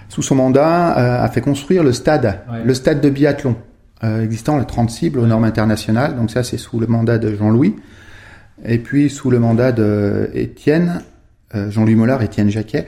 sous 0.09 0.23
son 0.23 0.37
mandat, 0.37 0.99
euh, 0.99 1.25
a 1.25 1.29
fait 1.29 1.41
construire 1.41 1.83
le 1.83 1.93
stade, 1.93 2.25
ouais. 2.25 2.65
le 2.65 2.75
stade 2.75 3.01
de 3.01 3.11
biathlon, 3.11 3.57
euh, 4.03 4.23
existant 4.23 4.59
à 4.59 4.65
30 4.65 4.91
cibles 4.91 5.19
aux 5.19 5.27
normes 5.27 5.45
internationales. 5.45 6.17
Donc 6.17 6.31
ça, 6.31 6.43
c'est 6.43 6.57
sous 6.57 6.79
le 6.81 6.87
mandat 6.87 7.19
de 7.19 7.35
Jean-Louis. 7.35 7.77
Et 8.65 8.79
puis 8.79 9.11
sous 9.11 9.31
le 9.31 9.39
mandat 9.39 9.73
de 9.73 10.31
Étienne, 10.35 11.01
euh, 11.55 11.71
Jean-Louis 11.71 11.97
Mollard, 11.97 12.23
Étienne 12.23 12.51
Jacquet, 12.51 12.87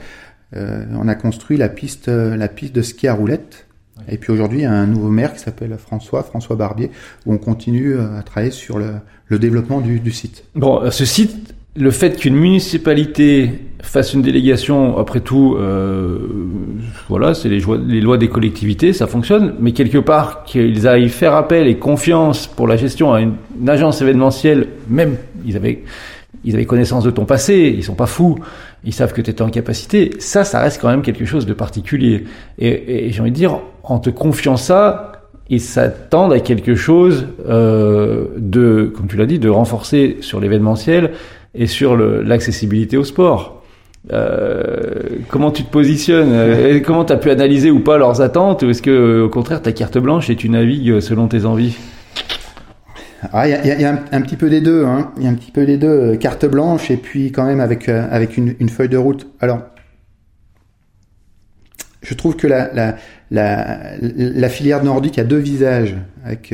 euh, 0.55 0.85
on 0.93 1.07
a 1.07 1.15
construit 1.15 1.57
la 1.57 1.69
piste, 1.69 2.07
la 2.07 2.47
piste 2.47 2.73
de 2.73 2.81
ski 2.81 3.07
à 3.07 3.13
roulettes. 3.13 3.66
Et 4.09 4.17
puis 4.17 4.31
aujourd'hui, 4.31 4.59
il 4.59 4.63
y 4.63 4.65
a 4.65 4.71
un 4.71 4.87
nouveau 4.87 5.09
maire 5.09 5.33
qui 5.33 5.39
s'appelle 5.39 5.75
François, 5.77 6.23
François 6.23 6.55
Barbier, 6.55 6.91
où 7.25 7.33
on 7.33 7.37
continue 7.37 7.97
à 7.97 8.21
travailler 8.23 8.51
sur 8.51 8.77
le, 8.77 8.95
le 9.27 9.39
développement 9.39 9.81
du, 9.81 9.99
du, 9.99 10.11
site. 10.11 10.43
Bon, 10.55 10.89
ce 10.91 11.05
site, 11.05 11.53
le 11.77 11.91
fait 11.91 12.17
qu'une 12.17 12.35
municipalité 12.35 13.51
fassent 13.81 14.13
une 14.13 14.21
délégation. 14.21 14.97
Après 14.97 15.19
tout, 15.19 15.55
euh, 15.59 16.17
voilà, 17.07 17.33
c'est 17.33 17.49
les, 17.49 17.61
les, 17.85 18.01
lois 18.01 18.17
des 18.17 18.29
collectivités, 18.29 18.93
ça 18.93 19.07
fonctionne. 19.07 19.55
Mais 19.59 19.73
quelque 19.73 19.99
part, 19.99 20.43
qu'ils 20.43 20.87
aillent 20.87 21.09
faire 21.09 21.35
appel 21.35 21.67
et 21.67 21.77
confiance 21.77 22.47
pour 22.47 22.67
la 22.67 22.77
gestion 22.77 23.13
à 23.13 23.21
une, 23.21 23.35
agence 23.67 24.01
événementielle, 24.01 24.67
même 24.89 25.17
ils 25.45 25.55
avaient 25.55 25.83
ils 26.43 26.53
avaient 26.55 26.65
connaissance 26.65 27.03
de 27.03 27.11
ton 27.11 27.25
passé, 27.25 27.73
ils 27.75 27.83
sont 27.83 27.95
pas 27.95 28.05
fous, 28.05 28.37
ils 28.85 28.93
savent 28.93 29.11
que 29.11 29.21
tu 29.21 29.31
es 29.31 29.41
en 29.41 29.49
capacité. 29.49 30.11
Ça, 30.19 30.43
ça 30.45 30.59
reste 30.61 30.79
quand 30.79 30.87
même 30.87 31.01
quelque 31.01 31.25
chose 31.25 31.45
de 31.45 31.53
particulier. 31.53 32.23
Et, 32.57 33.07
et 33.07 33.11
j'ai 33.11 33.21
envie 33.21 33.31
de 33.31 33.35
dire, 33.35 33.59
en 33.87 33.99
te 33.99 34.09
confiant 34.09 34.57
ça, 34.57 35.13
ils 35.49 35.61
s'attendent 35.61 36.33
à 36.33 36.39
quelque 36.39 36.75
chose 36.75 37.27
euh, 37.47 38.25
de, 38.37 38.91
comme 38.95 39.07
tu 39.07 39.15
l'as 39.15 39.25
dit, 39.25 39.39
de 39.39 39.49
renforcer 39.49 40.17
sur 40.19 40.39
l'événementiel 40.39 41.11
et 41.55 41.67
sur 41.67 41.95
l'accessibilité 41.95 42.97
au 42.97 43.05
sport. 43.05 43.63
Euh, 44.11 45.01
comment 45.29 45.51
tu 45.51 45.63
te 45.63 45.71
positionnes? 45.71 46.31
Euh, 46.31 46.79
Comment 46.85 47.05
tu 47.05 47.13
as 47.13 47.17
pu 47.17 47.29
analyser 47.29 47.71
ou 47.71 47.79
pas 47.79 47.97
leurs 47.97 48.21
attentes? 48.21 48.63
Ou 48.63 48.69
est-ce 48.69 48.81
que, 48.81 49.21
au 49.21 49.29
contraire, 49.29 49.61
ta 49.61 49.71
carte 49.71 49.97
blanche 49.97 50.29
et 50.29 50.35
tu 50.35 50.49
navigues 50.49 50.99
selon 50.99 51.27
tes 51.27 51.45
envies? 51.45 51.77
Ah, 53.33 53.47
il 53.47 53.51
y 53.51 53.85
a, 53.85 54.03
un, 54.11 54.21
petit 54.21 54.35
peu 54.35 54.49
des 54.49 54.61
deux, 54.61 54.85
hein. 54.85 55.11
Il 55.17 55.23
y 55.23 55.27
a 55.27 55.29
un 55.29 55.33
petit 55.33 55.51
peu 55.51 55.65
des 55.65 55.77
deux, 55.77 55.87
euh, 55.87 56.15
carte 56.17 56.45
blanche 56.45 56.91
et 56.91 56.97
puis 56.97 57.31
quand 57.31 57.45
même 57.45 57.59
avec 57.59 57.89
avec 57.89 58.37
une, 58.37 58.53
une, 58.59 58.69
feuille 58.69 58.89
de 58.89 58.97
route. 58.97 59.27
Alors, 59.39 59.61
je 62.07 62.13
trouve 62.13 62.37
que 62.37 62.47
la, 62.47 62.73
la, 62.73 62.95
la, 63.31 63.97
la 64.01 64.49
filière 64.49 64.81
nordique 64.81 65.19
a 65.19 65.25
deux 65.25 65.37
visages, 65.37 65.95
avec 66.23 66.53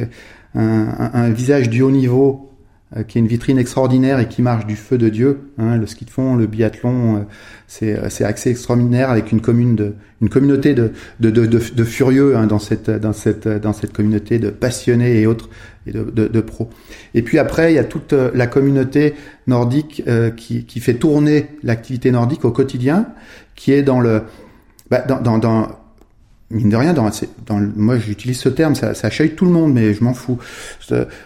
un, 0.55 1.11
un, 1.13 1.29
visage 1.29 1.69
du 1.69 1.83
haut 1.83 1.91
niveau 1.91 2.49
euh, 2.97 3.03
qui 3.03 3.19
est 3.19 3.21
une 3.21 3.27
vitrine 3.27 3.59
extraordinaire 3.59 4.19
et 4.19 4.27
qui 4.27 4.41
marche 4.41 4.65
du 4.65 4.75
feu 4.75 4.97
de 4.97 5.09
Dieu. 5.09 5.51
Hein, 5.59 5.77
le 5.77 5.85
ski 5.85 6.05
de 6.05 6.09
fond, 6.09 6.35
le 6.35 6.47
biathlon, 6.47 7.17
euh, 7.17 7.19
c'est 7.67 7.93
euh, 7.95 8.09
c'est 8.09 8.23
accès 8.23 8.49
extraordinaire 8.49 9.11
avec 9.11 9.31
une 9.31 9.41
commune 9.41 9.75
de 9.75 9.93
une 10.21 10.29
communauté 10.29 10.73
de 10.73 10.91
de, 11.19 11.29
de, 11.29 11.45
de, 11.45 11.83
furieux 11.83 12.35
hein, 12.35 12.47
dans 12.47 12.57
cette 12.57 12.89
dans 12.89 13.13
cette 13.13 13.47
dans 13.47 13.73
cette 13.73 13.93
communauté 13.93 14.39
de 14.39 14.49
passionnés 14.49 15.21
et 15.21 15.27
autres 15.27 15.49
et 15.85 15.91
de, 15.91 16.01
de, 16.01 16.27
de 16.27 16.41
pros. 16.41 16.67
Et 17.13 17.21
puis 17.21 17.37
après, 17.37 17.73
il 17.73 17.75
y 17.75 17.79
a 17.79 17.83
toute 17.83 18.13
la 18.13 18.47
communauté 18.47 19.13
nordique 19.45 20.03
qui 20.35 20.65
qui 20.65 20.79
fait 20.79 20.95
tourner 20.95 21.47
l'activité 21.61 22.09
nordique 22.09 22.43
au 22.43 22.51
quotidien, 22.51 23.07
qui 23.55 23.71
est 23.71 23.83
dans 23.83 23.99
le 23.99 24.23
bah, 24.89 25.01
dans, 25.07 25.21
dans, 25.21 25.37
dans 25.37 25.67
mine 26.53 26.69
de 26.69 26.75
rien, 26.75 26.93
dans, 26.93 27.09
dans 27.45 27.59
moi 27.75 27.97
j'utilise 27.97 28.39
ce 28.39 28.49
terme, 28.49 28.75
ça, 28.75 28.93
ça 28.93 29.09
tout 29.35 29.45
le 29.45 29.51
monde, 29.51 29.73
mais 29.73 29.93
je 29.93 30.03
m'en 30.03 30.13
fous. 30.13 30.37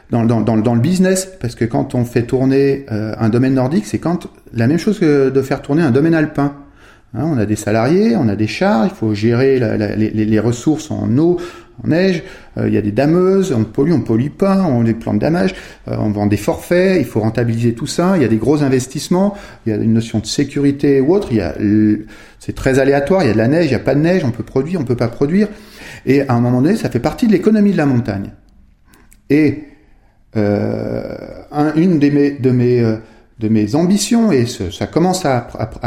Dans, 0.09 0.25
dans, 0.25 0.41
dans, 0.41 0.57
dans, 0.57 0.75
le 0.75 0.81
business, 0.81 1.27
parce 1.39 1.55
que 1.55 1.65
quand 1.65 1.95
on 1.95 2.05
fait 2.05 2.23
tourner 2.23 2.85
euh, 2.91 3.13
un 3.19 3.29
domaine 3.29 3.55
nordique, 3.55 3.85
c'est 3.85 3.99
quand 3.99 4.27
la 4.53 4.67
même 4.67 4.77
chose 4.77 4.99
que 4.99 5.29
de 5.29 5.41
faire 5.41 5.61
tourner 5.61 5.83
un 5.83 5.91
domaine 5.91 6.13
alpin. 6.13 6.53
Hein, 7.13 7.23
on 7.25 7.37
a 7.37 7.45
des 7.45 7.55
salariés, 7.55 8.15
on 8.15 8.27
a 8.27 8.35
des 8.35 8.47
chars, 8.47 8.85
il 8.85 8.91
faut 8.91 9.13
gérer 9.13 9.59
les, 9.95 10.09
les, 10.09 10.39
ressources 10.39 10.91
en 10.91 11.17
eau, 11.17 11.37
en 11.83 11.89
neige, 11.89 12.23
euh, 12.57 12.67
il 12.67 12.73
y 12.73 12.77
a 12.77 12.81
des 12.81 12.91
dameuses, 12.91 13.51
on 13.51 13.63
pollue, 13.63 13.91
on 13.91 14.01
pollue 14.01 14.29
pas, 14.29 14.63
on 14.63 14.83
des 14.83 14.93
plans 14.93 15.13
de 15.13 15.19
damage, 15.19 15.53
euh, 15.87 15.95
on 15.99 16.09
vend 16.09 16.25
des 16.25 16.37
forfaits, 16.37 16.97
il 16.99 17.05
faut 17.05 17.19
rentabiliser 17.19 17.73
tout 17.73 17.85
ça, 17.85 18.13
il 18.15 18.21
y 18.21 18.25
a 18.25 18.27
des 18.27 18.37
gros 18.37 18.63
investissements, 18.63 19.35
il 19.65 19.71
y 19.71 19.75
a 19.75 19.77
une 19.77 19.93
notion 19.93 20.19
de 20.19 20.25
sécurité 20.25 21.01
ou 21.01 21.13
autre, 21.13 21.29
il 21.31 21.37
y 21.37 21.41
a 21.41 21.55
c'est 22.39 22.53
très 22.53 22.79
aléatoire, 22.79 23.23
il 23.23 23.27
y 23.27 23.29
a 23.29 23.33
de 23.33 23.37
la 23.37 23.47
neige, 23.47 23.65
il 23.65 23.69
n'y 23.69 23.75
a 23.75 23.79
pas 23.79 23.95
de 23.95 23.99
neige, 23.99 24.23
on 24.23 24.31
peut 24.31 24.43
produire, 24.43 24.79
on 24.79 24.85
peut 24.85 24.95
pas 24.95 25.07
produire, 25.07 25.47
et 26.05 26.21
à 26.21 26.33
un 26.33 26.39
moment 26.39 26.61
donné, 26.61 26.75
ça 26.75 26.89
fait 26.89 26.99
partie 26.99 27.27
de 27.27 27.31
l'économie 27.31 27.71
de 27.71 27.77
la 27.77 27.85
montagne. 27.85 28.31
Et 29.29 29.63
euh, 30.35 31.15
une 31.75 31.99
de 31.99 32.09
mes, 32.09 32.31
de 32.31 32.51
mes 32.51 32.97
de 33.39 33.49
mes 33.49 33.75
ambitions, 33.75 34.31
et 34.31 34.45
ça 34.47 34.87
commence 34.87 35.25
à, 35.25 35.41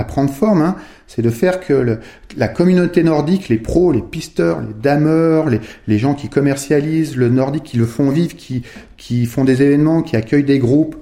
prendre 0.07 0.31
forme, 0.31 0.63
hein, 0.63 0.77
c'est 1.09 1.23
de 1.23 1.31
faire 1.31 1.59
que 1.61 1.99
la 2.37 2.49
communauté 2.49 3.03
nordique, 3.03 3.49
les 3.49 3.59
pros, 3.59 3.91
les 3.91 4.03
pisteurs, 4.03 4.61
les 4.61 4.73
dameurs, 4.81 5.51
les, 5.51 5.61
les, 5.89 5.99
gens 5.99 6.15
qui 6.15 6.29
commercialisent 6.29 7.17
le 7.17 7.29
nordique, 7.29 7.65
qui 7.65 7.77
le 7.77 7.87
font 7.87 8.11
vivre, 8.11 8.37
qui, 8.37 8.63
qui 8.97 9.27
font 9.27 9.45
des 9.45 9.63
événements, 9.63 10.03
qui 10.03 10.15
accueillent 10.15 10.45
des 10.45 10.61
groupes, 10.61 10.97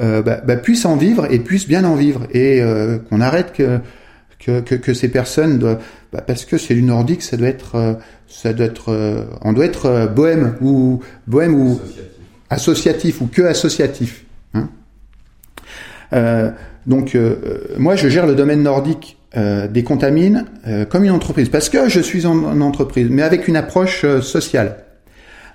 euh, 0.00 0.20
bah, 0.20 0.42
bah, 0.44 0.56
puissent 0.56 0.84
en 0.84 0.96
vivre 0.96 1.26
et 1.32 1.38
puissent 1.38 1.68
bien 1.68 1.84
en 1.84 1.94
vivre, 1.94 2.26
et 2.32 2.60
euh, 2.60 2.98
qu'on 2.98 3.22
arrête 3.22 3.52
que, 3.54 3.80
que, 4.38 4.60
que, 4.60 4.74
que, 4.74 4.92
ces 4.92 5.08
personnes, 5.08 5.58
doivent, 5.58 5.80
bah, 6.12 6.20
parce 6.20 6.44
que 6.44 6.58
c'est 6.58 6.74
du 6.74 6.82
nordique, 6.82 7.22
ça 7.22 7.36
doit 7.36 7.48
être, 7.48 7.74
euh, 7.74 7.94
ça 8.28 8.52
doit 8.52 8.66
être, 8.66 8.90
euh, 8.90 9.24
on 9.42 9.52
doit 9.52 9.64
être 9.64 9.86
euh, 9.86 10.06
bohème 10.06 10.56
ou 10.60 11.00
bohème 11.26 11.54
ou 11.54 11.80
associatif, 12.50 13.20
ou 13.20 13.26
que 13.26 13.42
associatif. 13.42 14.24
Hein 14.54 14.68
donc 16.86 17.14
euh, 17.14 17.36
moi 17.78 17.96
je 17.96 18.08
gère 18.08 18.26
le 18.26 18.34
domaine 18.34 18.62
nordique 18.62 19.18
euh, 19.36 19.66
des 19.68 19.82
contamines 19.82 20.44
comme 20.90 21.04
une 21.04 21.10
entreprise 21.10 21.48
parce 21.48 21.68
que 21.68 21.88
je 21.88 22.00
suis 22.00 22.26
en, 22.26 22.60
entreprise, 22.60 23.08
mais 23.10 23.22
avec 23.22 23.48
une 23.48 23.56
approche 23.56 24.04
sociale 24.20 24.78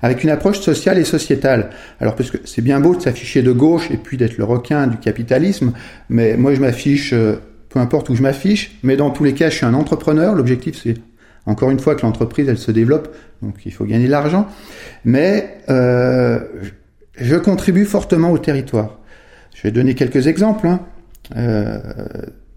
avec 0.02 0.24
une 0.24 0.30
approche 0.30 0.62
sociale 0.62 0.98
et 0.98 1.04
sociétale. 1.04 1.72
Alors 2.00 2.16
parce 2.16 2.32
que 2.32 2.38
c'est 2.46 2.62
bien 2.62 2.80
beau 2.80 2.96
de 2.96 3.02
s'afficher 3.02 3.42
de 3.42 3.52
gauche 3.52 3.92
et 3.92 3.98
puis 3.98 4.16
d'être 4.16 4.38
le 4.38 4.46
requin 4.46 4.88
du 4.88 4.96
capitalisme, 4.96 5.74
mais 6.08 6.38
moi 6.38 6.54
je 6.54 6.62
m'affiche, 6.62 7.14
peu 7.14 7.80
importe 7.80 8.08
où 8.08 8.16
je 8.16 8.22
m'affiche, 8.22 8.80
mais 8.82 8.96
dans 8.96 9.10
tous 9.10 9.26
les 9.26 9.34
cas 9.34 9.50
je 9.50 9.56
suis 9.56 9.66
un 9.66 9.74
entrepreneur. 9.74 10.36
L'objectif 10.36 10.80
c'est 10.82 10.94
encore 11.46 11.70
une 11.70 11.80
fois 11.80 11.96
que 11.96 12.04
l'entreprise 12.04 12.48
elle 12.48 12.58
se 12.58 12.72
développe, 12.72 13.14
donc 13.42 13.56
il 13.66 13.74
faut 13.74 13.86
gagner 13.86 14.06
de 14.06 14.12
l'argent, 14.12 14.48
mais 15.04 15.58
euh, 15.70 16.40
je 17.16 17.36
contribue 17.36 17.86
fortement 17.86 18.32
au 18.32 18.38
territoire. 18.38 18.99
Je 19.60 19.68
vais 19.68 19.72
donner 19.72 19.94
quelques 19.94 20.28
exemples. 20.28 20.68
Hein. 20.68 20.80
Euh, 21.36 21.80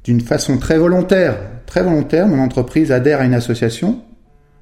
D'une 0.05 0.21
façon 0.21 0.59
très 0.59 0.79
volontaire, 0.79 1.37
très 1.67 1.83
volontaire, 1.83 2.29
mon 2.29 2.41
entreprise 2.41 2.91
adhère 2.93 3.21
à 3.21 3.25
une 3.25 3.35
association 3.35 4.03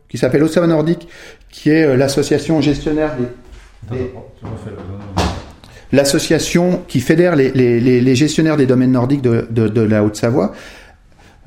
qui 0.09 0.19
s'appelle 0.19 0.43
Osama 0.43 0.67
Nordique, 0.67 1.09
qui 1.51 1.71
est 1.71 1.85
euh, 1.85 1.97
l'association 1.97 2.61
gestionnaire 2.61 3.15
des, 3.91 4.13
l'association 5.93 6.83
qui 6.89 7.01
fédère 7.01 7.37
les, 7.37 7.51
les, 7.53 7.81
les, 8.01 8.15
gestionnaires 8.15 8.57
des 8.57 8.67
domaines 8.67 8.93
nordiques 8.93 9.23
de, 9.23 9.47
de, 9.51 9.69
de 9.69 9.81
la 9.81 10.03
Haute-Savoie. 10.05 10.53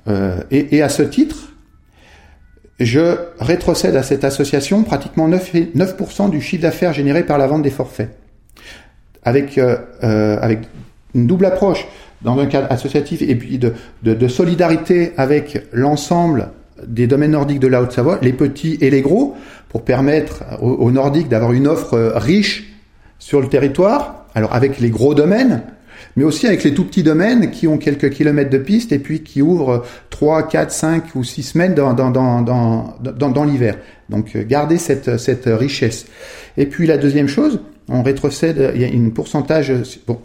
Euh, 0.07 0.37
et, 0.51 0.75
et, 0.75 0.81
à 0.81 0.89
ce 0.89 1.03
titre, 1.03 1.53
je 2.79 3.15
rétrocède 3.39 3.95
à 3.95 4.03
cette 4.03 4.23
association 4.23 4.83
pratiquement 4.83 5.29
9%, 5.29 5.69
9 5.75 6.29
du 6.29 6.41
chiffre 6.41 6.63
d'affaires 6.63 6.93
généré 6.93 7.23
par 7.23 7.37
la 7.37 7.47
vente 7.47 7.63
des 7.63 7.69
forfaits. 7.69 8.09
Avec, 9.25 9.57
euh, 9.57 9.77
euh 10.03 10.37
avec 10.41 10.59
une 11.15 11.27
double 11.27 11.45
approche 11.45 11.87
dans 12.21 12.39
un 12.39 12.45
cadre 12.45 12.67
associatif 12.71 13.21
et 13.21 13.35
puis 13.35 13.57
de, 13.57 13.73
de, 14.03 14.13
de 14.13 14.27
solidarité 14.27 15.13
avec 15.17 15.67
l'ensemble 15.71 16.49
des 16.87 17.07
domaines 17.07 17.31
nordiques 17.31 17.59
de 17.59 17.67
la 17.67 17.81
Haute-Savoie, 17.81 18.19
les 18.21 18.33
petits 18.33 18.77
et 18.81 18.89
les 18.89 19.01
gros, 19.01 19.35
pour 19.69 19.83
permettre 19.83 20.43
aux, 20.61 20.91
Nordiques 20.91 21.29
d'avoir 21.29 21.51
une 21.53 21.67
offre 21.67 22.13
riche 22.15 22.73
sur 23.19 23.41
le 23.41 23.47
territoire, 23.47 24.25
alors 24.35 24.53
avec 24.53 24.79
les 24.79 24.89
gros 24.89 25.15
domaines, 25.15 25.63
mais 26.15 26.23
aussi 26.23 26.45
avec 26.45 26.63
les 26.63 26.73
tout 26.73 26.85
petits 26.85 27.03
domaines 27.03 27.49
qui 27.49 27.67
ont 27.67 27.77
quelques 27.77 28.11
kilomètres 28.11 28.49
de 28.49 28.57
piste 28.57 28.91
et 28.91 28.99
puis 28.99 29.23
qui 29.23 29.41
ouvrent 29.41 29.83
3, 30.09 30.47
4, 30.47 30.71
5 30.71 31.15
ou 31.15 31.23
6 31.23 31.43
semaines 31.43 31.73
dans, 31.73 31.93
dans, 31.93 32.11
dans, 32.11 32.41
dans, 32.41 32.95
dans, 32.99 33.29
dans 33.29 33.43
l'hiver. 33.43 33.77
Donc 34.09 34.37
garder 34.37 34.77
cette, 34.77 35.17
cette 35.17 35.45
richesse. 35.45 36.05
Et 36.57 36.65
puis 36.67 36.85
la 36.85 36.97
deuxième 36.97 37.27
chose, 37.27 37.59
on 37.89 38.03
rétrocède, 38.03 38.73
il 38.75 38.83
une 38.93 39.13
pourcentage, 39.13 39.73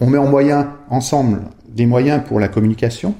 on 0.00 0.06
met 0.06 0.18
en 0.18 0.28
moyen 0.28 0.74
ensemble 0.90 1.42
des 1.68 1.86
moyens 1.86 2.22
pour 2.26 2.40
la 2.40 2.48
communication, 2.48 3.14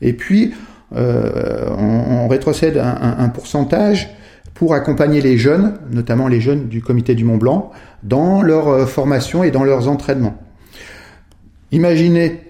et 0.00 0.12
puis 0.12 0.52
euh, 0.94 1.68
on, 1.76 2.28
rétrocède 2.28 2.78
un, 2.78 3.28
pourcentage 3.28 4.08
pour 4.54 4.74
accompagner 4.74 5.20
les 5.20 5.36
jeunes, 5.36 5.78
notamment 5.90 6.28
les 6.28 6.40
jeunes 6.40 6.68
du 6.68 6.80
comité 6.80 7.14
du 7.14 7.24
Mont 7.24 7.36
Blanc, 7.36 7.70
dans 8.02 8.42
leur 8.42 8.68
euh, 8.68 8.86
formation 8.86 9.42
et 9.42 9.50
dans 9.50 9.64
leurs 9.64 9.88
entraînements. 9.88 10.36
Imaginez 11.72 12.40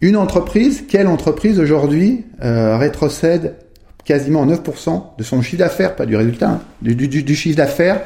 une 0.00 0.16
entreprise, 0.16 0.84
quelle 0.88 1.06
entreprise 1.08 1.58
aujourd'hui 1.58 2.24
euh, 2.42 2.76
rétrocède 2.76 3.56
quasiment 4.04 4.46
9% 4.46 5.18
de 5.18 5.22
son 5.24 5.42
chiffre 5.42 5.58
d'affaires, 5.58 5.96
pas 5.96 6.06
du 6.06 6.14
résultat, 6.14 6.50
hein, 6.50 6.60
du 6.80 7.34
chiffre 7.34 7.56
d'affaires 7.56 8.02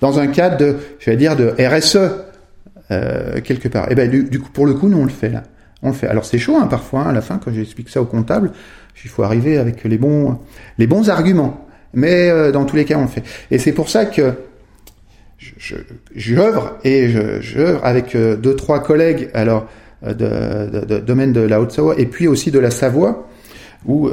dans 0.00 0.18
un 0.18 0.26
cadre 0.28 0.56
de, 0.56 0.76
je 0.98 1.10
vais 1.10 1.16
dire, 1.16 1.36
de 1.36 1.54
RSE 1.58 1.98
euh, 2.90 3.40
quelque 3.40 3.68
part. 3.68 3.84
Et 3.88 3.92
eh 3.92 3.94
ben 3.94 4.10
du, 4.10 4.40
coup, 4.40 4.50
pour 4.50 4.66
le 4.66 4.74
coup, 4.74 4.88
nous 4.88 4.98
on 4.98 5.04
le 5.04 5.10
fait 5.10 5.30
là. 5.30 5.42
On 5.82 5.88
le 5.88 5.94
fait. 5.94 6.08
Alors 6.08 6.24
c'est 6.24 6.38
chaud 6.38 6.56
hein, 6.56 6.66
parfois 6.66 7.02
hein, 7.02 7.10
à 7.10 7.12
la 7.12 7.20
fin 7.20 7.38
quand 7.38 7.52
j'explique 7.52 7.88
ça 7.88 8.02
au 8.02 8.04
comptable, 8.04 8.50
il 9.04 9.10
faut 9.10 9.22
arriver 9.22 9.58
avec 9.58 9.84
les 9.84 9.98
bons 9.98 10.38
les 10.78 10.86
bons 10.86 11.08
arguments. 11.08 11.68
Mais 11.94 12.28
euh, 12.28 12.52
dans 12.52 12.64
tous 12.64 12.76
les 12.76 12.84
cas, 12.84 12.98
on 12.98 13.02
le 13.02 13.08
fait. 13.08 13.22
Et 13.50 13.58
c'est 13.58 13.72
pour 13.72 13.88
ça 13.88 14.06
que 14.06 14.34
j'œuvre 16.16 16.78
et 16.84 17.08
j'œuvre 17.40 17.84
avec 17.84 18.16
euh, 18.16 18.36
deux 18.36 18.56
trois 18.56 18.82
collègues 18.82 19.30
alors 19.34 19.68
euh, 20.04 20.12
de, 20.12 20.80
de, 20.80 20.84
de, 20.84 20.98
domaine 20.98 21.32
de 21.32 21.40
la 21.40 21.60
Haute-Savoie 21.60 21.98
et 21.98 22.06
puis 22.06 22.26
aussi 22.26 22.50
de 22.50 22.58
la 22.58 22.72
Savoie 22.72 23.28
où 23.86 24.10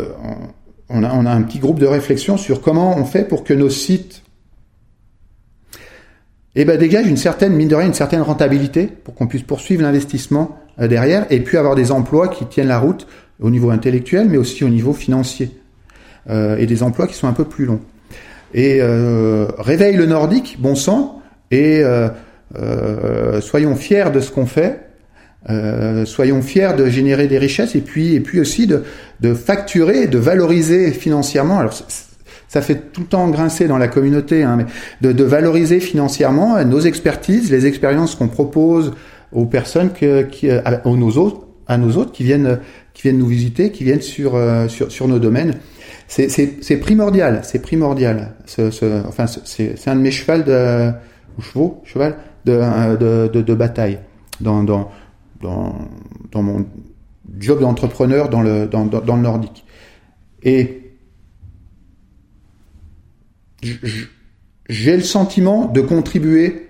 on 0.90 1.04
a, 1.04 1.12
on 1.12 1.26
a 1.26 1.32
un 1.32 1.42
petit 1.42 1.58
groupe 1.58 1.80
de 1.80 1.88
réflexion 1.88 2.38
sur 2.38 2.62
comment 2.62 2.96
on 2.96 3.06
fait 3.06 3.28
pour 3.28 3.44
que 3.44 3.56
nos 3.56 3.72
sites 3.72 4.22
eh 6.56 6.66
ben 6.66 6.78
dégage 6.78 7.08
une 7.08 7.18
certaine 7.18 7.54
mine 7.54 7.68
de 7.68 7.76
rien 7.76 7.88
une 7.88 7.94
certaine 7.94 8.22
rentabilité 8.22 8.88
pour 8.88 9.14
qu'on 9.16 9.28
puisse 9.28 9.44
poursuivre 9.44 9.82
l'investissement 9.82 10.58
euh, 10.80 10.88
derrière 10.88 11.26
et 11.30 11.40
puis 11.42 11.58
avoir 11.58 11.76
des 11.76 11.92
emplois 11.92 12.28
qui 12.28 12.46
tiennent 12.46 12.68
la 12.68 12.80
route 12.80 13.08
au 13.42 13.50
niveau 13.50 13.70
intellectuel, 13.70 14.28
mais 14.30 14.38
aussi 14.38 14.64
au 14.64 14.70
niveau 14.70 14.94
financier, 14.94 15.52
euh, 16.30 16.58
et 16.58 16.66
des 16.66 16.84
emplois 16.84 17.08
qui 17.08 17.16
sont 17.16 17.28
un 17.28 17.34
peu 17.34 17.46
plus 17.46 17.66
longs. 17.66 17.82
Et 18.54 18.80
euh, 18.82 19.48
réveille 19.58 19.98
le 19.98 20.06
nordique, 20.06 20.58
bon 20.60 20.76
sang, 20.76 21.22
et 21.52 21.82
euh, 21.84 23.42
soyons 23.42 23.76
fiers 23.76 24.12
de 24.14 24.20
ce 24.20 24.32
qu'on 24.32 24.46
fait, 24.46 24.82
soyons 26.06 26.42
fiers 26.42 26.72
de 26.78 26.88
générer 26.88 27.28
des 27.28 27.38
richesses, 27.38 27.76
et 27.76 27.82
puis, 27.82 28.16
et 28.16 28.20
puis 28.20 28.40
aussi 28.40 28.66
de, 28.66 28.84
de 29.20 29.34
facturer, 29.34 30.08
de 30.08 30.18
valoriser 30.18 30.92
financièrement. 30.92 31.62
Ça 32.56 32.62
fait 32.62 32.94
tout 32.94 33.02
le 33.02 33.08
temps 33.08 33.28
grincer 33.28 33.68
dans 33.68 33.78
la 33.78 33.90
communauté, 33.90 34.44
hein, 34.44 34.56
mais 34.56 34.66
de, 35.14 35.24
valoriser 35.26 35.82
financièrement 35.82 36.64
nos 36.64 36.80
expertises, 36.80 37.52
les 37.52 37.66
expériences 37.66 38.16
qu'on 38.16 38.30
propose 38.30 38.94
aux 39.34 39.46
personnes 39.46 39.92
qui, 39.92 40.50
à, 40.50 40.62
à, 40.66 40.90
nos 40.90 41.18
autres, 41.18 41.48
à 41.68 41.78
nos 41.78 41.98
autres 41.98 42.14
qui 42.14 42.24
viennent, 42.24 42.60
qui 42.94 43.02
viennent 43.02 43.18
nous 43.18 43.28
visiter, 43.28 43.74
qui 43.74 43.84
viennent 43.84 44.00
sur, 44.00 44.36
euh, 44.36 44.68
nos 45.06 45.20
domaines. 45.20 45.56
C'est 46.08 46.80
primordial, 46.80 47.42
c'est 47.44 47.60
primordial. 47.60 48.36
Enfin, 49.06 49.26
c'est 49.28 49.88
un 49.88 49.98
de 49.98 50.02
mes 50.02 50.12
chevaux, 50.12 51.82
cheval 51.84 52.16
de, 52.46 53.54
bataille 53.54 54.00
dans, 54.40 54.88
mon 55.44 56.66
job 57.38 57.60
d'entrepreneur 57.60 58.30
dans 58.30 58.42
le, 58.42 58.66
dans 58.68 58.86
le 58.86 59.22
nordique. 59.22 59.66
Et 60.42 60.85
j'ai 64.70 64.96
le 64.96 65.04
sentiment 65.04 65.66
de 65.66 65.82
contribuer 65.82 66.68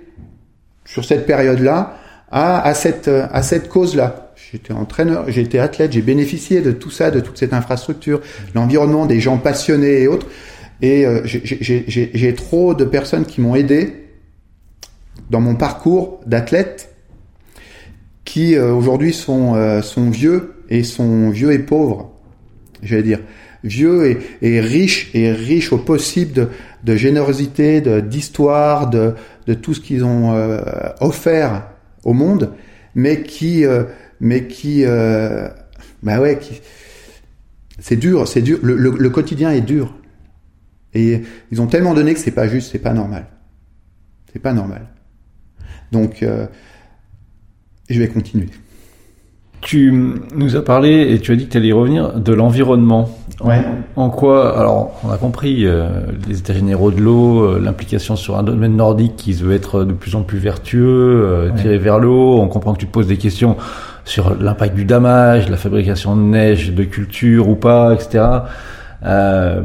sur 0.86 1.06
cette 1.06 1.26
période-là 1.26 1.98
à, 2.32 2.62
à, 2.62 2.74
cette, 2.74 3.08
à 3.08 3.42
cette 3.42 3.70
cause-là. 3.70 4.34
J'étais 4.52 4.74
entraîneur, 4.74 5.30
été 5.30 5.60
athlète, 5.60 5.94
j'ai 5.94 6.02
bénéficié 6.02 6.62
de 6.62 6.72
tout 6.72 6.92
ça, 6.92 7.12
de 7.12 7.20
toute 7.20 7.38
cette 7.38 7.54
infrastructure, 7.54 8.22
l'environnement, 8.54 9.06
des 9.06 9.20
gens 9.20 9.38
passionnés 9.38 10.02
et 10.02 10.08
autres. 10.08 10.28
Et 10.82 11.06
euh, 11.06 11.22
j'ai 11.26 12.34
trop 12.36 12.74
de 12.74 12.86
personnes 12.86 13.26
qui 13.26 13.42
m'ont 13.42 13.56
aidé 13.56 14.08
dans 15.30 15.40
mon 15.40 15.56
parcours 15.56 16.20
d'athlète, 16.26 16.94
qui 18.26 18.56
euh, 18.56 18.74
aujourd'hui 18.74 19.14
sont, 19.14 19.56
euh, 19.56 19.82
sont 19.82 20.10
vieux 20.10 20.56
et 20.70 20.84
sont 20.84 21.30
vieux 21.30 21.52
et 21.54 21.60
pauvres, 21.60 22.12
j'allais 22.82 23.04
dire 23.04 23.20
vieux 23.66 24.18
et, 24.42 24.60
riches 24.62 25.10
et 25.14 25.32
riches 25.32 25.74
au 25.74 25.78
possible 25.78 26.32
de, 26.32 26.48
de 26.84 26.96
générosité, 26.96 27.82
d'histoire, 28.02 28.90
de, 28.90 29.16
de, 29.48 29.54
tout 29.54 29.74
ce 29.74 29.82
qu'ils 29.82 30.06
ont 30.06 30.34
euh, 30.34 30.62
offert 31.02 31.68
au 32.04 32.14
monde, 32.14 32.54
mais 32.94 33.24
qui, 33.24 33.66
euh, 33.66 33.84
mais 34.22 34.48
qui, 34.48 34.86
euh, 34.86 35.50
bah 36.04 36.22
ouais, 36.22 36.40
qui, 36.40 36.62
c'est 37.80 37.98
dur, 37.98 38.28
c'est 38.28 38.42
dur. 38.42 38.60
Le, 38.62 38.76
le, 38.78 38.92
le, 38.92 39.10
quotidien 39.10 39.52
est 39.52 39.62
dur, 39.62 39.94
et 40.94 41.22
ils 41.52 41.62
ont 41.62 41.68
tellement 41.68 41.94
donné 41.94 42.14
que 42.14 42.20
c'est 42.20 42.32
pas 42.32 42.48
juste, 42.48 42.72
c'est 42.72 42.80
pas 42.80 42.94
normal, 42.94 43.26
c'est 44.32 44.40
pas 44.40 44.54
normal. 44.54 44.88
Donc, 45.92 46.24
euh, 46.24 46.48
je 47.90 48.00
vais 48.00 48.08
continuer. 48.08 48.50
Tu 49.66 49.92
nous 50.36 50.56
as 50.56 50.64
parlé 50.64 51.12
et 51.12 51.20
tu 51.20 51.32
as 51.32 51.36
dit 51.36 51.48
que 51.48 51.52
tu 51.52 51.58
allais 51.58 51.70
y 51.70 51.74
revenir 51.74 52.14
de 52.20 52.34
l'environnement. 52.34 53.10
Ouais. 53.44 53.64
En, 53.96 54.04
en, 54.04 54.10
quoi 54.12 54.60
Alors, 54.60 54.92
on 55.04 55.10
a 55.10 55.18
compris 55.18 55.66
euh, 55.66 55.90
les 56.28 56.38
états 56.38 56.54
généraux 56.54 56.92
de 56.92 57.02
l'eau, 57.02 57.44
euh, 57.44 57.60
l'implication 57.60 58.16
sur 58.16 58.38
un 58.38 58.44
domaine 58.44 58.76
nordique 58.76 59.16
qui 59.16 59.34
veut 59.34 59.56
être 59.56 59.84
de 59.84 59.94
plus 59.94 60.14
en 60.14 60.22
plus 60.22 60.38
vertueux, 60.38 61.24
euh, 61.26 61.50
ouais. 61.50 61.60
tiré 61.60 61.80
vers 61.80 61.98
l'eau. 61.98 62.40
On 62.40 62.48
comprend 62.48 62.74
que 62.74 62.80
tu 62.80 62.86
te 62.86 62.92
poses 62.92 63.08
des 63.08 63.18
questions 63.18 63.58
sur 64.06 64.36
l'impact 64.40 64.76
du 64.76 64.86
damage, 64.86 65.50
la 65.50 65.58
fabrication 65.58 66.16
de 66.16 66.22
neige, 66.22 66.72
de 66.72 66.84
culture 66.84 67.50
ou 67.50 67.56
pas, 67.56 67.96
etc. 67.96 68.24
Euh, 69.04 69.62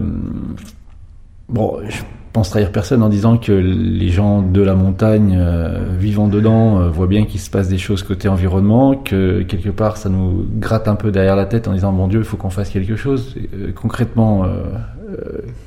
bon, 1.51 1.77
je 1.87 1.99
pense 2.33 2.51
trahir 2.51 2.71
personne 2.71 3.03
en 3.03 3.09
disant 3.09 3.39
que 3.39 3.53
les 3.53 4.09
gens 4.09 4.43
de 4.43 4.63
la 4.63 4.75
montagne 4.75 5.37
euh, 5.39 5.97
vivant 5.99 6.29
dedans 6.29 6.81
euh, 6.81 6.89
voient 6.89 7.07
bien 7.07 7.25
qu'il 7.27 7.41
se 7.41 7.51
passe 7.51 7.69
des 7.69 7.79
choses 7.79 8.03
côté 8.03 8.29
environnement, 8.29 8.95
que 8.95 9.43
quelque 9.43 9.71
part 9.71 9.97
ça 9.97 10.09
nous 10.09 10.47
gratte 10.59 10.87
un 10.87 10.95
peu 10.95 11.11
derrière 11.11 11.37
la 11.37 11.47
tête 11.47 11.67
en 11.67 11.73
disant 11.73 11.93
mon 11.93 12.09
Dieu, 12.09 12.21
il 12.21 12.25
faut 12.25 12.37
qu'on 12.37 12.51
fasse 12.51 12.71
quelque 12.71 12.97
chose. 12.97 13.37
Euh, 13.55 13.73
concrètement, 13.73 14.45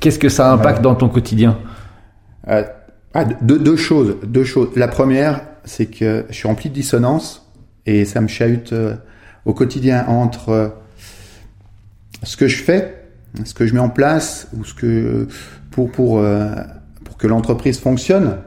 qu'est-ce 0.00 0.18
que 0.18 0.30
ça 0.30 0.52
impacte 0.52 0.80
dans 0.80 0.94
ton 0.94 1.08
quotidien? 1.08 1.58
Ah, 2.46 2.64
deux, 3.42 3.58
deux, 3.58 3.76
choses, 3.76 4.16
deux 4.26 4.44
choses. 4.44 4.70
La 4.74 4.88
première, 4.88 5.42
c'est 5.64 5.86
que 5.86 6.24
je 6.30 6.34
suis 6.34 6.48
rempli 6.48 6.70
de 6.70 6.74
dissonance 6.74 7.46
et 7.86 8.04
ça 8.04 8.20
me 8.20 8.28
chahute 8.28 8.74
au 9.44 9.52
quotidien 9.52 10.06
entre 10.08 10.74
ce 12.22 12.36
que 12.36 12.48
je 12.48 12.62
fais, 12.62 12.93
ce 13.44 13.54
que 13.54 13.66
je 13.66 13.74
mets 13.74 13.80
en 13.80 13.88
place 13.88 14.48
ou 14.56 14.64
ce 14.64 14.74
que 14.74 15.28
pour, 15.70 15.90
pour, 15.90 16.18
euh, 16.18 16.54
pour 17.04 17.16
que 17.16 17.26
l'entreprise 17.26 17.78
fonctionne 17.78 18.38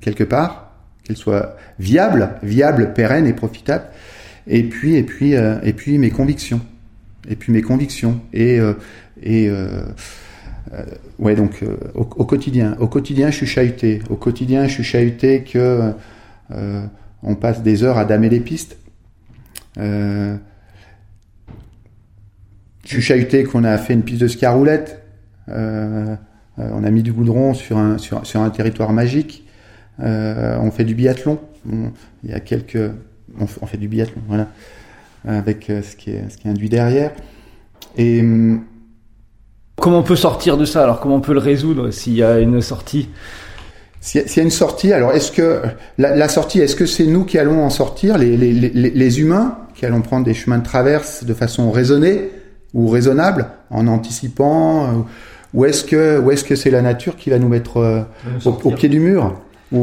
quelque 0.00 0.24
part, 0.24 0.72
qu'elle 1.02 1.16
soit 1.16 1.56
viable, 1.78 2.30
viable, 2.42 2.92
pérenne 2.94 3.26
et 3.26 3.32
profitable. 3.32 3.84
Et 4.46 4.62
puis, 4.64 4.96
et 4.96 5.02
puis, 5.02 5.36
euh, 5.36 5.58
et 5.62 5.72
puis 5.72 5.98
mes 5.98 6.10
convictions. 6.10 6.60
Et 7.28 7.36
puis 7.36 7.52
mes 7.52 7.62
convictions. 7.62 8.20
Et, 8.32 8.58
euh, 8.60 8.74
et 9.22 9.48
euh, 9.48 9.84
ouais, 11.18 11.34
donc 11.34 11.64
au, 11.94 12.00
au, 12.02 12.24
quotidien. 12.24 12.76
Au 12.80 12.88
quotidien, 12.88 13.30
je 13.30 13.36
suis 13.36 13.46
chahuté. 13.46 14.02
Au 14.10 14.16
quotidien, 14.16 14.66
je 14.66 14.72
suis 14.72 14.84
chahuté 14.84 15.44
que 15.44 15.92
on 17.22 17.36
passe 17.36 17.62
des 17.62 17.82
heures 17.82 17.96
à 17.96 18.04
damer 18.04 18.28
les 18.28 18.40
pistes. 18.40 18.76
je 19.76 20.36
suis 22.88 23.02
chahuté 23.02 23.44
qu'on 23.44 23.64
a 23.64 23.78
fait 23.78 23.94
une 23.94 24.02
piste 24.02 24.20
de 24.20 24.28
ski 24.28 24.46
à 24.46 24.52
roulette 24.52 25.04
euh, 25.48 26.14
euh, 26.58 26.68
on 26.72 26.84
a 26.84 26.90
mis 26.90 27.02
du 27.02 27.12
goudron 27.12 27.54
sur 27.54 27.78
un, 27.78 27.98
sur, 27.98 28.24
sur 28.26 28.40
un 28.40 28.50
territoire 28.50 28.92
magique. 28.92 29.44
Euh, 30.00 30.56
on 30.60 30.70
fait 30.70 30.84
du 30.84 30.94
biathlon. 30.94 31.38
On, 31.70 31.90
il 32.22 32.30
y 32.30 32.34
a 32.34 32.40
quelques, 32.40 32.76
on, 33.40 33.46
on, 33.60 33.66
fait 33.66 33.76
du 33.76 33.88
biathlon, 33.88 34.22
voilà, 34.28 34.48
avec 35.26 35.66
ce 35.68 35.96
qui 35.96 36.10
est, 36.10 36.28
ce 36.30 36.36
qui 36.36 36.46
est 36.46 36.50
induit 36.50 36.68
derrière. 36.68 37.12
Et 37.96 38.20
hum, 38.20 38.64
comment 39.76 40.00
on 40.00 40.02
peut 40.02 40.16
sortir 40.16 40.56
de 40.56 40.64
ça 40.64 40.82
Alors 40.82 41.00
comment 41.00 41.16
on 41.16 41.20
peut 41.20 41.32
le 41.32 41.40
résoudre 41.40 41.90
s'il 41.90 42.14
y 42.14 42.22
a 42.22 42.38
une 42.38 42.60
sortie? 42.60 43.08
S'il 44.00 44.20
y 44.20 44.40
a 44.40 44.42
une 44.42 44.50
sortie, 44.50 44.92
alors 44.92 45.12
est-ce 45.12 45.32
que 45.32 45.62
la, 45.96 46.14
la 46.14 46.28
sortie, 46.28 46.60
est-ce 46.60 46.76
que 46.76 46.84
c'est 46.84 47.06
nous 47.06 47.24
qui 47.24 47.38
allons 47.38 47.64
en 47.64 47.70
sortir, 47.70 48.18
les, 48.18 48.36
les, 48.36 48.52
les, 48.52 48.90
les, 48.90 49.20
humains, 49.20 49.56
qui 49.74 49.86
allons 49.86 50.02
prendre 50.02 50.26
des 50.26 50.34
chemins 50.34 50.58
de 50.58 50.64
traverse 50.64 51.24
de 51.24 51.32
façon 51.32 51.70
raisonnée? 51.70 52.30
Ou 52.74 52.88
raisonnable, 52.88 53.46
en 53.70 53.86
anticipant 53.86 55.06
ou 55.54 55.64
est-ce 55.64 55.84
que, 55.84 56.18
ou 56.18 56.30
est-ce 56.32 56.44
que 56.44 56.56
c'est 56.56 56.70
la 56.70 56.82
nature 56.82 57.16
qui 57.16 57.30
va 57.30 57.38
nous 57.38 57.48
mettre 57.48 57.78
euh, 57.78 58.02
au, 58.44 58.50
au, 58.50 58.70
pied 58.72 58.88
du 58.88 58.98
mur 58.98 59.40
ou, 59.72 59.78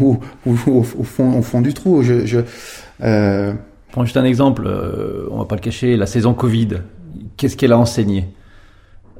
ou, 0.00 0.20
ou, 0.46 0.58
ou, 0.66 0.78
au, 0.78 0.82
fond, 0.82 1.38
au 1.38 1.42
fond 1.42 1.60
du 1.60 1.74
trou? 1.74 2.02
Je, 2.02 2.26
je 2.26 2.40
euh... 3.02 3.52
Prends 3.92 4.04
juste 4.04 4.16
un 4.16 4.24
exemple, 4.24 4.64
euh, 4.66 5.26
on 5.30 5.38
va 5.38 5.44
pas 5.46 5.56
le 5.56 5.60
cacher, 5.60 5.96
la 5.96 6.06
saison 6.06 6.32
Covid, 6.32 6.68
qu'est-ce 7.36 7.56
qu'elle 7.56 7.72
a 7.72 7.78
enseigné? 7.78 8.28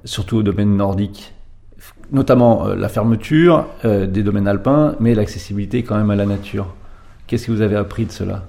Surtout 0.05 0.39
au 0.39 0.43
domaine 0.43 0.77
nordique. 0.77 1.35
Notamment 2.13 2.67
euh, 2.67 2.77
la 2.77 2.89
fermeture 2.89 3.67
euh, 3.85 4.07
des 4.07 4.23
domaines 4.23 4.47
alpins, 4.47 4.95
mais 5.01 5.15
l'accessibilité 5.15 5.83
quand 5.83 5.97
même 5.97 6.11
à 6.11 6.17
la 6.17 6.25
nature. 6.25 6.73
Qu'est-ce 7.27 7.49
que 7.49 7.53
vous 7.53 7.63
avez 7.63 7.77
appris 7.77 8.07
de 8.07 8.13
cela? 8.13 8.47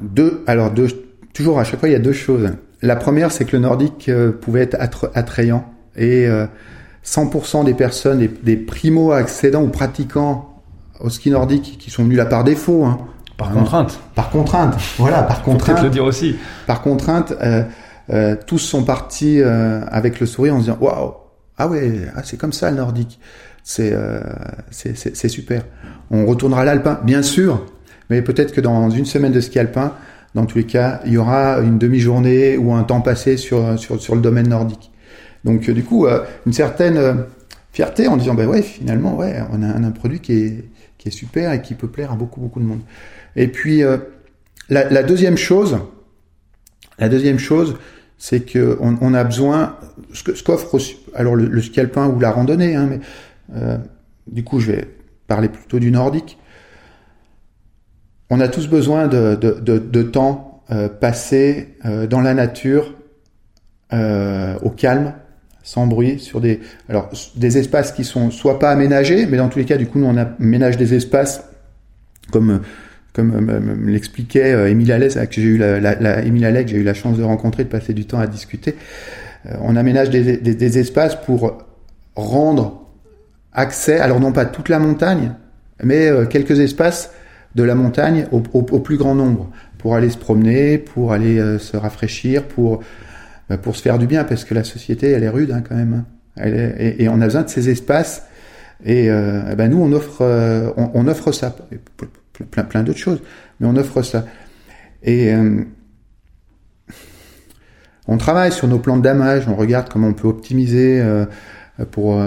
Deux, 0.00 0.42
alors 0.48 0.72
deux, 0.72 0.88
toujours 1.32 1.58
à 1.58 1.64
chaque 1.64 1.80
fois 1.80 1.88
il 1.88 1.92
y 1.92 1.96
a 1.96 2.00
deux 2.00 2.12
choses. 2.12 2.50
La 2.82 2.96
première, 2.96 3.30
c'est 3.30 3.44
que 3.44 3.56
le 3.56 3.62
nordique 3.62 4.08
euh, 4.08 4.32
pouvait 4.32 4.68
être 4.72 5.10
attrayant 5.14 5.66
et 5.96 6.26
euh, 6.26 6.46
100% 7.04 7.64
des 7.64 7.74
personnes, 7.74 8.18
des, 8.18 8.28
des 8.28 8.56
primo-accédants 8.56 9.62
ou 9.62 9.68
pratiquants 9.68 10.62
au 11.00 11.10
ski 11.10 11.30
nordique 11.30 11.78
qui 11.78 11.90
sont 11.90 12.04
venus 12.04 12.18
là 12.18 12.26
par 12.26 12.44
défaut. 12.44 12.84
Hein, 12.84 12.98
par 13.36 13.52
contrainte. 13.52 13.98
Par 14.14 14.30
contrainte, 14.30 14.74
voilà, 14.98 15.22
par 15.22 15.42
contrainte. 15.42 15.78
Faut 15.78 15.84
le 15.84 15.90
dire 15.90 16.04
aussi. 16.04 16.36
Par 16.66 16.82
contrainte, 16.82 17.32
euh, 17.40 17.62
euh, 18.12 18.36
tous 18.46 18.58
sont 18.58 18.84
partis 18.84 19.40
euh, 19.40 19.80
avec 19.88 20.20
le 20.20 20.26
sourire 20.26 20.54
en 20.54 20.58
se 20.58 20.64
disant 20.64 20.78
waouh, 20.80 21.14
ah 21.56 21.68
ouais, 21.68 22.02
ah, 22.16 22.20
c'est 22.24 22.36
comme 22.36 22.52
ça 22.52 22.70
le 22.70 22.76
nordique, 22.76 23.18
c'est 23.62 23.92
euh, 23.92 24.20
c'est 24.70 25.28
super. 25.28 25.62
On 26.10 26.26
retournera 26.26 26.62
à 26.62 26.64
l'alpin, 26.64 27.00
bien 27.02 27.22
sûr, 27.22 27.64
mais 28.10 28.20
peut-être 28.20 28.52
que 28.52 28.60
dans 28.60 28.90
une 28.90 29.06
semaine 29.06 29.32
de 29.32 29.40
ski 29.40 29.58
alpin, 29.58 29.94
dans 30.34 30.46
tous 30.46 30.58
les 30.58 30.64
cas, 30.64 31.00
il 31.06 31.12
y 31.12 31.16
aura 31.16 31.58
une 31.60 31.78
demi-journée 31.78 32.56
ou 32.56 32.72
un 32.72 32.84
temps 32.84 33.00
passé 33.00 33.36
sur, 33.36 33.78
sur, 33.78 34.14
le 34.14 34.20
domaine 34.20 34.48
nordique. 34.48 34.92
Donc 35.44 35.68
euh, 35.68 35.72
du 35.72 35.82
coup, 35.82 36.06
euh, 36.06 36.24
une 36.46 36.52
certaine 36.52 36.96
euh, 36.96 37.14
fierté 37.72 38.06
en 38.06 38.16
disant, 38.16 38.34
ben 38.34 38.46
ouais, 38.48 38.62
finalement, 38.62 39.16
ouais, 39.16 39.42
on 39.52 39.62
a 39.62 39.66
un, 39.66 39.90
produit 39.90 40.20
qui 40.20 40.32
est, 40.34 40.64
qui 40.98 41.08
est 41.08 41.12
super 41.12 41.52
et 41.52 41.62
qui 41.62 41.74
peut 41.74 41.88
plaire 41.88 42.12
à 42.12 42.16
beaucoup, 42.16 42.40
beaucoup 42.40 42.60
de 42.60 42.64
monde. 42.64 42.80
Et 43.36 43.48
puis, 43.48 43.82
la, 44.68 45.02
deuxième 45.04 45.36
chose, 45.36 45.78
la 46.98 47.08
deuxième 47.08 47.38
chose, 47.38 47.76
c'est 48.18 48.40
que 48.40 48.76
on, 48.80 49.14
a 49.14 49.22
besoin, 49.22 49.76
ce 50.12 50.42
qu'offre 50.42 50.80
ce 50.80 50.94
alors 51.14 51.36
le, 51.36 51.46
le, 51.46 51.62
ou 52.08 52.18
la 52.18 52.30
randonnée, 52.32 52.74
hein, 52.74 52.88
mais 52.90 53.78
du 54.26 54.42
coup, 54.42 54.58
je 54.58 54.72
vais 54.72 54.88
parler 55.28 55.48
plutôt 55.48 55.78
du 55.78 55.92
nordique 55.92 56.39
on 58.30 58.40
a 58.40 58.48
tous 58.48 58.68
besoin 58.68 59.08
de, 59.08 59.34
de, 59.34 59.58
de, 59.60 59.78
de 59.78 60.02
temps 60.02 60.62
passer 61.00 61.74
dans 62.08 62.20
la 62.20 62.32
nature 62.32 62.94
au 63.92 64.70
calme, 64.70 65.14
sans 65.64 65.86
bruit, 65.86 66.20
sur 66.20 66.40
des 66.40 66.60
alors 66.88 67.10
des 67.34 67.58
espaces 67.58 67.90
qui 67.90 68.04
sont 68.04 68.30
soit 68.30 68.60
pas 68.60 68.70
aménagés, 68.70 69.26
mais 69.26 69.36
dans 69.36 69.48
tous 69.48 69.58
les 69.58 69.64
cas, 69.64 69.76
du 69.76 69.86
coup, 69.86 69.98
nous 69.98 70.06
on 70.06 70.16
aménage 70.16 70.76
des 70.76 70.94
espaces 70.94 71.44
comme 72.30 72.60
comme 73.12 73.88
l'expliquait 73.88 74.70
Émile 74.70 74.92
Allais, 74.92 75.08
que 75.08 75.34
j'ai 75.34 75.42
eu 75.42 75.58
la, 75.58 75.80
la, 75.80 75.96
la 75.96 76.22
Émile 76.22 76.64
que 76.64 76.70
j'ai 76.70 76.76
eu 76.76 76.84
la 76.84 76.94
chance 76.94 77.18
de 77.18 77.24
rencontrer, 77.24 77.64
de 77.64 77.68
passer 77.68 77.92
du 77.92 78.04
temps 78.04 78.20
à 78.20 78.28
discuter. 78.28 78.76
on 79.60 79.74
aménage 79.74 80.10
des, 80.10 80.36
des, 80.36 80.54
des, 80.54 80.78
espaces 80.78 81.16
pour 81.16 81.58
rendre 82.14 82.86
accès, 83.52 83.98
alors 83.98 84.20
non 84.20 84.30
pas 84.30 84.44
toute 84.44 84.68
la 84.68 84.78
montagne, 84.78 85.32
mais 85.82 86.08
quelques 86.30 86.60
espaces 86.60 87.10
de 87.54 87.62
la 87.62 87.74
montagne 87.74 88.26
au, 88.32 88.40
plus 88.40 88.96
grand 88.96 89.14
nombre, 89.14 89.50
pour 89.78 89.94
aller 89.94 90.10
se 90.10 90.18
promener, 90.18 90.78
pour 90.78 91.12
aller 91.12 91.58
se 91.58 91.76
rafraîchir, 91.76 92.44
pour 92.44 92.82
bah, 93.50 93.58
pour 93.58 93.74
se 93.74 93.82
faire 93.82 93.98
du 93.98 94.06
bien, 94.06 94.22
parce 94.22 94.44
que 94.44 94.54
la 94.54 94.62
société, 94.62 95.10
elle 95.10 95.24
est 95.24 95.28
rude 95.28 95.50
hein, 95.50 95.62
quand 95.68 95.74
même. 95.74 95.92
Hein. 95.92 96.04
Elle 96.36 96.96
et, 96.98 97.08
on 97.08 97.20
a 97.20 97.24
besoin 97.24 97.42
de 97.42 97.48
ces 97.48 97.68
espaces. 97.68 98.22
Et 98.84 99.10
euh, 99.10 99.54
ben 99.56 99.68
nous, 99.68 99.82
on 99.82 99.92
offre, 99.92 100.22
euh, 100.22 100.70
on, 100.76 101.06
offre 101.08 101.32
ça, 101.32 101.54
plein, 102.50 102.62
plein 102.62 102.82
d'autres 102.84 103.00
choses, 103.00 103.20
mais 103.58 103.66
on 103.66 103.76
offre 103.76 104.02
ça. 104.02 104.24
Et 105.02 105.34
euh, 105.34 105.64
on 108.06 108.16
travaille 108.18 108.52
sur 108.52 108.68
nos 108.68 108.78
plans 108.78 108.96
de 108.96 109.02
damage, 109.02 109.48
on 109.48 109.56
regarde 109.56 109.88
comment 109.90 110.08
on 110.08 110.14
peut 110.14 110.28
optimiser 110.28 111.04
pour 111.90 112.22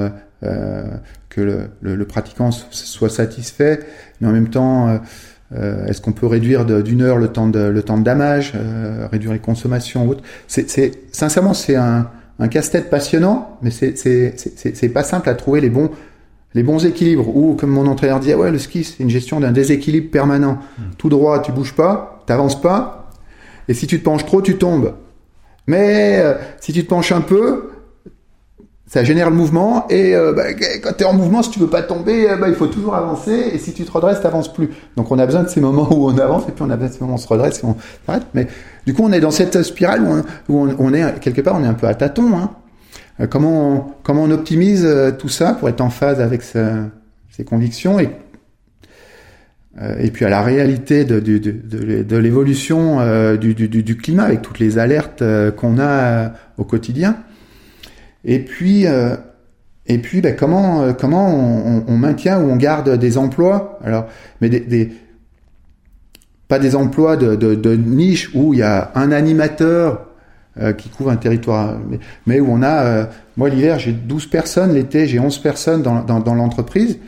que 1.30 1.42
le, 1.42 1.70
le, 1.82 1.96
le, 1.96 2.06
pratiquant 2.06 2.52
soit 2.52 3.10
satisfait, 3.10 3.80
mais 4.20 4.28
en 4.28 4.32
même 4.32 4.50
temps 4.50 5.00
euh, 5.56 5.86
est-ce 5.86 6.02
qu'on 6.02 6.14
peut 6.14 6.26
réduire 6.26 6.66
d'une 6.66 7.02
heure 7.02 7.18
le 7.18 7.28
temps 7.28 7.48
de 7.48 7.60
le 7.60 7.82
temps 7.84 7.98
de 7.98 8.04
damage, 8.04 8.54
euh, 8.56 9.08
réduire 9.12 9.34
les 9.34 9.40
consommations 9.40 10.08
autres 10.08 10.24
C'est 10.48 10.94
sincèrement 11.12 11.54
c'est 11.54 11.76
un, 11.76 12.10
un 12.40 12.48
casse-tête 12.48 12.90
passionnant, 12.90 13.58
mais 13.62 13.70
c'est 13.70 13.96
c'est 13.96 14.90
pas 14.90 15.04
simple 15.04 15.30
à 15.30 15.36
trouver 15.36 15.62
les 15.62 15.70
bons 15.70 15.92
les 16.56 16.64
bons 16.64 16.86
équilibres. 16.86 17.36
Ou 17.36 17.56
comme 17.56 17.70
mon 17.70 17.88
entraîneur 17.88 18.20
dit, 18.20 18.32
ah 18.32 18.38
ouais 18.38 18.52
le 18.52 18.58
ski 18.58 18.84
c'est 18.84 19.04
une 19.04 19.10
gestion 19.10 19.40
d'un 19.40 19.52
déséquilibre 19.52 20.10
permanent. 20.10 20.60
Hmm. 20.78 20.84
Tout 20.98 21.10
droit 21.10 21.40
tu 21.42 21.52
bouges 21.52 21.74
pas, 21.76 22.24
t'avances 22.26 22.60
pas, 22.60 23.12
et 23.68 23.76
si 23.76 23.86
tu 23.86 24.00
te 24.00 24.04
penches 24.04 24.26
trop 24.26 24.42
tu 24.42 24.58
tombes. 24.58 24.94
Mais 25.68 26.20
euh, 26.20 26.34
si 26.60 26.74
tu 26.74 26.84
te 26.84 26.90
penches 26.90 27.12
un 27.12 27.22
peu, 27.22 27.73
ça 28.86 29.04
génère 29.04 29.30
le 29.30 29.36
mouvement 29.36 29.88
et 29.90 30.16
euh, 30.16 30.34
bah, 30.34 30.54
quand 30.54 30.94
tu 30.98 31.04
es 31.04 31.08
en 31.08 31.14
mouvement, 31.14 31.42
si 31.42 31.52
tu 31.52 31.60
veux 31.60 31.70
pas 31.70 31.82
tomber, 31.82 32.30
euh, 32.30 32.38
bah, 32.38 32.50
il 32.50 32.56
faut 32.56 32.68
toujours 32.68 32.96
avancer 32.96 33.32
et 33.32 33.58
si 33.58 33.74
tu 33.74 33.86
te 33.86 33.92
redresses, 33.92 34.20
tu 34.20 34.26
n'avances 34.26 34.52
plus. 34.52 34.70
Donc 34.98 35.12
on 35.12 35.20
a 35.20 35.26
besoin 35.26 35.44
de 35.44 35.50
ces 35.50 35.62
moments 35.62 35.92
où 35.92 36.08
on 36.08 36.18
avance 36.18 36.44
et 36.50 36.52
puis 36.52 36.64
on 36.64 36.70
a 36.70 36.76
besoin 36.76 36.90
de 36.90 36.94
ces 36.94 37.00
moments 37.00 37.14
où 37.14 37.16
on 37.16 37.20
se 37.20 37.28
redresse 37.28 37.60
et 37.64 37.66
on 37.66 37.76
s'arrête. 38.06 38.28
Mais 38.34 38.48
du 38.86 38.94
coup, 38.94 39.04
on 39.04 39.12
est 39.12 39.22
dans 39.22 39.32
cette 39.32 39.64
spirale 39.64 40.04
où 40.50 40.68
on, 40.78 40.94
est 40.94 41.20
quelque 41.22 41.42
part, 41.42 41.56
on 41.56 41.64
est 41.64 41.68
un 41.68 41.74
peu 41.74 41.88
à 41.88 41.96
tâtons. 41.96 42.38
Hein. 42.38 42.52
Euh, 43.22 43.28
comment, 43.28 43.72
on, 43.72 43.86
comment 44.04 44.24
on 44.24 44.32
optimise 44.32 44.88
tout 45.18 45.30
ça 45.30 45.54
pour 45.54 45.70
être 45.70 45.82
en 45.82 45.90
phase 45.90 46.20
avec 46.20 46.44
ses 46.44 47.46
convictions 47.46 48.00
et 48.00 48.10
et 50.00 50.12
puis 50.12 50.24
à 50.24 50.30
la 50.30 50.44
réalité 50.44 51.04
de, 51.04 51.20
de, 51.20 51.40
de, 51.40 52.18
l'évolution 52.18 53.00
du, 53.38 53.56
du, 53.56 53.98
climat 53.98 54.26
avec 54.26 54.44
toutes 54.44 54.60
les 54.60 54.78
alertes 54.78 55.24
qu'on 55.58 55.80
a 55.80 56.32
au 56.60 56.64
quotidien. 56.64 57.18
Et 58.26 58.40
puis, 58.40 58.88
euh, 58.88 59.16
et 59.86 59.98
puis, 59.98 60.22
ben, 60.22 60.36
comment 60.36 60.82
euh, 60.82 60.94
comment 60.94 61.28
on, 61.28 61.84
on, 61.88 61.98
maintient 61.98 62.40
ou 62.40 62.50
on 62.50 62.56
garde 62.56 62.98
des 62.98 63.18
emplois? 63.18 63.80
Alors, 63.84 64.08
mais 64.40 64.50
des, 64.50 64.62
des 64.62 64.92
pas 66.48 66.60
des 66.60 66.76
emplois 66.76 67.18
de, 67.18 67.36
de, 67.36 67.56
de, 67.56 67.76
niche 67.76 68.30
où 68.34 68.54
il 68.54 68.60
y 68.60 68.64
a 68.64 68.92
un 68.96 69.12
animateur 69.12 70.08
euh, 70.60 70.72
qui 70.72 70.90
couvre 70.90 71.10
un 71.10 71.16
territoire, 71.16 71.80
mais, 72.28 72.40
où 72.40 72.48
on 72.50 72.62
a, 72.62 72.84
euh, 72.84 73.06
moi 73.38 73.50
l'hiver 73.50 73.80
j'ai 73.80 73.92
12 73.92 74.28
personnes, 74.28 74.74
l'été 74.74 75.08
j'ai 75.08 75.20
11 75.20 75.40
personnes 75.40 75.82
dans, 75.82 76.04
dans, 76.04 76.20
dans 76.20 76.36
l'entreprise. 76.36 77.00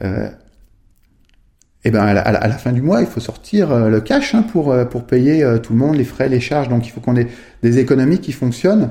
et 0.00 1.90
ben 1.90 2.00
à 2.00 2.14
la, 2.14 2.20
à 2.22 2.48
la, 2.48 2.54
fin 2.56 2.72
du 2.72 2.80
mois, 2.80 3.00
il 3.00 3.06
faut 3.06 3.20
sortir 3.20 3.74
le 3.90 4.00
cash 4.00 4.34
hein, 4.34 4.42
pour 4.42 4.74
pour 4.88 5.04
payer 5.04 5.44
tout 5.62 5.74
le 5.74 5.78
monde, 5.78 5.96
les 5.96 6.04
frais, 6.04 6.28
les 6.28 6.40
charges. 6.40 6.68
Donc 6.68 6.86
il 6.86 6.90
faut 6.90 7.00
qu'on 7.00 7.16
ait 7.16 7.28
des 7.62 7.78
économies 7.78 8.20
qui 8.20 8.32
fonctionnent. 8.32 8.90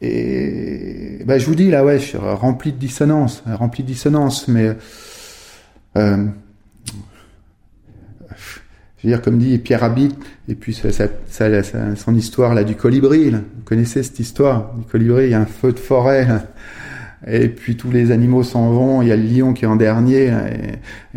Et 0.00 1.18
bah, 1.24 1.38
je 1.38 1.46
vous 1.46 1.54
dis 1.54 1.70
là, 1.70 1.84
ouais, 1.84 1.98
je 1.98 2.04
suis 2.04 2.18
rempli 2.18 2.72
de 2.72 2.78
dissonance, 2.78 3.42
rempli 3.46 3.82
de 3.82 3.88
dissonance, 3.88 4.46
mais 4.48 4.76
euh, 5.96 6.26
je 8.98 9.06
veux 9.06 9.10
dire, 9.10 9.22
comme 9.22 9.38
dit 9.38 9.58
Pierre 9.58 9.80
Rabhi, 9.80 10.10
et 10.48 10.54
puis 10.54 10.74
ça, 10.74 11.08
son 11.96 12.14
histoire 12.14 12.54
là 12.54 12.64
du 12.64 12.76
colibri, 12.76 13.30
là. 13.30 13.38
vous 13.38 13.64
connaissez 13.64 14.02
cette 14.02 14.18
histoire 14.18 14.74
du 14.74 14.84
colibri, 14.84 15.24
il 15.24 15.30
y 15.30 15.34
a 15.34 15.40
un 15.40 15.46
feu 15.46 15.72
de 15.72 15.78
forêt. 15.78 16.26
Là 16.26 16.44
et 17.26 17.48
puis 17.48 17.76
tous 17.76 17.90
les 17.90 18.10
animaux 18.10 18.42
s'en 18.42 18.70
vont, 18.70 19.02
il 19.02 19.08
y 19.08 19.12
a 19.12 19.16
le 19.16 19.24
lion 19.24 19.52
qui 19.52 19.64
est 19.64 19.68
en 19.68 19.76
dernier, 19.76 20.32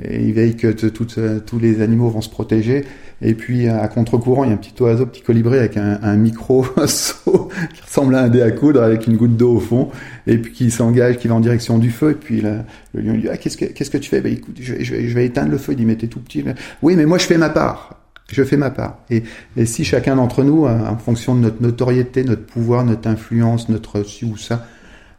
et, 0.01 0.21
il 0.21 0.33
veille 0.33 0.55
que 0.55 0.71
tous 0.71 1.59
les 1.59 1.81
animaux 1.81 2.09
vont 2.09 2.21
se 2.21 2.29
protéger. 2.29 2.85
Et 3.21 3.35
puis 3.35 3.67
à 3.67 3.87
contre-courant, 3.87 4.43
il 4.43 4.47
y 4.47 4.51
a 4.51 4.55
un 4.55 4.57
petit 4.57 4.81
oiseau, 4.81 5.05
petit 5.05 5.21
colibri 5.21 5.57
avec 5.57 5.77
un, 5.77 5.99
un 6.01 6.15
micro 6.15 6.65
saut 6.87 7.49
qui 7.73 7.81
ressemble 7.81 8.15
à 8.15 8.23
un 8.23 8.29
dé 8.29 8.41
à 8.41 8.51
coudre 8.51 8.81
avec 8.81 9.05
une 9.07 9.17
goutte 9.17 9.37
d'eau 9.37 9.57
au 9.57 9.59
fond, 9.59 9.89
et 10.25 10.37
puis 10.37 10.51
qui 10.51 10.71
s'engage, 10.71 11.17
qui 11.17 11.27
va 11.27 11.35
en 11.35 11.39
direction 11.39 11.77
du 11.77 11.91
feu. 11.91 12.11
Et 12.11 12.15
puis 12.15 12.41
le 12.41 13.01
lion 13.01 13.13
lui 13.13 13.21
dit 13.21 13.29
ah, 13.31 13.37
qu'est-ce 13.37 13.57
que 13.57 13.65
que 13.65 13.97
tu 13.97 14.09
fais? 14.09 14.21
Ben 14.21 14.33
écoute, 14.33 14.57
je, 14.59 14.75
je, 14.79 15.07
je, 15.07 15.13
vais 15.13 15.25
éteindre 15.25 15.51
le 15.51 15.57
feu. 15.57 15.73
Il 15.73 15.77
dit 15.77 15.85
mais 15.85 15.95
t'es 15.95 16.07
tout 16.07 16.19
petit. 16.19 16.43
Oui, 16.81 16.95
mais 16.95 17.05
moi 17.05 17.17
je 17.17 17.25
fais 17.25 17.37
ma 17.37 17.49
part. 17.49 17.97
Je 18.31 18.43
fais 18.43 18.57
ma 18.57 18.71
part. 18.71 18.99
Et, 19.09 19.23
et 19.57 19.65
si 19.65 19.83
chacun 19.83 20.15
d'entre 20.15 20.43
nous, 20.43 20.65
en 20.65 20.97
fonction 20.97 21.35
de 21.35 21.41
notre 21.41 21.61
notoriété, 21.61 22.23
notre 22.23 22.45
pouvoir, 22.45 22.85
notre 22.85 23.09
influence, 23.09 23.67
notre 23.67 24.03
ci 24.03 24.23
ou 24.23 24.37
ça, 24.37 24.65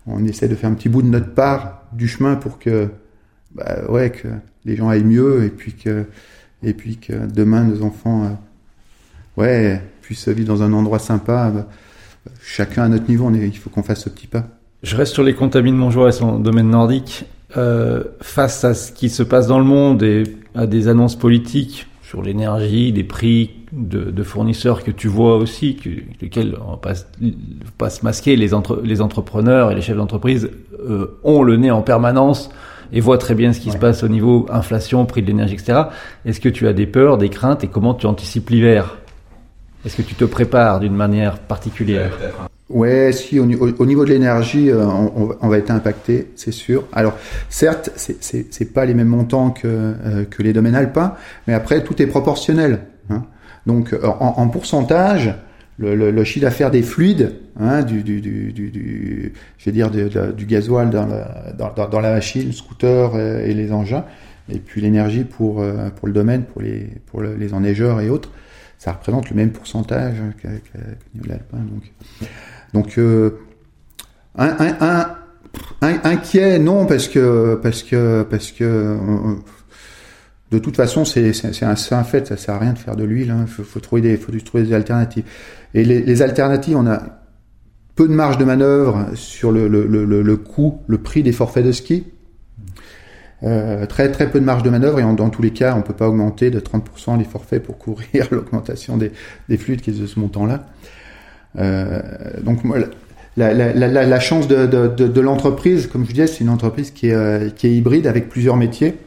on 0.06 0.24
essaie 0.24 0.48
de 0.48 0.54
faire 0.54 0.70
un 0.70 0.74
petit 0.74 0.88
bout 0.88 1.02
de 1.02 1.08
notre 1.08 1.32
part 1.32 1.82
du 1.92 2.08
chemin 2.08 2.36
pour 2.36 2.58
que, 2.58 2.88
bah, 3.54 3.82
ouais, 3.88 4.10
que 4.10 4.28
les 4.64 4.76
gens 4.76 4.88
aillent 4.88 5.04
mieux 5.04 5.44
et 5.44 5.50
puis 5.50 5.74
que, 5.74 6.06
et 6.62 6.74
puis 6.74 6.96
que 6.96 7.12
demain 7.32 7.64
nos 7.64 7.82
enfants, 7.82 8.24
euh, 8.24 9.40
ouais, 9.40 9.82
puissent 10.00 10.28
vivre 10.28 10.48
dans 10.48 10.62
un 10.62 10.72
endroit 10.72 10.98
sympa. 10.98 11.50
Bah, 11.50 11.66
chacun 12.42 12.84
à 12.84 12.88
notre 12.88 13.08
niveau, 13.08 13.30
il 13.30 13.56
faut 13.56 13.70
qu'on 13.70 13.82
fasse 13.82 14.04
ce 14.04 14.08
petit 14.08 14.26
pas. 14.26 14.46
Je 14.82 14.96
reste 14.96 15.12
sur 15.12 15.22
les 15.22 15.34
contamines 15.34 15.76
Montjoie 15.76 16.08
et 16.08 16.12
son 16.12 16.38
domaine 16.38 16.70
nordique. 16.70 17.24
Euh, 17.56 18.04
face 18.22 18.64
à 18.64 18.72
ce 18.72 18.92
qui 18.92 19.10
se 19.10 19.22
passe 19.22 19.46
dans 19.46 19.58
le 19.58 19.64
monde 19.64 20.02
et 20.02 20.22
à 20.54 20.66
des 20.66 20.88
annonces 20.88 21.16
politiques 21.16 21.86
sur 22.02 22.22
l'énergie, 22.22 22.92
des 22.92 23.04
prix 23.04 23.50
de, 23.72 24.22
fournisseurs 24.22 24.82
que 24.82 24.90
tu 24.90 25.06
vois 25.06 25.36
aussi, 25.36 25.76
que, 25.76 25.90
lesquels 26.20 26.56
on 26.66 26.72
va 26.72 26.80
pas, 27.78 27.90
se 27.90 28.04
masquer, 28.04 28.36
les, 28.36 28.54
entre, 28.54 28.80
les 28.82 29.02
entrepreneurs 29.02 29.70
et 29.70 29.74
les 29.74 29.82
chefs 29.82 29.96
d'entreprise 29.96 30.50
euh, 30.80 31.18
ont 31.24 31.42
le 31.42 31.56
nez 31.56 31.70
en 31.70 31.82
permanence 31.82 32.50
et 32.92 33.00
voient 33.00 33.18
très 33.18 33.34
bien 33.34 33.52
ce 33.52 33.60
qui 33.60 33.70
se 33.70 33.78
passe 33.78 34.02
au 34.02 34.08
niveau 34.08 34.46
inflation, 34.50 35.04
prix 35.06 35.22
de 35.22 35.26
l'énergie, 35.26 35.54
etc. 35.54 35.84
Est-ce 36.24 36.40
que 36.40 36.48
tu 36.48 36.68
as 36.68 36.72
des 36.72 36.86
peurs, 36.86 37.18
des 37.18 37.30
craintes 37.30 37.64
et 37.64 37.68
comment 37.68 37.94
tu 37.94 38.06
anticipes 38.06 38.50
l'hiver? 38.50 38.98
Est-ce 39.84 39.96
que 39.96 40.02
tu 40.02 40.14
te 40.14 40.24
prépares 40.24 40.78
d'une 40.80 40.94
manière 40.94 41.38
particulière? 41.38 42.12
Ouais, 42.68 43.12
si 43.12 43.38
au, 43.38 43.44
au, 43.44 43.86
niveau 43.86 44.04
de 44.04 44.10
l'énergie, 44.10 44.70
euh, 44.70 44.86
on, 44.86 45.36
on, 45.40 45.48
va 45.48 45.58
être 45.58 45.70
impacté, 45.70 46.30
c'est 46.36 46.52
sûr. 46.52 46.84
Alors, 46.92 47.14
certes, 47.50 47.90
c'est 47.96 48.72
pas 48.72 48.86
les 48.86 48.94
mêmes 48.94 49.08
montants 49.08 49.50
que 49.50 49.66
euh, 49.66 50.24
que 50.24 50.42
les 50.42 50.52
domaines 50.52 50.74
alpins, 50.74 51.14
mais 51.46 51.54
après 51.54 51.84
tout 51.84 52.00
est 52.00 52.06
proportionnel. 52.06 52.80
Hein. 53.10 53.24
Donc, 53.66 53.94
en, 54.02 54.34
en, 54.36 54.48
pourcentage, 54.48 55.34
le, 55.78 55.94
le, 55.96 56.10
le 56.10 56.24
chiffre 56.24 56.44
d'affaires 56.44 56.70
des 56.70 56.82
fluides, 56.82 57.34
hein, 57.58 57.82
du, 57.82 58.02
du, 58.02 58.20
du, 58.20 59.32
je 59.58 59.64
vais 59.64 59.72
dire 59.72 59.90
du 59.90 60.46
gasoil 60.46 60.90
dans 60.90 61.06
la, 61.06 61.52
dans, 61.52 61.88
dans, 61.88 62.00
la 62.00 62.12
machine, 62.12 62.46
le 62.46 62.52
scooter 62.52 63.18
et, 63.18 63.54
les 63.54 63.72
engins, 63.72 64.04
et 64.50 64.58
puis 64.58 64.80
l'énergie 64.80 65.24
pour 65.24 65.60
euh, 65.60 65.88
pour 65.90 66.08
le 66.08 66.14
domaine, 66.14 66.44
pour 66.44 66.62
les 66.62 66.88
pour 67.06 67.22
les 67.22 67.54
enneigeurs 67.54 68.00
et 68.00 68.10
autres, 68.10 68.30
ça 68.78 68.92
représente 68.92 69.30
le 69.30 69.36
même 69.36 69.50
pourcentage 69.50 70.16
que, 70.42 70.48
que 70.48 71.28
l'alpin. 71.28 71.58
Donc 71.58 71.92
donc 72.74 72.98
euh, 72.98 73.38
un, 74.36 74.56
un, 74.80 75.16
inquiet 75.80 76.58
non 76.58 76.86
parce 76.86 77.08
que 77.08 77.58
parce 77.62 77.82
que 77.82 78.26
parce 78.28 78.52
que 78.52 78.64
euh, 78.64 79.34
de 80.52 80.58
toute 80.58 80.76
façon 80.76 81.04
c'est 81.04 81.32
un, 81.62 82.04
fait 82.04 82.26
ça 82.26 82.36
sert 82.36 82.54
à 82.54 82.58
rien 82.58 82.74
de 82.74 82.78
faire 82.78 82.94
de 82.94 83.04
l'huile 83.04 83.28
il 83.28 83.30
hein. 83.30 83.46
faut, 83.46 83.80
trouver 83.80 84.02
des 84.02 84.74
alternatives 84.74 85.24
et 85.74 85.84
les, 85.84 86.22
alternatives 86.22 86.76
on 86.76 86.86
a 86.86 87.02
peu 87.96 88.06
de 88.06 88.12
marge 88.12 88.36
de 88.36 88.44
manœuvre 88.44 89.06
sur 89.14 89.50
le, 89.50 90.36
coût 90.36 90.80
le 90.86 90.98
prix 90.98 91.22
des 91.22 91.32
forfaits 91.32 91.64
de 91.64 91.72
ski 91.72 92.04
euh, 93.44 93.86
très 93.86 94.12
très 94.12 94.30
peu 94.30 94.38
de 94.38 94.44
marge 94.44 94.62
de 94.62 94.70
manœuvre 94.70 95.00
et 95.00 95.02
dans 95.02 95.30
tous 95.30 95.42
les 95.42 95.52
cas 95.52 95.74
on 95.74 95.82
peut 95.82 95.94
pas 95.94 96.08
augmenter 96.08 96.50
de 96.50 96.60
30% 96.60 97.18
les 97.18 97.24
forfaits 97.24 97.62
pour 97.62 97.78
couvrir 97.78 98.28
l'augmentation 98.30 98.98
des, 98.98 99.10
des 99.48 99.56
fluides 99.56 99.80
qui 99.80 99.90
est 99.90 99.98
de 99.98 100.06
ce 100.06 100.20
montant 100.20 100.44
là 100.44 100.66
euh, 101.58 102.00
donc 102.42 102.60
la, 103.36 103.54
la, 103.54 104.20
chance 104.20 104.46
de, 104.46 105.20
l'entreprise, 105.20 105.86
comme 105.86 106.04
je 106.04 106.10
disais, 106.10 106.26
c'est 106.26 106.40
une 106.40 106.50
entreprise 106.50 106.90
qui 106.90 107.08
est, 107.08 107.14
euh, 107.14 107.48
qui 107.48 107.66
est 107.66 107.74
hybride 107.74 108.06
avec 108.06 108.28
plusieurs 108.28 108.56
métiers. 108.56 108.98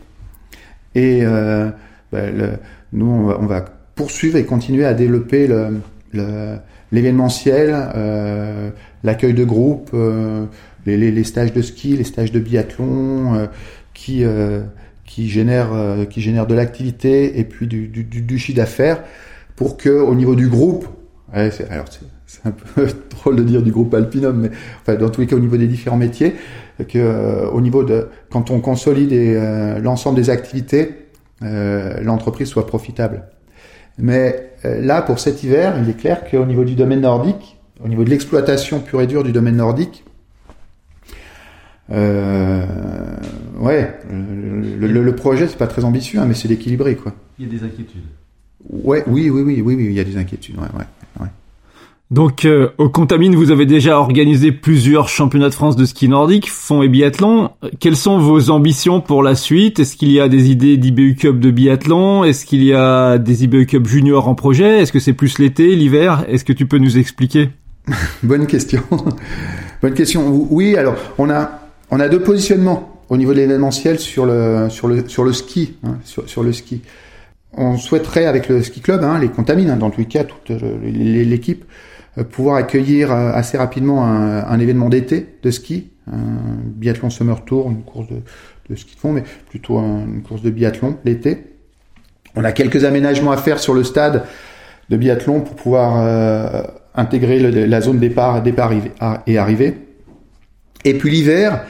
Et 0.95 1.19
euh, 1.23 1.69
ben, 2.11 2.35
le, 2.35 2.49
nous, 2.93 3.05
on 3.05 3.23
va, 3.25 3.37
on 3.39 3.45
va, 3.45 3.65
poursuivre 3.95 4.37
et 4.37 4.43
continuer 4.43 4.85
à 4.85 4.93
développer 4.93 5.47
le, 5.47 5.79
le 6.11 6.57
l'événementiel, 6.91 7.73
euh, 7.95 8.69
l'accueil 9.03 9.33
de 9.33 9.43
groupe, 9.43 9.91
euh, 9.93 10.45
les, 10.85 10.97
les, 10.97 11.11
les, 11.11 11.23
stages 11.23 11.53
de 11.53 11.61
ski, 11.61 11.97
les 11.97 12.03
stages 12.03 12.31
de 12.31 12.39
biathlon, 12.39 13.35
euh, 13.35 13.47
qui 13.93 14.23
euh, 14.23 14.61
qui 15.05 15.27
génèrent 15.29 15.73
euh, 15.73 16.05
qui 16.05 16.21
génèrent 16.21 16.47
de 16.47 16.55
l'activité 16.55 17.39
et 17.39 17.43
puis 17.43 17.67
du, 17.67 17.87
du, 17.87 18.03
du 18.03 18.39
chiffre 18.39 18.57
d'affaires, 18.57 19.03
pour 19.55 19.77
que 19.77 19.89
au 19.89 20.15
niveau 20.15 20.35
du 20.35 20.47
groupe, 20.47 20.87
ouais, 21.33 21.49
alors 21.69 21.85
c'est 22.43 22.49
un 22.49 22.51
peu 22.51 22.87
drôle 23.11 23.35
de 23.37 23.43
dire 23.43 23.61
du 23.61 23.71
groupe 23.71 23.93
Alpinum, 23.93 24.41
mais 24.41 24.51
enfin 24.81 24.95
dans 24.95 25.09
tous 25.09 25.21
les 25.21 25.27
cas 25.27 25.35
au 25.35 25.39
niveau 25.39 25.57
des 25.57 25.67
différents 25.67 25.97
métiers, 25.97 26.35
que 26.89 27.47
au 27.51 27.61
niveau 27.61 27.83
de 27.83 28.07
quand 28.29 28.51
on 28.51 28.59
consolide 28.59 29.13
l'ensemble 29.81 30.17
des 30.17 30.29
activités, 30.29 31.07
l'entreprise 31.41 32.47
soit 32.47 32.67
profitable. 32.67 33.23
Mais 33.97 34.51
euh, 34.65 34.81
là, 34.81 35.01
pour 35.01 35.19
cet 35.19 35.43
hiver, 35.43 35.75
il 35.81 35.89
est 35.89 35.97
clair 35.97 36.29
qu'au 36.29 36.45
niveau 36.45 36.63
du 36.63 36.75
domaine 36.75 37.01
nordique, 37.01 37.57
au 37.83 37.87
niveau 37.87 38.03
de 38.03 38.09
l'exploitation 38.09 38.79
pure 38.79 39.01
et 39.01 39.07
dure 39.07 39.23
du 39.23 39.31
domaine 39.31 39.57
nordique, 39.57 40.03
euh, 41.91 42.65
ouais, 43.59 43.93
le, 44.11 44.87
le, 44.87 45.03
le 45.03 45.15
projet 45.15 45.47
c'est 45.47 45.57
pas 45.57 45.67
très 45.67 45.83
ambitieux, 45.85 46.19
hein, 46.19 46.25
mais 46.27 46.33
c'est 46.33 46.47
d'équilibrer 46.47 46.95
quoi. 46.95 47.13
Il 47.37 47.45
y 47.45 47.47
a 47.47 47.51
des 47.59 47.63
inquiétudes. 47.63 48.01
Ouais, 48.69 49.03
oui, 49.07 49.29
oui, 49.29 49.41
oui, 49.41 49.61
oui, 49.61 49.75
oui, 49.75 49.85
il 49.85 49.93
y 49.93 49.99
a 49.99 50.03
des 50.03 50.17
inquiétudes. 50.17 50.55
Ouais, 50.55 50.63
ouais. 50.77 50.85
Donc 52.15 52.45
euh, 52.45 52.69
au 52.77 52.87
Contamine, 52.87 53.35
vous 53.35 53.51
avez 53.51 53.65
déjà 53.65 53.99
organisé 53.99 54.53
plusieurs 54.53 55.09
championnats 55.09 55.49
de 55.49 55.53
France 55.53 55.75
de 55.75 55.83
ski 55.83 56.07
nordique, 56.07 56.49
fond 56.49 56.81
et 56.81 56.87
biathlon. 56.87 57.49
Quelles 57.81 57.97
sont 57.97 58.19
vos 58.19 58.51
ambitions 58.51 59.01
pour 59.01 59.21
la 59.21 59.35
suite? 59.35 59.81
Est-ce 59.81 59.97
qu'il 59.97 60.09
y 60.13 60.21
a 60.21 60.29
des 60.29 60.49
idées 60.49 60.77
d'IBU 60.77 61.15
Cup 61.15 61.41
de 61.41 61.51
biathlon? 61.51 62.23
Est-ce 62.23 62.45
qu'il 62.45 62.63
y 62.63 62.73
a 62.73 63.17
des 63.17 63.43
IBU 63.43 63.65
Cup 63.65 63.85
junior 63.85 64.29
en 64.29 64.33
projet? 64.33 64.79
Est-ce 64.79 64.93
que 64.93 64.99
c'est 64.99 65.11
plus 65.11 65.39
l'été, 65.39 65.75
l'hiver? 65.75 66.23
Est-ce 66.29 66.45
que 66.45 66.53
tu 66.53 66.65
peux 66.65 66.77
nous 66.77 66.97
expliquer? 66.97 67.49
Bonne 68.23 68.47
question. 68.47 68.81
Bonne 69.81 69.93
question. 69.93 70.47
Oui, 70.49 70.77
alors 70.77 70.95
on 71.17 71.29
a 71.29 71.59
on 71.91 71.99
a 71.99 72.07
deux 72.07 72.21
positionnements 72.21 73.01
au 73.09 73.17
niveau 73.17 73.33
de 73.33 73.39
l'événementiel 73.39 73.99
sur 73.99 74.25
le 74.25 74.69
sur 74.69 74.87
le 74.87 75.05
sur 75.09 75.25
le 75.25 75.33
ski, 75.33 75.75
hein, 75.83 75.97
sur, 76.05 76.43
le 76.43 76.53
ski. 76.53 76.81
On 77.57 77.75
souhaiterait 77.75 78.25
avec 78.25 78.47
le 78.47 78.63
ski 78.63 78.79
club, 78.79 79.03
hein, 79.03 79.19
les 79.19 79.27
contamines, 79.27 79.69
hein, 79.69 79.75
dans 79.75 79.89
tous 79.89 79.99
les 79.99 80.07
cas, 80.07 80.23
toute 80.23 80.49
l'équipe, 80.81 81.65
euh, 81.65 81.94
pouvoir 82.23 82.55
accueillir 82.55 83.11
euh, 83.11 83.31
assez 83.33 83.57
rapidement 83.57 84.05
un, 84.05 84.45
un 84.45 84.59
événement 84.59 84.89
d'été 84.89 85.27
de 85.43 85.51
ski, 85.51 85.89
un 86.11 86.57
biathlon 86.63 87.09
summer 87.09 87.43
tour, 87.43 87.69
une 87.69 87.83
course 87.83 88.07
de, 88.07 88.21
de 88.69 88.75
ski 88.75 88.95
de 88.95 88.99
fond, 88.99 89.11
mais 89.11 89.23
plutôt 89.49 89.77
une 89.79 90.21
course 90.23 90.41
de 90.41 90.49
biathlon 90.49 90.97
l'été. 91.03 91.55
On 92.35 92.43
a 92.43 92.51
quelques 92.51 92.83
aménagements 92.83 93.31
à 93.31 93.37
faire 93.37 93.59
sur 93.59 93.73
le 93.73 93.83
stade 93.83 94.23
de 94.89 94.97
biathlon 94.97 95.41
pour 95.41 95.55
pouvoir 95.55 95.95
euh, 95.97 96.63
intégrer 96.95 97.39
le, 97.39 97.65
la 97.65 97.81
zone 97.81 97.99
départ, 97.99 98.41
départ 98.41 98.71
et 99.25 99.37
arrivée. 99.37 99.77
Et 100.83 100.93
puis 100.93 101.09
l'hiver, 101.09 101.65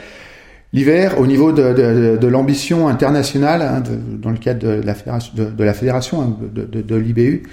l'hiver 0.72 1.18
au 1.18 1.26
niveau 1.26 1.52
de, 1.52 1.72
de, 1.72 2.18
de 2.20 2.26
l'ambition 2.26 2.88
internationale, 2.88 3.62
hein, 3.62 3.82
dans 4.20 4.30
le 4.30 4.36
cadre 4.36 4.60
de 4.60 4.82
la 4.84 4.94
fédération, 4.94 5.32
de, 5.34 5.64
la 5.64 5.74
fédération 5.74 6.22
hein, 6.22 6.36
de, 6.52 6.96
l'IBU, 6.96 7.44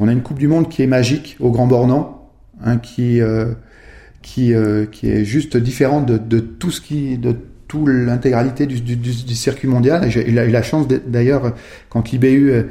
on 0.00 0.08
a 0.08 0.12
une 0.12 0.22
Coupe 0.22 0.38
du 0.38 0.48
Monde 0.48 0.68
qui 0.68 0.82
est 0.82 0.88
magique 0.88 1.36
au 1.38 1.50
Grand 1.50 1.66
Bornand 1.66 2.23
hein, 2.62 2.78
qui 2.78 3.20
euh, 3.20 3.52
qui 4.22 4.54
euh, 4.54 4.86
qui 4.86 5.10
est 5.10 5.24
juste 5.24 5.56
différente 5.56 6.06
de, 6.06 6.18
de 6.18 6.40
tout 6.40 6.70
ce 6.70 6.80
qui 6.80 7.18
de 7.18 7.36
tout 7.68 7.86
l'intégralité 7.86 8.66
du, 8.66 8.80
du, 8.80 8.96
du, 8.96 9.34
circuit 9.34 9.66
mondial. 9.66 10.08
J'ai 10.08 10.28
eu 10.28 10.32
la 10.32 10.62
chance 10.62 10.86
d'ailleurs 11.06 11.54
quand 11.88 12.12
l'IBU, 12.12 12.50
euh, 12.52 12.62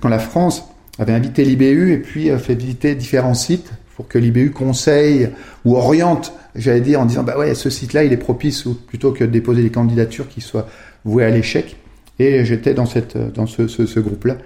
quand 0.00 0.08
la 0.08 0.18
France 0.18 0.68
avait 0.98 1.12
invité 1.12 1.44
l'IBU 1.44 1.92
et 1.92 1.98
puis 1.98 2.28
fait 2.38 2.54
visiter 2.54 2.94
différents 2.94 3.34
sites 3.34 3.72
pour 3.96 4.06
que 4.06 4.18
l'IBU 4.18 4.50
conseille 4.50 5.30
ou 5.64 5.76
oriente, 5.76 6.32
j'allais 6.54 6.80
dire, 6.80 7.00
en 7.00 7.06
disant 7.06 7.22
bah 7.22 7.38
ouais, 7.38 7.54
ce 7.54 7.70
site-là, 7.70 8.04
il 8.04 8.12
est 8.12 8.18
propice, 8.18 8.66
ou 8.66 8.74
plutôt 8.74 9.12
que 9.12 9.24
de 9.24 9.30
déposer 9.30 9.62
des 9.62 9.70
candidatures 9.70 10.28
qui 10.28 10.40
soient 10.40 10.68
vouées 11.04 11.24
à 11.24 11.30
l'échec. 11.30 11.76
Et 12.18 12.44
j'étais 12.44 12.74
dans 12.74 12.86
cette 12.86 13.16
dans 13.16 13.46
ce, 13.46 13.66
ce, 13.66 13.86
ce 13.86 14.00
groupe-là. 14.00 14.36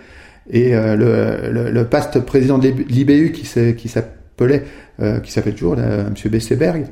Et 0.50 0.74
euh, 0.74 0.96
le, 0.96 1.52
le, 1.52 1.70
le, 1.70 1.84
past 1.84 2.18
président 2.20 2.58
de 2.58 2.68
l'IBU 2.68 3.32
qui 3.32 3.88
s'appelait 4.38 4.64
euh, 5.00 5.20
qui 5.20 5.32
s'appelle 5.32 5.54
toujours 5.54 5.76
là, 5.76 6.04
Monsieur 6.10 6.30
Besseberg, 6.30 6.86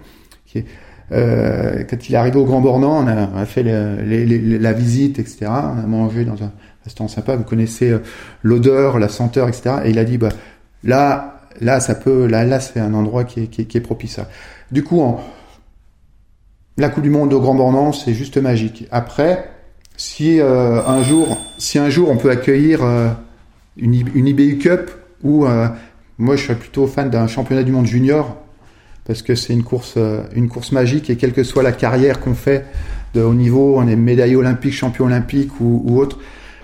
euh, 1.13 1.85
quand 1.89 2.09
il 2.09 2.15
est 2.15 2.19
arrivé 2.19 2.37
au 2.39 2.45
Grand 2.45 2.61
Bornand, 2.61 3.05
on 3.05 3.07
a, 3.07 3.47
fait 3.47 3.63
la 3.63 4.73
visite, 4.73 5.19
etc. 5.19 5.47
On 5.49 5.79
a 5.79 5.87
mangé 5.87 6.25
dans 6.25 6.43
un 6.43 6.53
restaurant 6.85 7.09
sympa. 7.09 7.37
Vous 7.37 7.45
connaissez 7.45 7.91
euh, 7.91 7.99
l'odeur, 8.43 8.99
la 8.99 9.09
senteur, 9.09 9.49
etc. 9.49 9.77
Et 9.85 9.91
il 9.91 9.99
a 9.99 10.05
dit, 10.05 10.19
bah 10.19 10.31
là, 10.83 11.41
là, 11.61 11.81
ça 11.81 11.95
peut, 11.95 12.27
là, 12.27 12.45
là, 12.45 12.61
c'est 12.61 12.81
un 12.81 12.95
endroit 12.95 13.25
qui 13.25 13.41
est, 13.43 13.81
propice. 13.81 14.19
À. 14.19 14.29
Du 14.73 14.83
coup, 14.83 15.01
en, 15.01 15.21
la 16.77 16.89
Coupe 16.89 17.05
du 17.05 17.11
Monde 17.11 17.33
au 17.33 17.41
Grand 17.41 17.55
Bornand, 17.55 17.93
c'est 17.93 18.13
juste 18.13 18.37
magique. 18.39 18.87
Après, 18.91 19.51
si 19.97 20.41
euh, 20.41 20.83
un 20.87 21.03
jour, 21.03 21.39
si 21.57 21.79
un 21.79 21.89
jour 21.89 22.11
on 22.11 22.19
peut 22.19 22.31
accueillir 22.31 22.83
euh, 22.83 23.09
une, 23.79 23.95
une 24.15 24.27
IBU 24.27 24.59
Cup 24.59 24.91
ou 25.23 25.47
moi, 26.19 26.37
je 26.37 26.45
serais 26.45 26.55
plutôt 26.55 26.87
fan 26.87 27.11
d'un 27.11 27.27
championnat 27.27 27.62
du 27.62 27.73
monde 27.73 27.87
junior 27.87 28.37
parce 29.07 29.23
que 29.23 29.35
c'est 29.35 29.53
une 29.53 29.62
course, 29.62 29.95
euh, 29.97 30.23
une 30.35 30.49
course 30.49 30.73
magique 30.73 31.11
et 31.11 31.17
quelle 31.17 31.33
que 31.33 31.45
soit 31.45 31.62
la 31.62 31.73
carrière 31.73 32.21
qu'on 32.21 32.35
fait 32.35 32.64
de 33.14 33.23
haut 33.23 33.35
niveau, 33.35 33.75
on 33.77 33.87
est 33.87 33.97
médaillé 33.97 34.35
olympique, 34.35 34.73
champion 34.73 35.07
olympique 35.07 35.61
ou, 35.61 35.99
autre, 35.99 36.19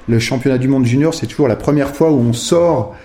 le 0.09 0.19
championnat 0.19 0.59
du 0.59 0.69
monde 0.69 0.85
junior, 0.85 1.15
c'est 1.15 1.27
toujours 1.27 1.49
la 1.49 1.57
première 1.57 1.95
fois 1.95 2.11
où 2.11 2.19
on 2.19 2.33
sort 2.33 2.97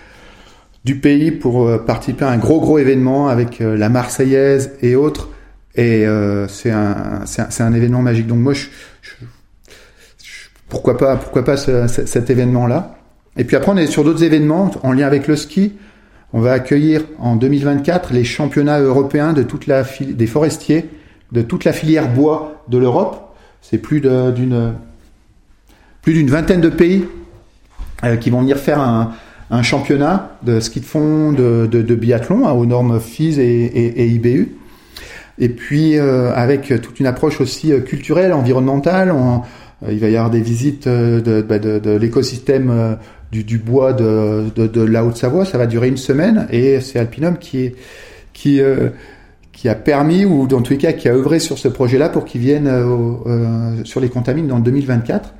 du 0.86 0.96
pays 0.96 1.32
pour 1.32 1.68
euh, 1.68 1.78
participer 1.78 2.26
à 2.26 2.30
un 2.30 2.38
gros 2.38 2.60
gros 2.60 2.80
événement 2.80 3.28
avec 3.28 3.62
euh, 3.62 3.78
la 3.78 3.90
Marseillaise 3.90 4.72
et 4.82 4.96
autres. 4.96 5.30
Et 5.76 6.08
c'est 6.50 6.72
un, 6.72 7.22
un, 7.22 7.66
un, 7.66 7.74
événement 7.74 8.02
magique. 8.02 8.26
Donc 8.26 8.40
moi, 8.40 8.54
pourquoi 10.70 10.98
pas, 10.98 11.18
pourquoi 11.18 11.46
pas 11.46 11.56
ce, 11.56 11.86
cet 11.86 12.32
événement-là. 12.32 12.98
Et 13.38 13.44
puis 13.44 13.56
après, 13.56 13.72
on 13.72 13.78
est 13.78 13.86
sur 13.86 14.04
d'autres 14.04 14.24
événements 14.24 14.72
en 14.82 14.92
lien 14.92 15.06
avec 15.06 15.28
le 15.28 15.36
ski. 15.36 15.74
On 16.34 16.42
va 16.42 16.52
accueillir 16.52 17.04
en 17.20 17.36
2024 17.36 18.14
les 18.14 18.24
championnats 18.24 18.80
européens 18.80 19.34
de 19.34 19.44
toute 19.44 19.66
la 19.66 19.84
des 19.84 20.28
forestiers 20.28 20.90
de 21.32 21.42
toute 21.42 21.64
la 21.64 21.74
filière 21.74 22.14
bois 22.14 22.64
de 22.68 22.78
l'Europe. 22.78 23.36
C'est 23.62 23.78
plus 23.78 24.02
d'une 24.02 24.74
plus 26.02 26.14
d'une 26.14 26.30
vingtaine 26.30 26.62
de 26.62 26.70
pays 26.70 27.06
euh, 28.04 28.16
qui 28.16 28.30
vont 28.30 28.42
venir 28.42 28.58
faire 28.58 28.80
un, 28.80 29.14
un, 29.52 29.62
championnat 29.62 30.38
de 30.44 30.60
ski 30.60 30.80
de 30.80 30.86
fond, 30.86 31.34
de, 31.34 31.68
de, 31.70 31.82
de 31.82 31.96
biathlon 31.96 32.48
hein, 32.48 32.52
aux 32.52 32.66
normes 32.66 33.00
FIS 33.00 33.40
et, 33.40 34.08
IBU. 34.08 34.56
Et 35.40 35.50
puis 35.50 35.98
euh, 35.98 36.34
avec 36.34 36.74
toute 36.82 37.00
une 37.00 37.08
approche 37.08 37.42
aussi 37.42 37.74
euh, 37.74 37.82
culturelle, 37.82 38.32
environnementale. 38.34 39.12
On, 39.12 39.42
il 39.88 40.00
va 40.00 40.10
y 40.10 40.16
avoir 40.16 40.32
des 40.32 40.42
visites 40.42 40.88
de, 40.88 41.20
de, 41.20 41.80
de 41.80 41.92
l'écosystème 41.92 42.98
du, 43.32 43.44
du 43.44 43.58
bois 43.58 43.94
de, 43.94 44.50
de, 44.56 44.68
de 44.68 44.82
la 44.82 45.04
Haute-Savoie. 45.06 45.46
Ça 45.46 45.58
va 45.58 45.68
durer 45.68 45.88
une 45.88 45.98
semaine 45.98 46.48
et 46.50 46.82
c'est 46.82 47.00
Alpinum 47.00 47.38
qui 47.38 47.74
qui 48.34 48.62
euh, 48.62 48.90
qui 49.52 49.70
a 49.70 49.76
permis 49.76 50.24
ou 50.24 50.46
dans 50.46 50.62
tous 50.62 50.74
les 50.74 50.78
cas 50.78 50.94
qui 50.94 51.10
a 51.10 51.14
œuvré 51.14 51.40
sur 51.40 51.58
ce 51.58 51.68
projet-là 51.68 52.10
pour 52.10 52.26
qu'il 52.26 52.42
vienne 52.42 52.68
euh, 52.68 53.14
euh, 53.26 53.84
sur 53.86 54.00
les 54.00 54.10
contamines 54.10 54.48
dans 54.48 54.60
2024. 54.60 55.34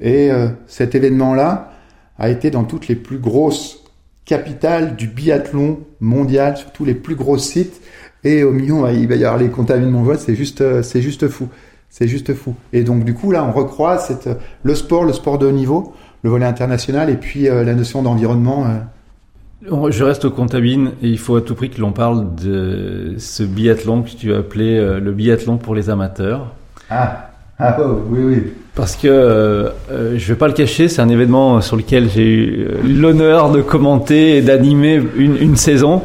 Et 0.00 0.30
euh, 0.30 0.48
cet 0.66 0.94
événement-là 0.94 1.72
a 2.18 2.30
été 2.30 2.50
dans 2.50 2.64
toutes 2.64 2.88
les 2.88 2.94
plus 2.94 3.18
grosses 3.18 3.84
capitales 4.24 4.96
du 4.96 5.08
biathlon 5.08 5.80
mondial, 6.00 6.56
sur 6.56 6.70
tous 6.72 6.84
les 6.84 6.94
plus 6.94 7.14
gros 7.16 7.38
sites. 7.38 7.80
Et 8.22 8.42
au 8.42 8.52
million, 8.52 8.86
il 8.88 9.06
va 9.06 9.16
y 9.16 9.24
avoir 9.24 9.38
les 9.38 9.50
contamines 9.50 9.90
mondiales. 9.90 10.18
C'est 10.18 10.34
juste, 10.34 10.60
euh, 10.60 10.82
c'est 10.82 11.02
juste 11.02 11.28
fou. 11.28 11.48
C'est 11.90 12.08
juste 12.08 12.34
fou. 12.34 12.54
Et 12.72 12.82
donc 12.82 13.04
du 13.04 13.14
coup 13.14 13.30
là, 13.30 13.44
on 13.44 13.52
recroise 13.52 14.06
cette, 14.06 14.28
le 14.62 14.74
sport, 14.74 15.04
le 15.04 15.12
sport 15.12 15.38
de 15.38 15.46
haut 15.46 15.52
niveau 15.52 15.92
le 16.24 16.30
volet 16.30 16.46
international 16.46 17.10
et 17.10 17.16
puis 17.16 17.48
euh, 17.48 17.62
la 17.62 17.74
notion 17.74 18.02
d'environnement. 18.02 18.66
Euh. 18.66 19.90
Je 19.90 20.04
reste 20.04 20.24
au 20.24 20.30
contabine 20.30 20.92
et 21.02 21.08
il 21.08 21.18
faut 21.18 21.36
à 21.36 21.42
tout 21.42 21.54
prix 21.54 21.70
que 21.70 21.80
l'on 21.80 21.92
parle 21.92 22.34
de 22.34 23.14
ce 23.18 23.42
biathlon 23.42 24.02
que 24.02 24.10
tu 24.10 24.34
as 24.34 24.38
appelé 24.38 24.76
euh, 24.76 24.98
le 24.98 25.12
biathlon 25.12 25.58
pour 25.58 25.74
les 25.74 25.90
amateurs. 25.90 26.52
Ah, 26.90 27.30
ah 27.58 27.76
oh, 27.80 28.02
oui, 28.10 28.20
oui. 28.24 28.42
Parce 28.74 28.96
que 28.96 29.06
euh, 29.06 30.18
je 30.18 30.32
vais 30.32 30.38
pas 30.38 30.48
le 30.48 30.54
cacher, 30.54 30.88
c'est 30.88 31.00
un 31.00 31.08
événement 31.08 31.60
sur 31.60 31.76
lequel 31.76 32.08
j'ai 32.10 32.26
eu 32.26 32.66
l'honneur 32.84 33.52
de 33.52 33.62
commenter 33.62 34.38
et 34.38 34.42
d'animer 34.42 35.00
une, 35.16 35.36
une, 35.36 35.56
saison. 35.56 36.02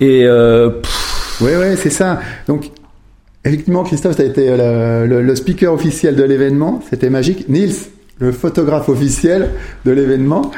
Et 0.00 0.24
euh, 0.24 0.70
oui, 1.40 1.50
oui, 1.58 1.76
c'est 1.76 1.90
ça. 1.90 2.20
Donc 2.48 2.70
effectivement, 3.44 3.82
Christophe, 3.82 4.16
tu 4.16 4.22
as 4.22 4.26
été 4.26 4.56
le, 4.56 5.06
le, 5.06 5.22
le 5.22 5.36
speaker 5.36 5.72
officiel 5.72 6.16
de 6.16 6.22
l'événement. 6.22 6.80
C'était 6.88 7.10
magique. 7.10 7.48
Nils, 7.48 7.74
le 8.20 8.32
photographe 8.32 8.88
officiel 8.88 9.50
de 9.84 9.90
l'événement. 9.90 10.52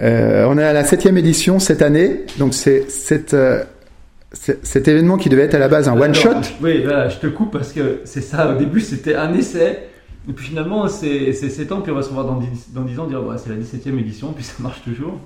Euh, 0.00 0.46
on 0.48 0.56
est 0.56 0.64
à 0.64 0.72
la 0.72 0.84
septième 0.84 1.18
édition 1.18 1.58
cette 1.58 1.82
année, 1.82 2.22
donc 2.38 2.54
c'est 2.54 2.86
euh, 3.34 3.64
cet 4.32 4.88
événement 4.88 5.16
qui 5.16 5.28
devait 5.28 5.42
être 5.42 5.54
à 5.54 5.58
la 5.58 5.68
base 5.68 5.88
un 5.88 5.98
one 5.98 6.14
shot. 6.14 6.30
Oui, 6.62 6.82
voilà, 6.82 7.08
je 7.08 7.18
te 7.18 7.26
coupe 7.26 7.52
parce 7.52 7.72
que 7.72 8.00
c'est 8.04 8.20
ça. 8.20 8.54
Au 8.54 8.58
début, 8.58 8.80
c'était 8.80 9.14
un 9.14 9.34
essai. 9.34 9.88
Et 10.28 10.32
puis 10.32 10.46
finalement, 10.46 10.88
c'est 10.88 11.32
7 11.32 11.70
ans, 11.72 11.80
puis 11.80 11.92
on 11.92 11.94
va 11.94 12.02
se 12.02 12.08
revoir 12.08 12.26
dans 12.26 12.36
10, 12.36 12.72
dans 12.74 12.82
10 12.82 12.98
ans, 12.98 13.06
dire 13.06 13.24
ouais, 13.24 13.36
c'est 13.38 13.50
la 13.50 13.56
17e 13.56 13.98
édition, 13.98 14.32
puis 14.32 14.44
ça 14.44 14.54
marche 14.60 14.82
toujours. 14.82 15.20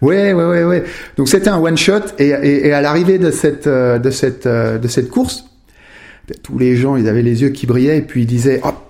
Ouais, 0.00 0.32
ouais, 0.32 0.44
ouais, 0.44 0.64
ouais. 0.64 0.84
Donc 1.16 1.28
c'était 1.28 1.48
un 1.50 1.58
one 1.58 1.76
shot 1.76 2.00
et, 2.18 2.28
et, 2.28 2.68
et 2.68 2.72
à 2.72 2.80
l'arrivée 2.80 3.18
de 3.18 3.30
cette 3.30 3.66
euh, 3.66 3.98
de 3.98 4.10
cette 4.10 4.46
de 4.46 4.88
cette 4.88 5.10
course, 5.10 5.44
tous 6.42 6.58
les 6.58 6.76
gens, 6.76 6.96
ils 6.96 7.08
avaient 7.08 7.22
les 7.22 7.42
yeux 7.42 7.50
qui 7.50 7.66
brillaient 7.66 7.98
et 7.98 8.02
puis 8.02 8.22
ils 8.22 8.26
disaient 8.26 8.60
hop, 8.62 8.87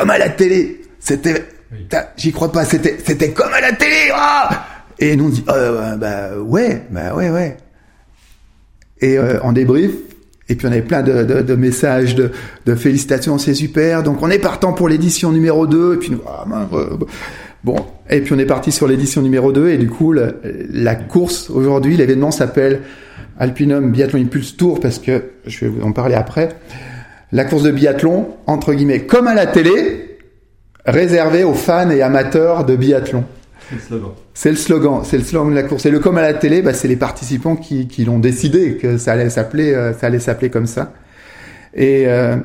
comme 0.00 0.10
à 0.10 0.18
la 0.18 0.30
télé. 0.30 0.80
C'était, 0.98 1.44
j'y 2.16 2.32
crois 2.32 2.50
pas. 2.50 2.64
C'était 2.64 2.96
c'était 3.04 3.32
comme 3.32 3.52
à 3.52 3.60
la 3.60 3.72
télé. 3.72 4.10
Ah 4.14 4.66
et 4.98 5.16
nous 5.16 5.26
on 5.26 5.28
dit 5.28 5.44
euh, 5.48 5.96
bah 5.96 6.38
ouais, 6.38 6.82
bah 6.90 7.14
ouais, 7.14 7.30
ouais. 7.30 7.56
Et 9.00 9.18
euh, 9.18 9.40
en 9.42 9.52
débrief, 9.52 9.92
et 10.48 10.54
puis 10.54 10.66
on 10.66 10.72
avait 10.72 10.82
plein 10.82 11.02
de, 11.02 11.24
de, 11.24 11.40
de 11.40 11.54
messages 11.54 12.14
de, 12.14 12.32
de 12.66 12.74
félicitations, 12.74 13.38
c'est 13.38 13.54
super. 13.54 14.02
Donc 14.02 14.22
on 14.22 14.30
est 14.30 14.38
partant 14.38 14.72
pour 14.72 14.88
l'édition 14.88 15.32
numéro 15.32 15.66
2. 15.66 15.94
Et 15.94 15.96
puis 15.98 16.12
euh, 16.12 16.84
bon, 17.64 17.76
et 18.10 18.20
puis 18.20 18.34
on 18.34 18.38
est 18.38 18.46
parti 18.46 18.72
sur 18.72 18.88
l'édition 18.88 19.22
numéro 19.22 19.52
2. 19.52 19.68
Et 19.68 19.78
du 19.78 19.88
coup, 19.88 20.12
la, 20.12 20.32
la 20.70 20.94
course 20.94 21.50
aujourd'hui, 21.50 21.96
l'événement 21.96 22.30
s'appelle 22.30 22.82
Alpinum 23.38 23.90
Biathlon 23.90 24.20
Impulse 24.20 24.56
Tour 24.56 24.80
parce 24.80 24.98
que 24.98 25.24
je 25.46 25.64
vais 25.64 25.70
vous 25.70 25.82
en 25.82 25.92
parler 25.92 26.14
après. 26.14 26.50
La 27.32 27.44
course 27.44 27.62
de 27.62 27.70
biathlon, 27.70 28.28
entre 28.46 28.72
guillemets, 28.74 29.00
comme 29.06 29.26
à 29.28 29.34
la 29.34 29.46
télé, 29.46 30.18
réservée 30.84 31.44
aux 31.44 31.54
fans 31.54 31.90
et 31.90 32.02
amateurs 32.02 32.64
de 32.64 32.74
biathlon. 32.76 33.24
C'est 33.68 33.76
le 33.76 33.80
slogan. 33.80 34.10
C'est 34.34 34.50
le 34.50 34.56
slogan, 34.56 35.00
c'est 35.04 35.16
le 35.18 35.22
slogan 35.22 35.50
de 35.50 35.54
la 35.54 35.62
course. 35.62 35.86
Et 35.86 35.90
le 35.92 36.00
comme 36.00 36.18
à 36.18 36.22
la 36.22 36.34
télé, 36.34 36.60
bah, 36.60 36.72
c'est 36.74 36.88
les 36.88 36.96
participants 36.96 37.54
qui, 37.54 37.86
qui 37.86 38.04
l'ont 38.04 38.18
décidé 38.18 38.76
que 38.76 38.98
ça 38.98 39.12
allait 39.12 39.30
s'appeler, 39.30 39.72
euh, 39.72 39.92
ça 39.92 40.08
allait 40.08 40.18
s'appeler 40.18 40.50
comme 40.50 40.66
ça. 40.66 40.92
Et 41.72 42.08
euh, 42.08 42.36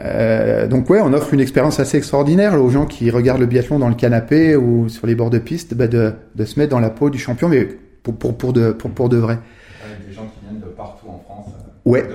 euh, 0.00 0.68
donc 0.68 0.88
ouais, 0.90 1.00
on 1.02 1.12
offre 1.12 1.34
une 1.34 1.40
expérience 1.40 1.80
assez 1.80 1.98
extraordinaire 1.98 2.60
aux 2.62 2.70
gens 2.70 2.86
qui 2.86 3.10
regardent 3.10 3.40
le 3.40 3.46
biathlon 3.46 3.80
dans 3.80 3.88
le 3.88 3.96
canapé 3.96 4.54
ou 4.54 4.88
sur 4.88 5.08
les 5.08 5.16
bords 5.16 5.30
de 5.30 5.38
piste, 5.38 5.74
bah, 5.74 5.88
de, 5.88 6.12
de 6.36 6.44
se 6.44 6.58
mettre 6.60 6.70
dans 6.70 6.80
la 6.80 6.90
peau 6.90 7.10
du 7.10 7.18
champion, 7.18 7.48
mais 7.48 7.66
pour 8.04 8.16
pour 8.16 8.38
pour 8.38 8.52
de 8.52 8.70
pour, 8.70 8.90
pour 8.92 9.08
de 9.08 9.16
vrai. 9.16 9.38
Avec 9.84 10.06
des 10.08 10.14
gens 10.14 10.22
qui 10.22 10.46
viennent 10.46 10.60
de 10.60 10.66
partout 10.66 11.06
en 11.08 11.20
France. 11.26 11.52
Ouais. 11.84 12.02
De- 12.02 12.08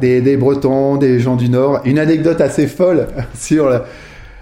des 0.00 0.36
Bretons. 0.36 0.96
Des, 0.96 1.20
gens 1.20 1.36
du 1.36 1.48
Nord. 1.48 1.80
Une 1.84 1.98
anecdote 1.98 2.40
assez 2.40 2.66
folle 2.66 3.08
sur 3.34 3.84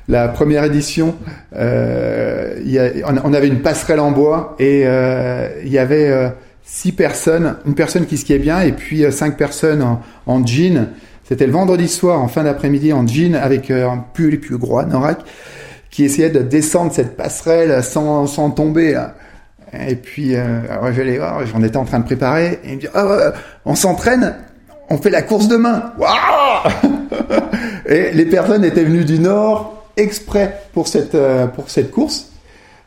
la, 0.09 0.29
première 0.29 0.65
édition. 0.65 1.15
Euh, 1.57 2.57
on, 3.25 3.33
avait 3.33 3.49
une 3.49 3.61
passerelle 3.61 4.01
en 4.01 4.11
bois 4.11 4.57
et 4.59 4.83
euh, 4.85 5.49
il 5.65 5.73
y 5.73 5.79
avait 5.79 6.09
euh, 6.09 6.29
six 6.63 6.93
personnes, 6.93 7.57
une 7.67 7.75
personne 7.75 8.07
qui 8.07 8.17
skiait 8.17 8.39
bien 8.39 8.61
et 8.61 8.73
puis 8.73 9.05
cinq 9.11 9.37
personnes 9.37 9.85
en, 10.27 10.47
jean. 10.47 10.89
C'était 11.27 11.47
le 11.47 11.53
vendredi 11.53 11.89
soir, 11.89 12.21
en 12.21 12.29
fin 12.29 12.45
d'après-midi, 12.45 12.93
en 12.93 13.07
jean 13.07 13.35
avec 13.35 13.71
un 13.71 14.05
pull 14.13 14.39
plus 14.41 14.59
gros 14.59 14.79
anorak 14.79 15.21
qui 15.91 16.05
essayait 16.05 16.29
de 16.29 16.41
descendre 16.41 16.93
cette 16.93 17.17
passerelle 17.17 17.83
sans, 17.83 18.51
tomber. 18.51 19.01
Et 19.89 19.95
puis, 19.95 20.35
j'allais 20.95 21.17
voir, 21.17 21.47
j'en 21.47 21.63
étais 21.63 21.77
en 21.77 21.85
train 21.85 22.01
de 22.01 22.05
préparer, 22.05 22.59
et 22.65 22.71
il 22.71 22.75
me 22.77 22.81
dit, 22.81 22.89
ah, 22.95 23.33
on 23.65 23.75
s'entraîne, 23.75 24.35
on 24.91 24.99
fait 24.99 25.11
la 25.11 25.23
course 25.23 25.49
demain. 25.49 25.93
Waouh 25.99 26.73
Et 27.87 28.13
les 28.13 28.27
personnes 28.27 28.65
étaient 28.65 28.85
venues 28.85 29.05
du 29.05 29.19
Nord 29.19 29.85
exprès 29.97 30.63
pour 30.73 30.89
cette, 30.89 31.15
euh, 31.15 31.47
pour 31.47 31.71
cette 31.71 31.91
course. 31.91 32.31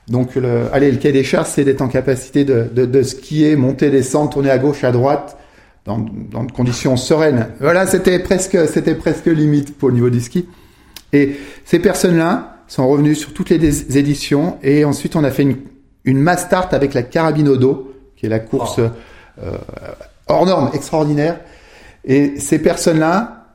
Donc, 0.08 0.36
le, 0.36 0.64
allez, 0.72 0.92
le 0.92 0.98
quai 0.98 1.12
des 1.12 1.24
chars, 1.24 1.46
c'est 1.46 1.64
d'être 1.64 1.82
en 1.82 1.88
capacité 1.88 2.46
de, 2.46 2.70
de, 2.74 2.86
de 2.86 3.04
skier, 3.04 3.56
monter, 3.56 3.90
descendre, 3.90 4.30
tourner 4.30 4.50
à 4.50 4.58
gauche, 4.58 4.84
à 4.84 4.92
droite, 4.92 5.38
dans, 5.86 5.98
dans 5.98 6.44
de 6.44 6.52
conditions 6.52 6.96
sereines. 6.96 7.50
Voilà, 7.60 7.86
c'était 7.88 8.20
presque, 8.20 8.58
c'était 8.68 8.96
presque 8.96 9.26
limite 9.26 9.78
pour 9.78 9.90
le 9.90 9.96
niveau 9.96 10.10
du 10.10 10.22
ski. 10.22 10.48
Et 11.14 11.38
ces 11.66 11.80
personnes-là 11.80 12.58
sont 12.68 12.88
revenues 12.88 13.16
sur 13.16 13.34
toutes 13.34 13.50
les 13.50 13.98
éditions, 13.98 14.58
et 14.64 14.86
ensuite 14.86 15.16
on 15.16 15.24
a 15.24 15.32
fait 15.32 15.44
une, 15.44 15.58
une 16.06 16.20
mass 16.20 16.46
start 16.46 16.74
avec 16.74 16.94
la 16.94 17.04
carabine 17.04 17.48
au 17.48 17.58
dos, 17.58 17.94
qui 18.16 18.26
est 18.26 18.30
la 18.30 18.40
course 18.40 18.80
euh, 18.80 19.58
hors 20.28 20.46
norme, 20.46 20.70
extraordinaire. 20.74 21.40
Et 22.08 22.40
ces 22.40 22.60
personnes-là, 22.60 23.46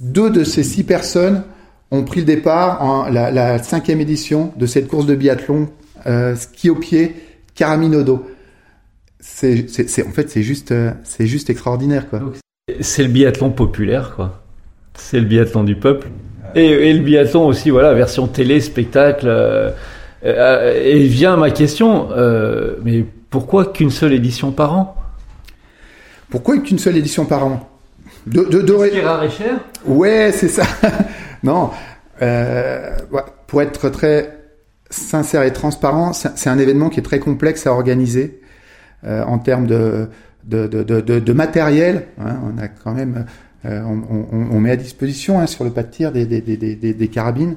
deux 0.00 0.28
de 0.30 0.44
ces 0.44 0.62
six 0.64 0.82
personnes 0.84 1.42
ont 1.90 2.02
pris 2.02 2.20
le 2.20 2.26
départ 2.26 2.82
en 2.82 3.08
la, 3.08 3.30
la 3.30 3.62
cinquième 3.62 4.00
édition 4.00 4.52
de 4.56 4.66
cette 4.66 4.88
course 4.88 5.06
de 5.06 5.14
biathlon 5.14 5.68
euh, 6.06 6.34
ski 6.34 6.70
au 6.70 6.74
pied, 6.74 7.14
dos. 8.04 8.26
C'est, 9.20 9.70
c'est, 9.70 9.88
c'est- 9.88 10.06
en 10.06 10.10
fait, 10.10 10.28
c'est 10.28 10.42
juste, 10.42 10.72
euh, 10.72 10.90
c'est 11.04 11.26
juste 11.26 11.48
extraordinaire, 11.50 12.10
quoi. 12.10 12.20
C'est 12.80 13.02
le 13.04 13.08
biathlon 13.08 13.50
populaire, 13.50 14.12
quoi. 14.16 14.42
C'est 14.94 15.20
le 15.20 15.26
biathlon 15.26 15.64
du 15.64 15.76
peuple. 15.76 16.08
Et, 16.54 16.66
et 16.66 16.92
le 16.92 17.00
biathlon 17.00 17.46
aussi, 17.46 17.70
voilà, 17.70 17.94
version 17.94 18.26
télé, 18.26 18.60
spectacle. 18.60 19.26
euh, 19.28 19.70
euh, 20.24 20.82
et 20.84 21.06
vient 21.06 21.36
ma 21.36 21.50
question, 21.50 22.08
euh, 22.12 22.76
mais 22.84 23.04
pourquoi 23.30 23.66
qu'une 23.66 23.90
seule 23.90 24.12
édition 24.12 24.50
par 24.52 24.72
an? 24.76 24.96
Pourquoi 26.30 26.58
qu'une 26.58 26.78
seule 26.78 26.96
édition 26.96 27.24
par 27.24 27.46
an? 27.46 27.70
De, 28.26 28.42
de, 28.44 28.84
est 28.96 29.00
rare 29.04 29.22
et 29.24 29.30
cher 29.30 29.60
Ouais, 29.86 30.30
c'est 30.32 30.48
ça. 30.48 30.64
non, 31.42 31.70
euh, 32.22 32.96
ouais, 33.12 33.22
pour 33.46 33.60
être 33.62 33.88
très 33.90 34.38
sincère 34.90 35.42
et 35.42 35.52
transparent, 35.52 36.12
c'est 36.12 36.48
un 36.48 36.58
événement 36.58 36.88
qui 36.88 37.00
est 37.00 37.02
très 37.02 37.18
complexe 37.18 37.66
à 37.66 37.72
organiser 37.72 38.40
euh, 39.04 39.24
en 39.24 39.38
termes 39.38 39.66
de, 39.66 40.08
de, 40.44 40.66
de, 40.66 40.82
de, 40.82 41.00
de- 41.00 41.18
de 41.18 41.32
matériel. 41.32 42.06
hein. 42.20 42.36
on 42.44 42.58
a 42.62 42.68
quand 42.68 42.92
même, 42.92 43.26
euh, 43.66 43.82
on, 43.82 44.02
on- 44.32 44.48
on 44.52 44.60
met 44.60 44.70
à 44.70 44.76
disposition 44.76 45.40
hein, 45.40 45.46
sur 45.46 45.64
le 45.64 45.70
pas 45.70 45.82
de 45.82 45.90
tir 45.90 46.12
des, 46.12 46.26
des, 46.26 46.40
des, 46.40 46.56
des, 46.56 46.94
des 46.94 47.08
carabines. 47.08 47.56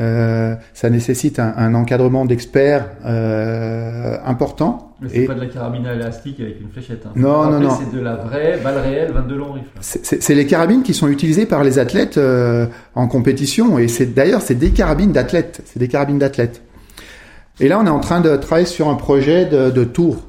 Euh, 0.00 0.54
ça 0.72 0.88
nécessite 0.88 1.38
un, 1.38 1.52
un 1.56 1.74
encadrement 1.74 2.24
d'experts 2.24 2.86
euh, 3.04 4.16
important. 4.24 4.94
Mais 5.02 5.08
Et- 5.08 5.20
c'est 5.20 5.26
pas 5.26 5.34
de 5.34 5.40
la 5.40 5.46
carabine 5.46 5.86
à 5.86 5.94
élastique 5.94 6.40
avec 6.40 6.60
une 6.60 6.70
fléchette. 6.70 7.04
Hein. 7.06 7.12
Non, 7.16 7.50
non, 7.50 7.60
non. 7.60 7.70
C'est 7.78 7.94
de 7.94 8.02
la 8.02 8.16
vraie 8.16 8.58
balle 8.64 8.78
réelle, 8.78 9.12
22 9.12 9.36
longs 9.36 9.52
rifles. 9.52 9.68
C'est- 9.80 10.34
les 10.34 10.46
carabines 10.46 10.82
qui 10.82 10.94
sont 10.94 11.08
utilisées 11.08 11.44
par 11.46 11.62
les 11.64 11.78
athlètes 11.78 12.16
euh, 12.18 12.66
en 12.94 13.08
compétition 13.08 13.78
et 13.78 13.88
c'est 13.88 14.06
d'ailleurs 14.14 14.40
c'est 14.42 14.54
des 14.54 14.70
carabines 14.70 15.12
d'athlètes, 15.12 15.60
c'est 15.66 15.78
des 15.78 15.88
carabines 15.88 16.18
d'athlètes. 16.18 16.62
Et 17.60 17.68
là 17.68 17.78
on 17.78 17.86
est 17.86 17.90
en 17.90 18.00
train 18.00 18.20
de 18.20 18.36
travailler 18.36 18.66
sur 18.66 18.88
un 18.88 18.94
projet 18.94 19.44
de, 19.44 19.70
de 19.70 19.84
tour 19.84 20.22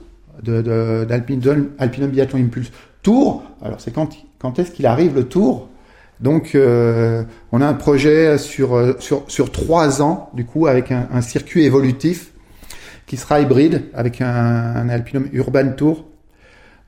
de, 0.44 0.62
de- 0.62 1.06
d'Alpinum 1.08 1.70
Alpinum 1.80 2.10
Biathlon 2.10 2.40
Impulse. 2.40 2.72
Tour, 3.04 3.44
alors 3.64 3.80
c'est 3.80 3.92
quand 3.94 4.10
quand 4.40 4.60
est-ce 4.60 4.72
qu'il 4.72 4.86
arrive 4.86 5.16
le 5.16 5.24
tour? 5.26 5.70
Donc 6.22 6.54
euh, 6.54 7.24
on 7.52 7.62
a 7.62 7.66
un 7.66 7.74
projet 7.74 8.38
sur 8.38 8.76
euh, 8.76 8.94
sur 9.00 9.24
sur 9.28 9.52
trois 9.52 10.02
ans 10.02 10.30
du 10.34 10.46
coup 10.46 10.68
avec 10.68 10.92
un, 10.92 11.22
circuit 11.22 11.66
évolutif 11.66 12.32
qui 13.08 13.18
sera 13.18 13.42
hybride 13.42 13.84
avec 13.96 14.22
un, 14.22 14.28
un 14.28 14.90
Alpinum 14.90 15.28
Urban 15.34 15.70
Tour 15.76 16.06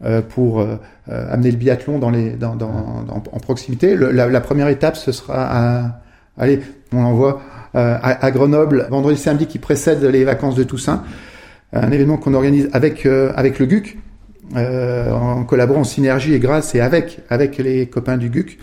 euh, 0.05 0.21
pour 0.21 0.65
amener 1.07 1.51
le 1.51 1.57
biathlon 1.57 1.97
dans 1.97 2.09
les, 2.09 2.31
dans, 2.31 2.57
en 2.59 3.39
proximité. 3.39 3.95
La, 3.95 4.41
première 4.41 4.67
étape, 4.67 4.95
ce 4.95 5.11
sera 5.11 5.45
à, 5.45 6.01
allez, 6.38 6.61
on 6.91 7.03
envoie 7.03 7.41
euh, 7.75 7.97
à, 8.01 8.25
à 8.25 8.31
Grenoble 8.31 8.88
vendredi 8.89 9.17
samedi 9.17 9.47
qui 9.47 9.59
précède 9.59 10.03
les 10.03 10.23
vacances 10.23 10.55
de 10.55 10.63
Toussaint, 10.63 11.03
un 11.73 11.91
événement 11.91 12.17
qu'on 12.17 12.34
organise 12.36 12.69
avec 12.71 13.05
avec 13.05 13.59
le 13.59 13.65
GUC, 13.65 13.97
en 14.55 15.43
collaborant 15.43 15.81
en 15.81 15.86
synergie 15.86 16.34
et 16.34 16.39
grâce 16.39 16.75
et 16.75 16.81
avec 16.81 17.19
avec 17.29 17.57
les 17.57 17.88
copains 17.88 18.17
du 18.17 18.29
GUC. 18.29 18.59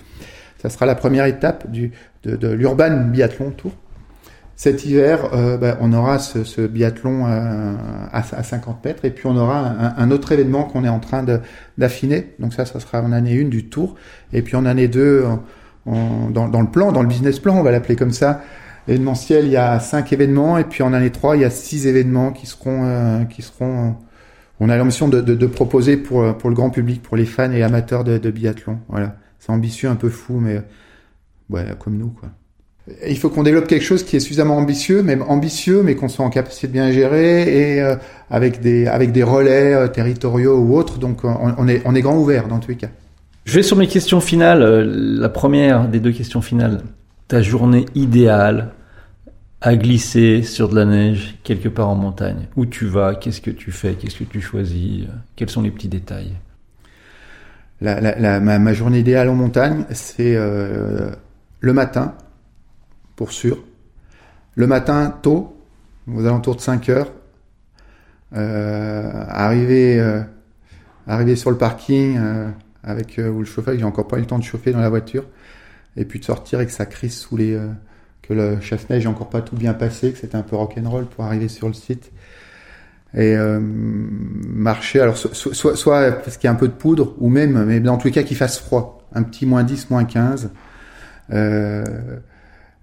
Ça 0.60 0.68
sera 0.70 0.86
la 0.86 0.94
première 0.94 1.24
étape 1.24 1.70
du 1.70 1.92
de, 2.24 2.36
de 2.36 2.48
l'Urban 2.48 3.04
Biathlon 3.10 3.50
Tour. 3.50 3.72
Cet 4.56 4.84
hiver, 4.84 5.30
euh, 5.32 5.56
bah, 5.56 5.78
on 5.80 5.90
aura 5.94 6.18
ce, 6.18 6.44
ce 6.44 6.60
biathlon 6.60 7.24
euh, 7.26 7.72
à, 8.12 8.18
à 8.18 8.42
50 8.42 8.84
mètres 8.84 9.06
et 9.06 9.10
puis 9.10 9.26
on 9.26 9.34
aura 9.36 9.58
un, 9.60 9.94
un 9.96 10.10
autre 10.10 10.32
événement 10.32 10.64
qu'on 10.64 10.84
est 10.84 10.88
en 10.90 10.98
train 11.00 11.24
d'affiner. 11.78 12.34
Donc 12.40 12.52
ça, 12.52 12.66
ça 12.66 12.78
sera 12.78 13.00
en 13.00 13.10
année 13.12 13.40
1 13.40 13.48
du 13.48 13.70
tour. 13.70 13.94
Et 14.34 14.42
puis 14.42 14.56
en 14.56 14.66
année 14.66 14.86
2, 14.86 15.24
en- 15.24 15.42
en- 15.90 16.28
dans, 16.28 16.48
dans 16.48 16.60
le 16.60 16.68
plan, 16.68 16.92
dans 16.92 17.00
le 17.00 17.08
business 17.08 17.38
plan, 17.38 17.56
on 17.56 17.62
va 17.62 17.70
l'appeler 17.70 17.96
comme 17.96 18.10
ça, 18.12 18.42
événementiel, 18.86 19.46
il 19.46 19.52
y 19.52 19.56
a 19.56 19.80
5 19.80 20.12
événements. 20.12 20.58
Et 20.58 20.64
puis 20.64 20.82
en 20.82 20.92
année 20.92 21.10
3, 21.10 21.36
il 21.36 21.42
y 21.42 21.44
a 21.46 21.50
6 21.50 21.86
événements 21.86 22.30
qui 22.32 22.44
seront... 22.46 22.82
euh, 22.84 23.24
qui 23.24 23.40
seront 23.40 23.94
on 24.60 24.68
a 24.68 24.76
l'ambition 24.76 25.08
de, 25.08 25.20
de, 25.20 25.34
de 25.34 25.46
proposer 25.46 25.96
pour, 25.96 26.22
euh, 26.22 26.32
pour 26.32 26.50
le 26.50 26.54
grand 26.54 26.70
public, 26.70 27.02
pour 27.02 27.16
les 27.16 27.26
fans 27.26 27.50
et 27.50 27.62
amateurs 27.62 28.04
de, 28.04 28.18
de 28.18 28.30
biathlon. 28.30 28.78
Voilà. 28.88 29.16
C'est 29.38 29.50
ambitieux, 29.50 29.88
un 29.88 29.96
peu 29.96 30.10
fou, 30.10 30.38
mais 30.38 30.62
ouais, 31.48 31.64
comme 31.78 31.96
nous, 31.96 32.10
quoi. 32.10 32.28
Il 33.06 33.16
faut 33.18 33.30
qu'on 33.30 33.44
développe 33.44 33.68
quelque 33.68 33.84
chose 33.84 34.02
qui 34.02 34.16
est 34.16 34.20
suffisamment 34.20 34.56
ambitieux, 34.56 35.02
même 35.02 35.22
ambitieux, 35.22 35.82
mais 35.82 35.94
qu'on 35.94 36.08
soit 36.08 36.24
en 36.24 36.30
capacité 36.30 36.66
de 36.66 36.72
bien 36.72 36.90
gérer 36.90 37.76
et 37.76 37.80
euh, 37.80 37.94
avec 38.30 38.60
des 38.60 38.86
avec 38.88 39.12
des 39.12 39.22
relais 39.22 39.74
euh, 39.74 39.86
territoriaux 39.86 40.58
ou 40.58 40.76
autres. 40.76 40.98
Donc 40.98 41.22
on, 41.22 41.54
on 41.56 41.68
est 41.68 41.82
on 41.84 41.94
est 41.94 42.00
grand 42.00 42.16
ouvert 42.16 42.48
dans 42.48 42.58
tous 42.58 42.70
les 42.70 42.76
cas. 42.76 42.88
Je 43.44 43.54
vais 43.54 43.62
sur 43.62 43.76
mes 43.76 43.86
questions 43.86 44.20
finales. 44.20 44.62
Euh, 44.62 44.84
La 45.20 45.28
première 45.28 45.88
des 45.88 46.00
deux 46.00 46.10
questions 46.10 46.42
finales. 46.42 46.82
Ta 47.28 47.42
journée 47.42 47.86
idéale 47.94 48.72
à 49.60 49.76
glisser 49.76 50.42
sur 50.42 50.68
de 50.68 50.74
la 50.76 50.84
neige 50.86 51.38
quelque 51.44 51.68
part 51.68 51.88
en 51.88 51.94
montagne. 51.94 52.48
Où 52.56 52.66
tu 52.66 52.86
vas 52.86 53.14
Qu'est-ce 53.14 53.40
que 53.40 53.50
tu 53.50 53.72
fais 53.72 53.94
Qu'est-ce 53.94 54.18
que 54.18 54.24
tu 54.24 54.40
choisis 54.40 55.06
Quels 55.36 55.50
sont 55.50 55.62
les 55.62 55.70
petits 55.70 55.88
détails 55.88 56.32
La, 57.80 58.00
la, 58.00 58.18
la- 58.18 58.40
ma, 58.40 58.72
journée 58.72 58.98
idéale 59.00 59.28
en 59.30 59.34
montagne, 59.34 59.84
c'est 59.90 60.34
euh, 60.36 61.10
le 61.60 61.72
matin, 61.72 62.14
pour 63.16 63.32
sûr. 63.32 63.58
Le 64.56 64.66
matin 64.66 65.16
tôt, 65.22 65.56
aux 66.12 66.26
alentours 66.26 66.56
de 66.56 66.60
5 66.60 66.88
heures, 66.90 67.12
Euh, 68.36 69.24
arrivé, 69.28 69.98
euh, 69.98 70.20
arrivé 71.06 71.36
sur 71.36 71.50
le 71.50 71.58
parking 71.58 72.16
euh, 72.18 72.48
avec 72.84 73.18
euh, 73.18 73.28
où 73.30 73.40
le 73.40 73.44
chauffeur, 73.44 73.74
j'ai 73.76 73.84
encore 73.84 74.08
pas 74.08 74.18
eu 74.18 74.20
le 74.20 74.26
temps 74.26 74.38
de 74.38 74.44
chauffer 74.44 74.72
dans 74.72 74.80
la 74.80 74.88
voiture, 74.88 75.24
et 75.96 76.04
puis 76.04 76.20
de 76.20 76.24
sortir 76.26 76.60
et 76.60 76.66
que 76.66 76.72
ça 76.72 76.86
crisse 76.86 77.20
sous 77.20 77.36
les, 77.36 77.54
euh, 77.54 77.68
le 78.34 78.60
chasse-neige 78.60 79.04
n'a 79.04 79.10
encore 79.10 79.30
pas 79.30 79.40
tout 79.42 79.56
bien 79.56 79.74
passé, 79.74 80.12
que 80.12 80.18
c'était 80.18 80.36
un 80.36 80.42
peu 80.42 80.56
rock'n'roll 80.56 81.06
pour 81.06 81.24
arriver 81.24 81.48
sur 81.48 81.68
le 81.68 81.74
site. 81.74 82.10
Et 83.14 83.34
euh, 83.36 83.58
marcher, 83.60 85.00
alors 85.00 85.16
so- 85.16 85.34
so- 85.34 85.52
soit, 85.52 85.74
soit 85.76 86.12
parce 86.12 86.36
qu'il 86.36 86.46
y 86.46 86.48
a 86.48 86.52
un 86.52 86.56
peu 86.56 86.68
de 86.68 86.72
poudre, 86.72 87.14
ou 87.18 87.28
même, 87.28 87.64
mais 87.64 87.80
dans 87.80 87.96
tous 87.98 88.06
les 88.08 88.12
cas 88.12 88.22
qu'il 88.22 88.36
fasse 88.36 88.58
froid, 88.58 89.02
un 89.14 89.22
petit 89.24 89.46
moins 89.46 89.64
10, 89.64 89.90
moins 89.90 90.04
15. 90.04 90.50
Euh, 91.32 91.84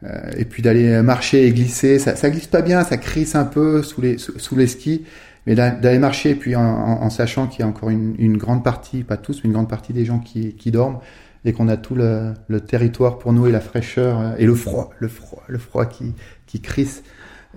euh, 0.03 0.31
et 0.37 0.45
puis 0.45 0.61
d'aller 0.61 1.01
marcher 1.01 1.47
et 1.47 1.51
glisser, 1.51 1.97
ça, 1.99 2.15
ça 2.15 2.29
glisse 2.29 2.47
pas 2.47 2.61
bien, 2.61 2.83
ça 2.83 2.97
crisse 2.97 3.35
un 3.35 3.45
peu 3.45 3.81
sous 3.83 4.01
les, 4.01 4.17
sous, 4.17 4.55
les 4.55 4.67
skis, 4.67 5.05
mais 5.45 5.55
d'a- 5.55 5.71
d'aller 5.71 5.99
marcher, 5.99 6.35
puis 6.35 6.55
en, 6.55 7.09
sachant 7.09 7.47
qu'il 7.47 7.61
y 7.61 7.63
a 7.63 7.67
encore 7.67 7.89
une, 7.89 8.37
grande 8.37 8.63
partie, 8.63 9.03
pas 9.03 9.17
tous, 9.17 9.41
mais 9.43 9.47
une 9.47 9.53
grande 9.53 9.69
partie 9.69 9.93
des 9.93 10.05
gens 10.05 10.19
qui 10.19 10.71
dorment, 10.71 10.99
et 11.45 11.53
qu'on 11.53 11.67
a 11.67 11.77
tout 11.77 11.95
le, 11.95 12.33
territoire 12.59 13.19
pour 13.19 13.33
nous 13.33 13.47
et 13.47 13.51
la 13.51 13.59
fraîcheur 13.59 14.19
euh, 14.19 14.35
et 14.37 14.45
le 14.45 14.55
froid, 14.55 14.91
le 14.99 15.07
froid, 15.07 15.43
le 15.47 15.57
froid 15.57 15.85
qui, 15.85 16.13
qui 16.45 16.61
crisse, 16.61 17.03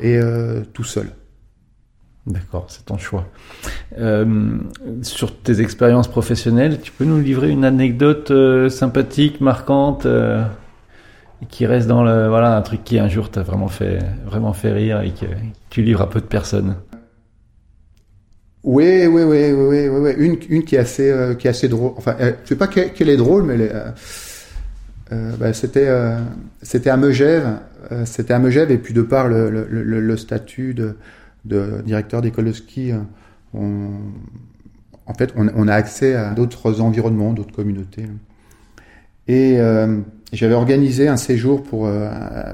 et 0.00 0.16
euh, 0.16 0.62
tout 0.72 0.84
seul. 0.84 1.10
D'accord, 2.26 2.66
c'est 2.68 2.84
ton 2.84 2.98
choix. 2.98 3.26
Euh, 3.98 4.58
sur 5.02 5.36
tes 5.36 5.60
expériences 5.60 6.06
professionnelles, 6.06 6.80
tu 6.80 6.92
peux 6.92 7.04
nous 7.04 7.20
livrer 7.20 7.50
une 7.50 7.64
anecdote 7.64 8.32
sympathique, 8.68 9.40
marquante, 9.40 10.06
qui 11.48 11.64
reste 11.64 11.88
dans 11.88 12.04
le 12.04 12.28
voilà 12.28 12.54
un 12.54 12.60
truc 12.60 12.84
qui 12.84 12.98
un 12.98 13.08
jour 13.08 13.30
t'a 13.30 13.42
vraiment 13.42 13.68
fait 13.68 13.98
vraiment 14.26 14.52
fait 14.52 14.72
rire 14.72 15.00
et 15.00 15.10
que 15.12 15.24
tu 15.70 15.80
livres 15.80 16.02
à 16.02 16.10
peu 16.10 16.20
de 16.20 16.26
personnes? 16.26 16.76
Oui, 18.62 19.06
oui, 19.06 19.22
oui, 19.22 19.52
oui, 19.52 19.88
oui, 19.88 19.88
oui. 19.88 20.12
Une, 20.18 20.36
une 20.50 20.64
qui 20.64 20.76
est 20.76 20.78
assez, 20.78 21.10
euh, 21.10 21.34
qui 21.34 21.46
est 21.46 21.50
assez 21.50 21.68
drôle. 21.68 21.92
Enfin, 21.96 22.14
euh, 22.20 22.32
je 22.44 22.50
sais 22.50 22.56
pas 22.56 22.66
qu'elle 22.68 23.08
est 23.08 23.16
drôle, 23.16 23.44
mais 23.44 23.56
euh, 23.58 23.90
euh, 25.12 25.32
bah, 25.38 25.52
c'était, 25.54 25.88
euh, 25.88 26.18
c'était 26.60 26.90
à 26.90 26.96
Megève, 26.98 27.58
euh, 27.90 28.04
c'était 28.04 28.34
à 28.34 28.38
Megève, 28.38 28.70
et 28.70 28.76
puis 28.76 28.92
de 28.92 29.02
par 29.02 29.28
le, 29.28 29.50
le, 29.50 29.66
le, 29.70 30.00
le 30.00 30.16
statut 30.16 30.74
de, 30.74 30.96
de 31.46 31.80
directeur 31.86 32.20
d'école 32.20 32.44
de 32.44 32.52
ski, 32.52 32.92
on, 33.54 33.88
en 35.06 35.14
fait, 35.14 35.32
on, 35.36 35.48
on 35.56 35.66
a 35.66 35.74
accès 35.74 36.14
à 36.14 36.32
d'autres 36.32 36.82
environnements, 36.82 37.32
d'autres 37.32 37.54
communautés. 37.54 38.04
Et 39.26 39.58
j'avais 40.32 40.54
organisé 40.54 41.08
un 41.08 41.16
séjour 41.16 41.62
pour, 41.62 41.88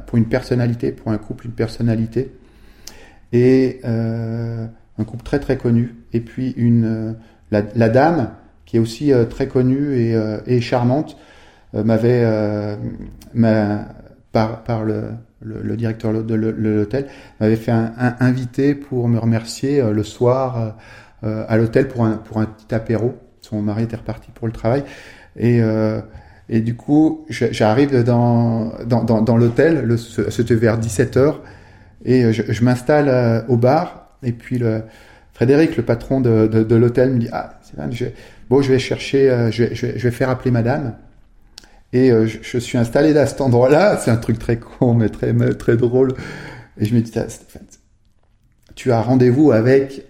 pour 0.06 0.18
une 0.18 0.26
personnalité, 0.26 0.92
pour 0.92 1.10
un 1.10 1.18
couple, 1.18 1.46
une 1.46 1.52
personnalité. 1.52 2.32
Et 3.32 3.80
un 4.98 5.04
couple 5.04 5.24
très 5.24 5.38
très 5.40 5.56
connu, 5.56 5.94
et 6.12 6.20
puis 6.20 6.52
une 6.56 6.84
euh, 6.84 7.12
la, 7.50 7.62
la 7.74 7.88
dame 7.88 8.30
qui 8.64 8.76
est 8.76 8.80
aussi 8.80 9.12
euh, 9.12 9.24
très 9.24 9.46
connue 9.48 9.94
et, 9.98 10.14
euh, 10.16 10.38
et 10.46 10.60
charmante 10.60 11.16
m'avait 11.74 12.24
m'a- 13.34 13.88
par 14.32 14.62
par 14.64 14.84
le, 14.84 15.02
le, 15.40 15.60
le 15.62 15.76
directeur 15.76 16.12
de 16.24 16.34
l'hôtel 16.34 17.06
m'avait 17.40 17.56
fait 17.56 17.72
un, 17.72 17.92
un 17.98 18.14
invité 18.20 18.74
pour 18.74 19.08
me 19.08 19.18
remercier 19.18 19.82
le 19.82 20.02
soir 20.02 20.76
à 21.22 21.56
l'hôtel 21.56 21.88
pour 21.88 22.04
un 22.04 22.12
pour 22.12 22.38
un 22.38 22.46
petit 22.46 22.74
apéro. 22.74 23.14
Son 23.40 23.62
mari 23.62 23.84
était 23.84 23.96
reparti 23.96 24.30
pour 24.34 24.46
le 24.46 24.52
travail. 24.52 24.84
Et 25.36 25.60
euh, 25.62 26.00
et 26.48 26.60
du 26.60 26.76
coup, 26.76 27.26
j'arrive 27.28 28.04
dans, 28.04 28.72
dans, 28.86 29.02
dans, 29.02 29.20
dans 29.20 29.36
l'hôtel, 29.36 29.96
c'était 30.30 30.54
vers 30.54 30.78
17h, 30.78 31.40
et 32.04 32.32
je, 32.32 32.42
je 32.52 32.64
m'installe 32.64 33.44
au 33.48 33.56
bar, 33.56 34.05
et 34.26 34.32
puis 34.32 34.58
le, 34.58 34.82
Frédéric, 35.36 35.76
le 35.76 35.82
patron 35.82 36.22
de, 36.22 36.74
l'hôtel, 36.74 37.12
me 37.12 37.18
dit 37.18 37.28
Ah, 37.30 37.60
Sylvain, 37.60 37.90
je, 37.90 38.06
bon, 38.48 38.62
je 38.62 38.72
vais 38.72 38.78
chercher, 38.78 39.28
euh, 39.28 39.50
je, 39.50 39.64
vais, 39.64 40.10
faire 40.10 40.30
appeler 40.30 40.50
madame. 40.50 40.94
Et 41.92 42.10
euh, 42.10 42.26
je, 42.26 42.56
suis 42.56 42.78
installé 42.78 43.14
à 43.18 43.26
cet 43.26 43.42
endroit-là, 43.42 43.98
c'est 44.02 44.10
un 44.10 44.16
truc 44.16 44.38
très 44.38 44.56
con, 44.56 44.94
mais 44.94 45.10
très, 45.10 45.34
très 45.58 45.76
drôle. 45.76 46.14
Et 46.80 46.86
je 46.86 46.94
me 46.94 47.02
dis 47.02 47.12
Ah, 47.16 47.26
tu 48.74 48.92
as 48.92 49.02
rendez-vous 49.02 49.52
avec 49.52 50.06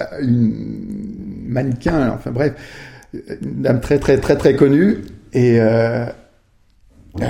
euh, 0.00 0.04
une 0.20 1.44
mannequin, 1.48 2.10
enfin 2.10 2.30
bref, 2.30 2.52
une 3.12 3.62
dame 3.62 3.80
très, 3.80 3.98
très, 3.98 4.18
très, 4.18 4.36
très 4.36 4.54
connue. 4.54 4.98
Et 5.32 5.60
euh, 5.60 6.06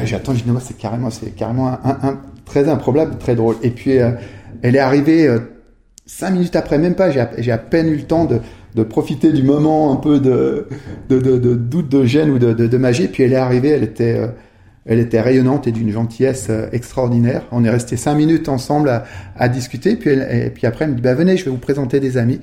j'attends, 0.04 0.34
je 0.34 0.44
dis, 0.44 0.50
non, 0.50 0.60
c'est 0.60 0.76
carrément, 0.76 1.08
c'est 1.08 1.34
carrément 1.34 1.68
un, 1.68 2.20
très 2.44 2.68
improbable, 2.68 3.16
très 3.16 3.34
drôle. 3.34 3.56
Et 3.62 3.70
puis, 3.70 3.92
elle 3.92 4.76
est 4.76 4.78
arrivée 4.78 5.38
cinq 6.07 6.30
minutes 6.30 6.57
après, 6.57 6.78
même 6.78 6.94
pas, 6.94 7.11
j'ai 7.11 7.53
à, 7.53 7.59
peine 7.59 7.88
eu 7.88 7.96
le 7.96 8.03
temps 8.03 8.26
de, 8.26 8.82
profiter 8.82 9.32
du 9.32 9.42
moment 9.42 9.92
un 9.92 9.96
peu 9.96 10.20
de, 10.20 10.66
doute, 11.09 11.88
de 11.88 12.05
gêne 12.05 12.30
ou 12.30 12.38
de, 12.38 12.76
magie. 12.76 13.09
Puis 13.09 13.22
elle 13.22 13.32
est 13.32 13.36
arrivée, 13.36 13.70
elle 13.70 13.84
était, 13.84 14.16
euh, 14.18 14.28
elle 14.86 14.98
était 14.98 15.20
rayonnante 15.20 15.66
et 15.66 15.72
d'une 15.72 15.90
gentillesse 15.90 16.48
euh, 16.50 16.68
extraordinaire. 16.72 17.42
On 17.53 17.64
est 17.64 17.70
resté 17.70 17.96
cinq 17.96 18.14
minutes 18.14 18.48
ensemble 18.48 19.03
à, 19.36 19.48
discuter. 19.48 19.96
Puis, 19.96 20.11
puis 20.55 20.66
après, 20.66 20.84
elle 20.84 20.92
me 20.92 20.96
dit, 20.96 21.03
bah, 21.03 21.14
venez, 21.14 21.36
je 21.36 21.44
vais 21.44 21.50
vous 21.50 21.59
présenter 21.59 22.00
des 22.00 22.16
amis. 22.16 22.40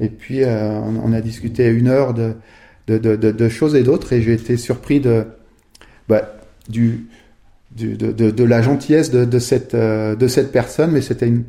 Et 0.00 0.08
puis, 0.08 0.42
euh, 0.42 0.80
on, 0.80 1.12
a 1.12 1.20
discuté 1.20 1.68
une 1.68 1.88
heure 1.88 2.14
de, 2.14 2.34
de, 2.88 3.48
choses 3.48 3.74
et 3.74 3.82
d'autres. 3.82 4.12
Et 4.14 4.22
j'ai 4.22 4.32
été 4.32 4.56
surpris 4.56 5.00
de, 5.00 5.26
bah, 6.08 6.34
du, 6.68 7.06
de, 7.76 8.44
la 8.44 8.62
gentillesse 8.62 9.10
de, 9.10 9.38
cette, 9.38 9.76
de 9.76 10.28
cette 10.28 10.50
personne, 10.50 10.92
mais 10.92 11.02
c'était 11.02 11.28
une, 11.28 11.44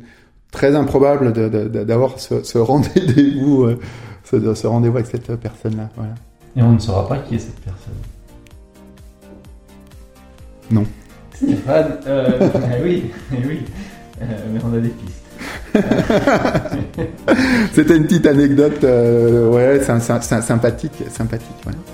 très 0.54 0.74
improbable 0.74 1.32
d'avoir 1.32 2.18
ce, 2.18 2.42
ce 2.42 2.56
rendez-vous, 2.58 3.64
euh, 3.64 3.78
ce, 4.24 4.54
ce 4.54 4.66
rendez-vous 4.66 4.96
avec 4.96 5.08
cette 5.08 5.34
personne-là. 5.36 5.90
Voilà. 5.96 6.14
Et 6.56 6.62
on 6.62 6.72
ne 6.72 6.78
saura 6.78 7.06
pas 7.08 7.18
qui 7.18 7.34
est 7.34 7.38
cette 7.38 7.60
personne. 7.60 7.92
Non. 10.70 10.84
Stéphane, 11.34 11.98
euh, 12.06 12.38
eh 12.78 12.82
oui, 12.82 13.10
eh 13.32 13.46
oui, 13.46 13.60
Euh, 14.22 14.26
mais 14.52 14.60
on 14.64 14.72
a 14.72 14.78
des 14.80 14.90
pistes. 14.90 15.20
C'était 17.74 17.96
une 17.96 18.04
petite 18.04 18.26
anecdote, 18.26 18.84
euh, 18.84 19.50
ouais, 19.50 19.82
sympathique, 19.82 20.92
sympathique. 21.10 21.48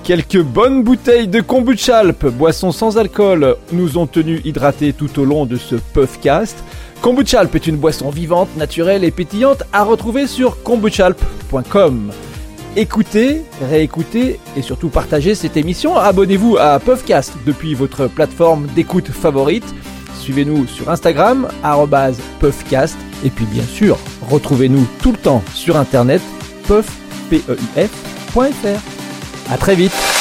Quelques 0.04 0.42
bonnes 0.42 0.84
bouteilles 0.84 1.28
de 1.28 1.40
kombucha 1.40 2.02
boisson 2.38 2.72
sans 2.72 2.98
alcool, 2.98 3.56
nous 3.72 3.96
ont 3.96 4.06
tenus 4.06 4.42
hydratés 4.44 4.92
tout 4.92 5.18
au 5.18 5.24
long 5.24 5.46
de 5.46 5.56
ce 5.56 5.76
Puffcast. 5.76 6.62
Kombucha 7.00 7.40
Alp 7.40 7.54
est 7.54 7.66
une 7.66 7.76
boisson 7.76 8.10
vivante, 8.10 8.54
naturelle 8.56 9.04
et 9.04 9.10
pétillante 9.10 9.62
à 9.72 9.84
retrouver 9.84 10.26
sur 10.26 10.62
kombuchalp.com. 10.62 12.12
Écoutez, 12.76 13.42
réécoutez 13.68 14.38
et 14.56 14.62
surtout 14.62 14.90
partagez 14.90 15.34
cette 15.34 15.56
émission. 15.56 15.96
Abonnez-vous 15.96 16.58
à 16.58 16.78
Puffcast 16.78 17.34
depuis 17.46 17.74
votre 17.74 18.06
plateforme 18.06 18.66
d'écoute 18.76 19.08
favorite. 19.08 19.64
Suivez-nous 20.20 20.66
sur 20.66 20.90
Instagram, 20.90 21.48
Puffcast. 22.38 22.98
Et 23.24 23.30
puis 23.30 23.46
bien 23.46 23.64
sûr, 23.64 23.98
retrouvez-nous 24.28 24.86
tout 25.02 25.12
le 25.12 25.18
temps 25.18 25.42
sur 25.54 25.76
internet, 25.76 26.20
puff, 26.66 26.86
P-E-U-F, 27.30 28.32
point 28.32 28.50
fr. 28.50 28.78
À 29.50 29.56
très 29.56 29.74
vite 29.74 30.19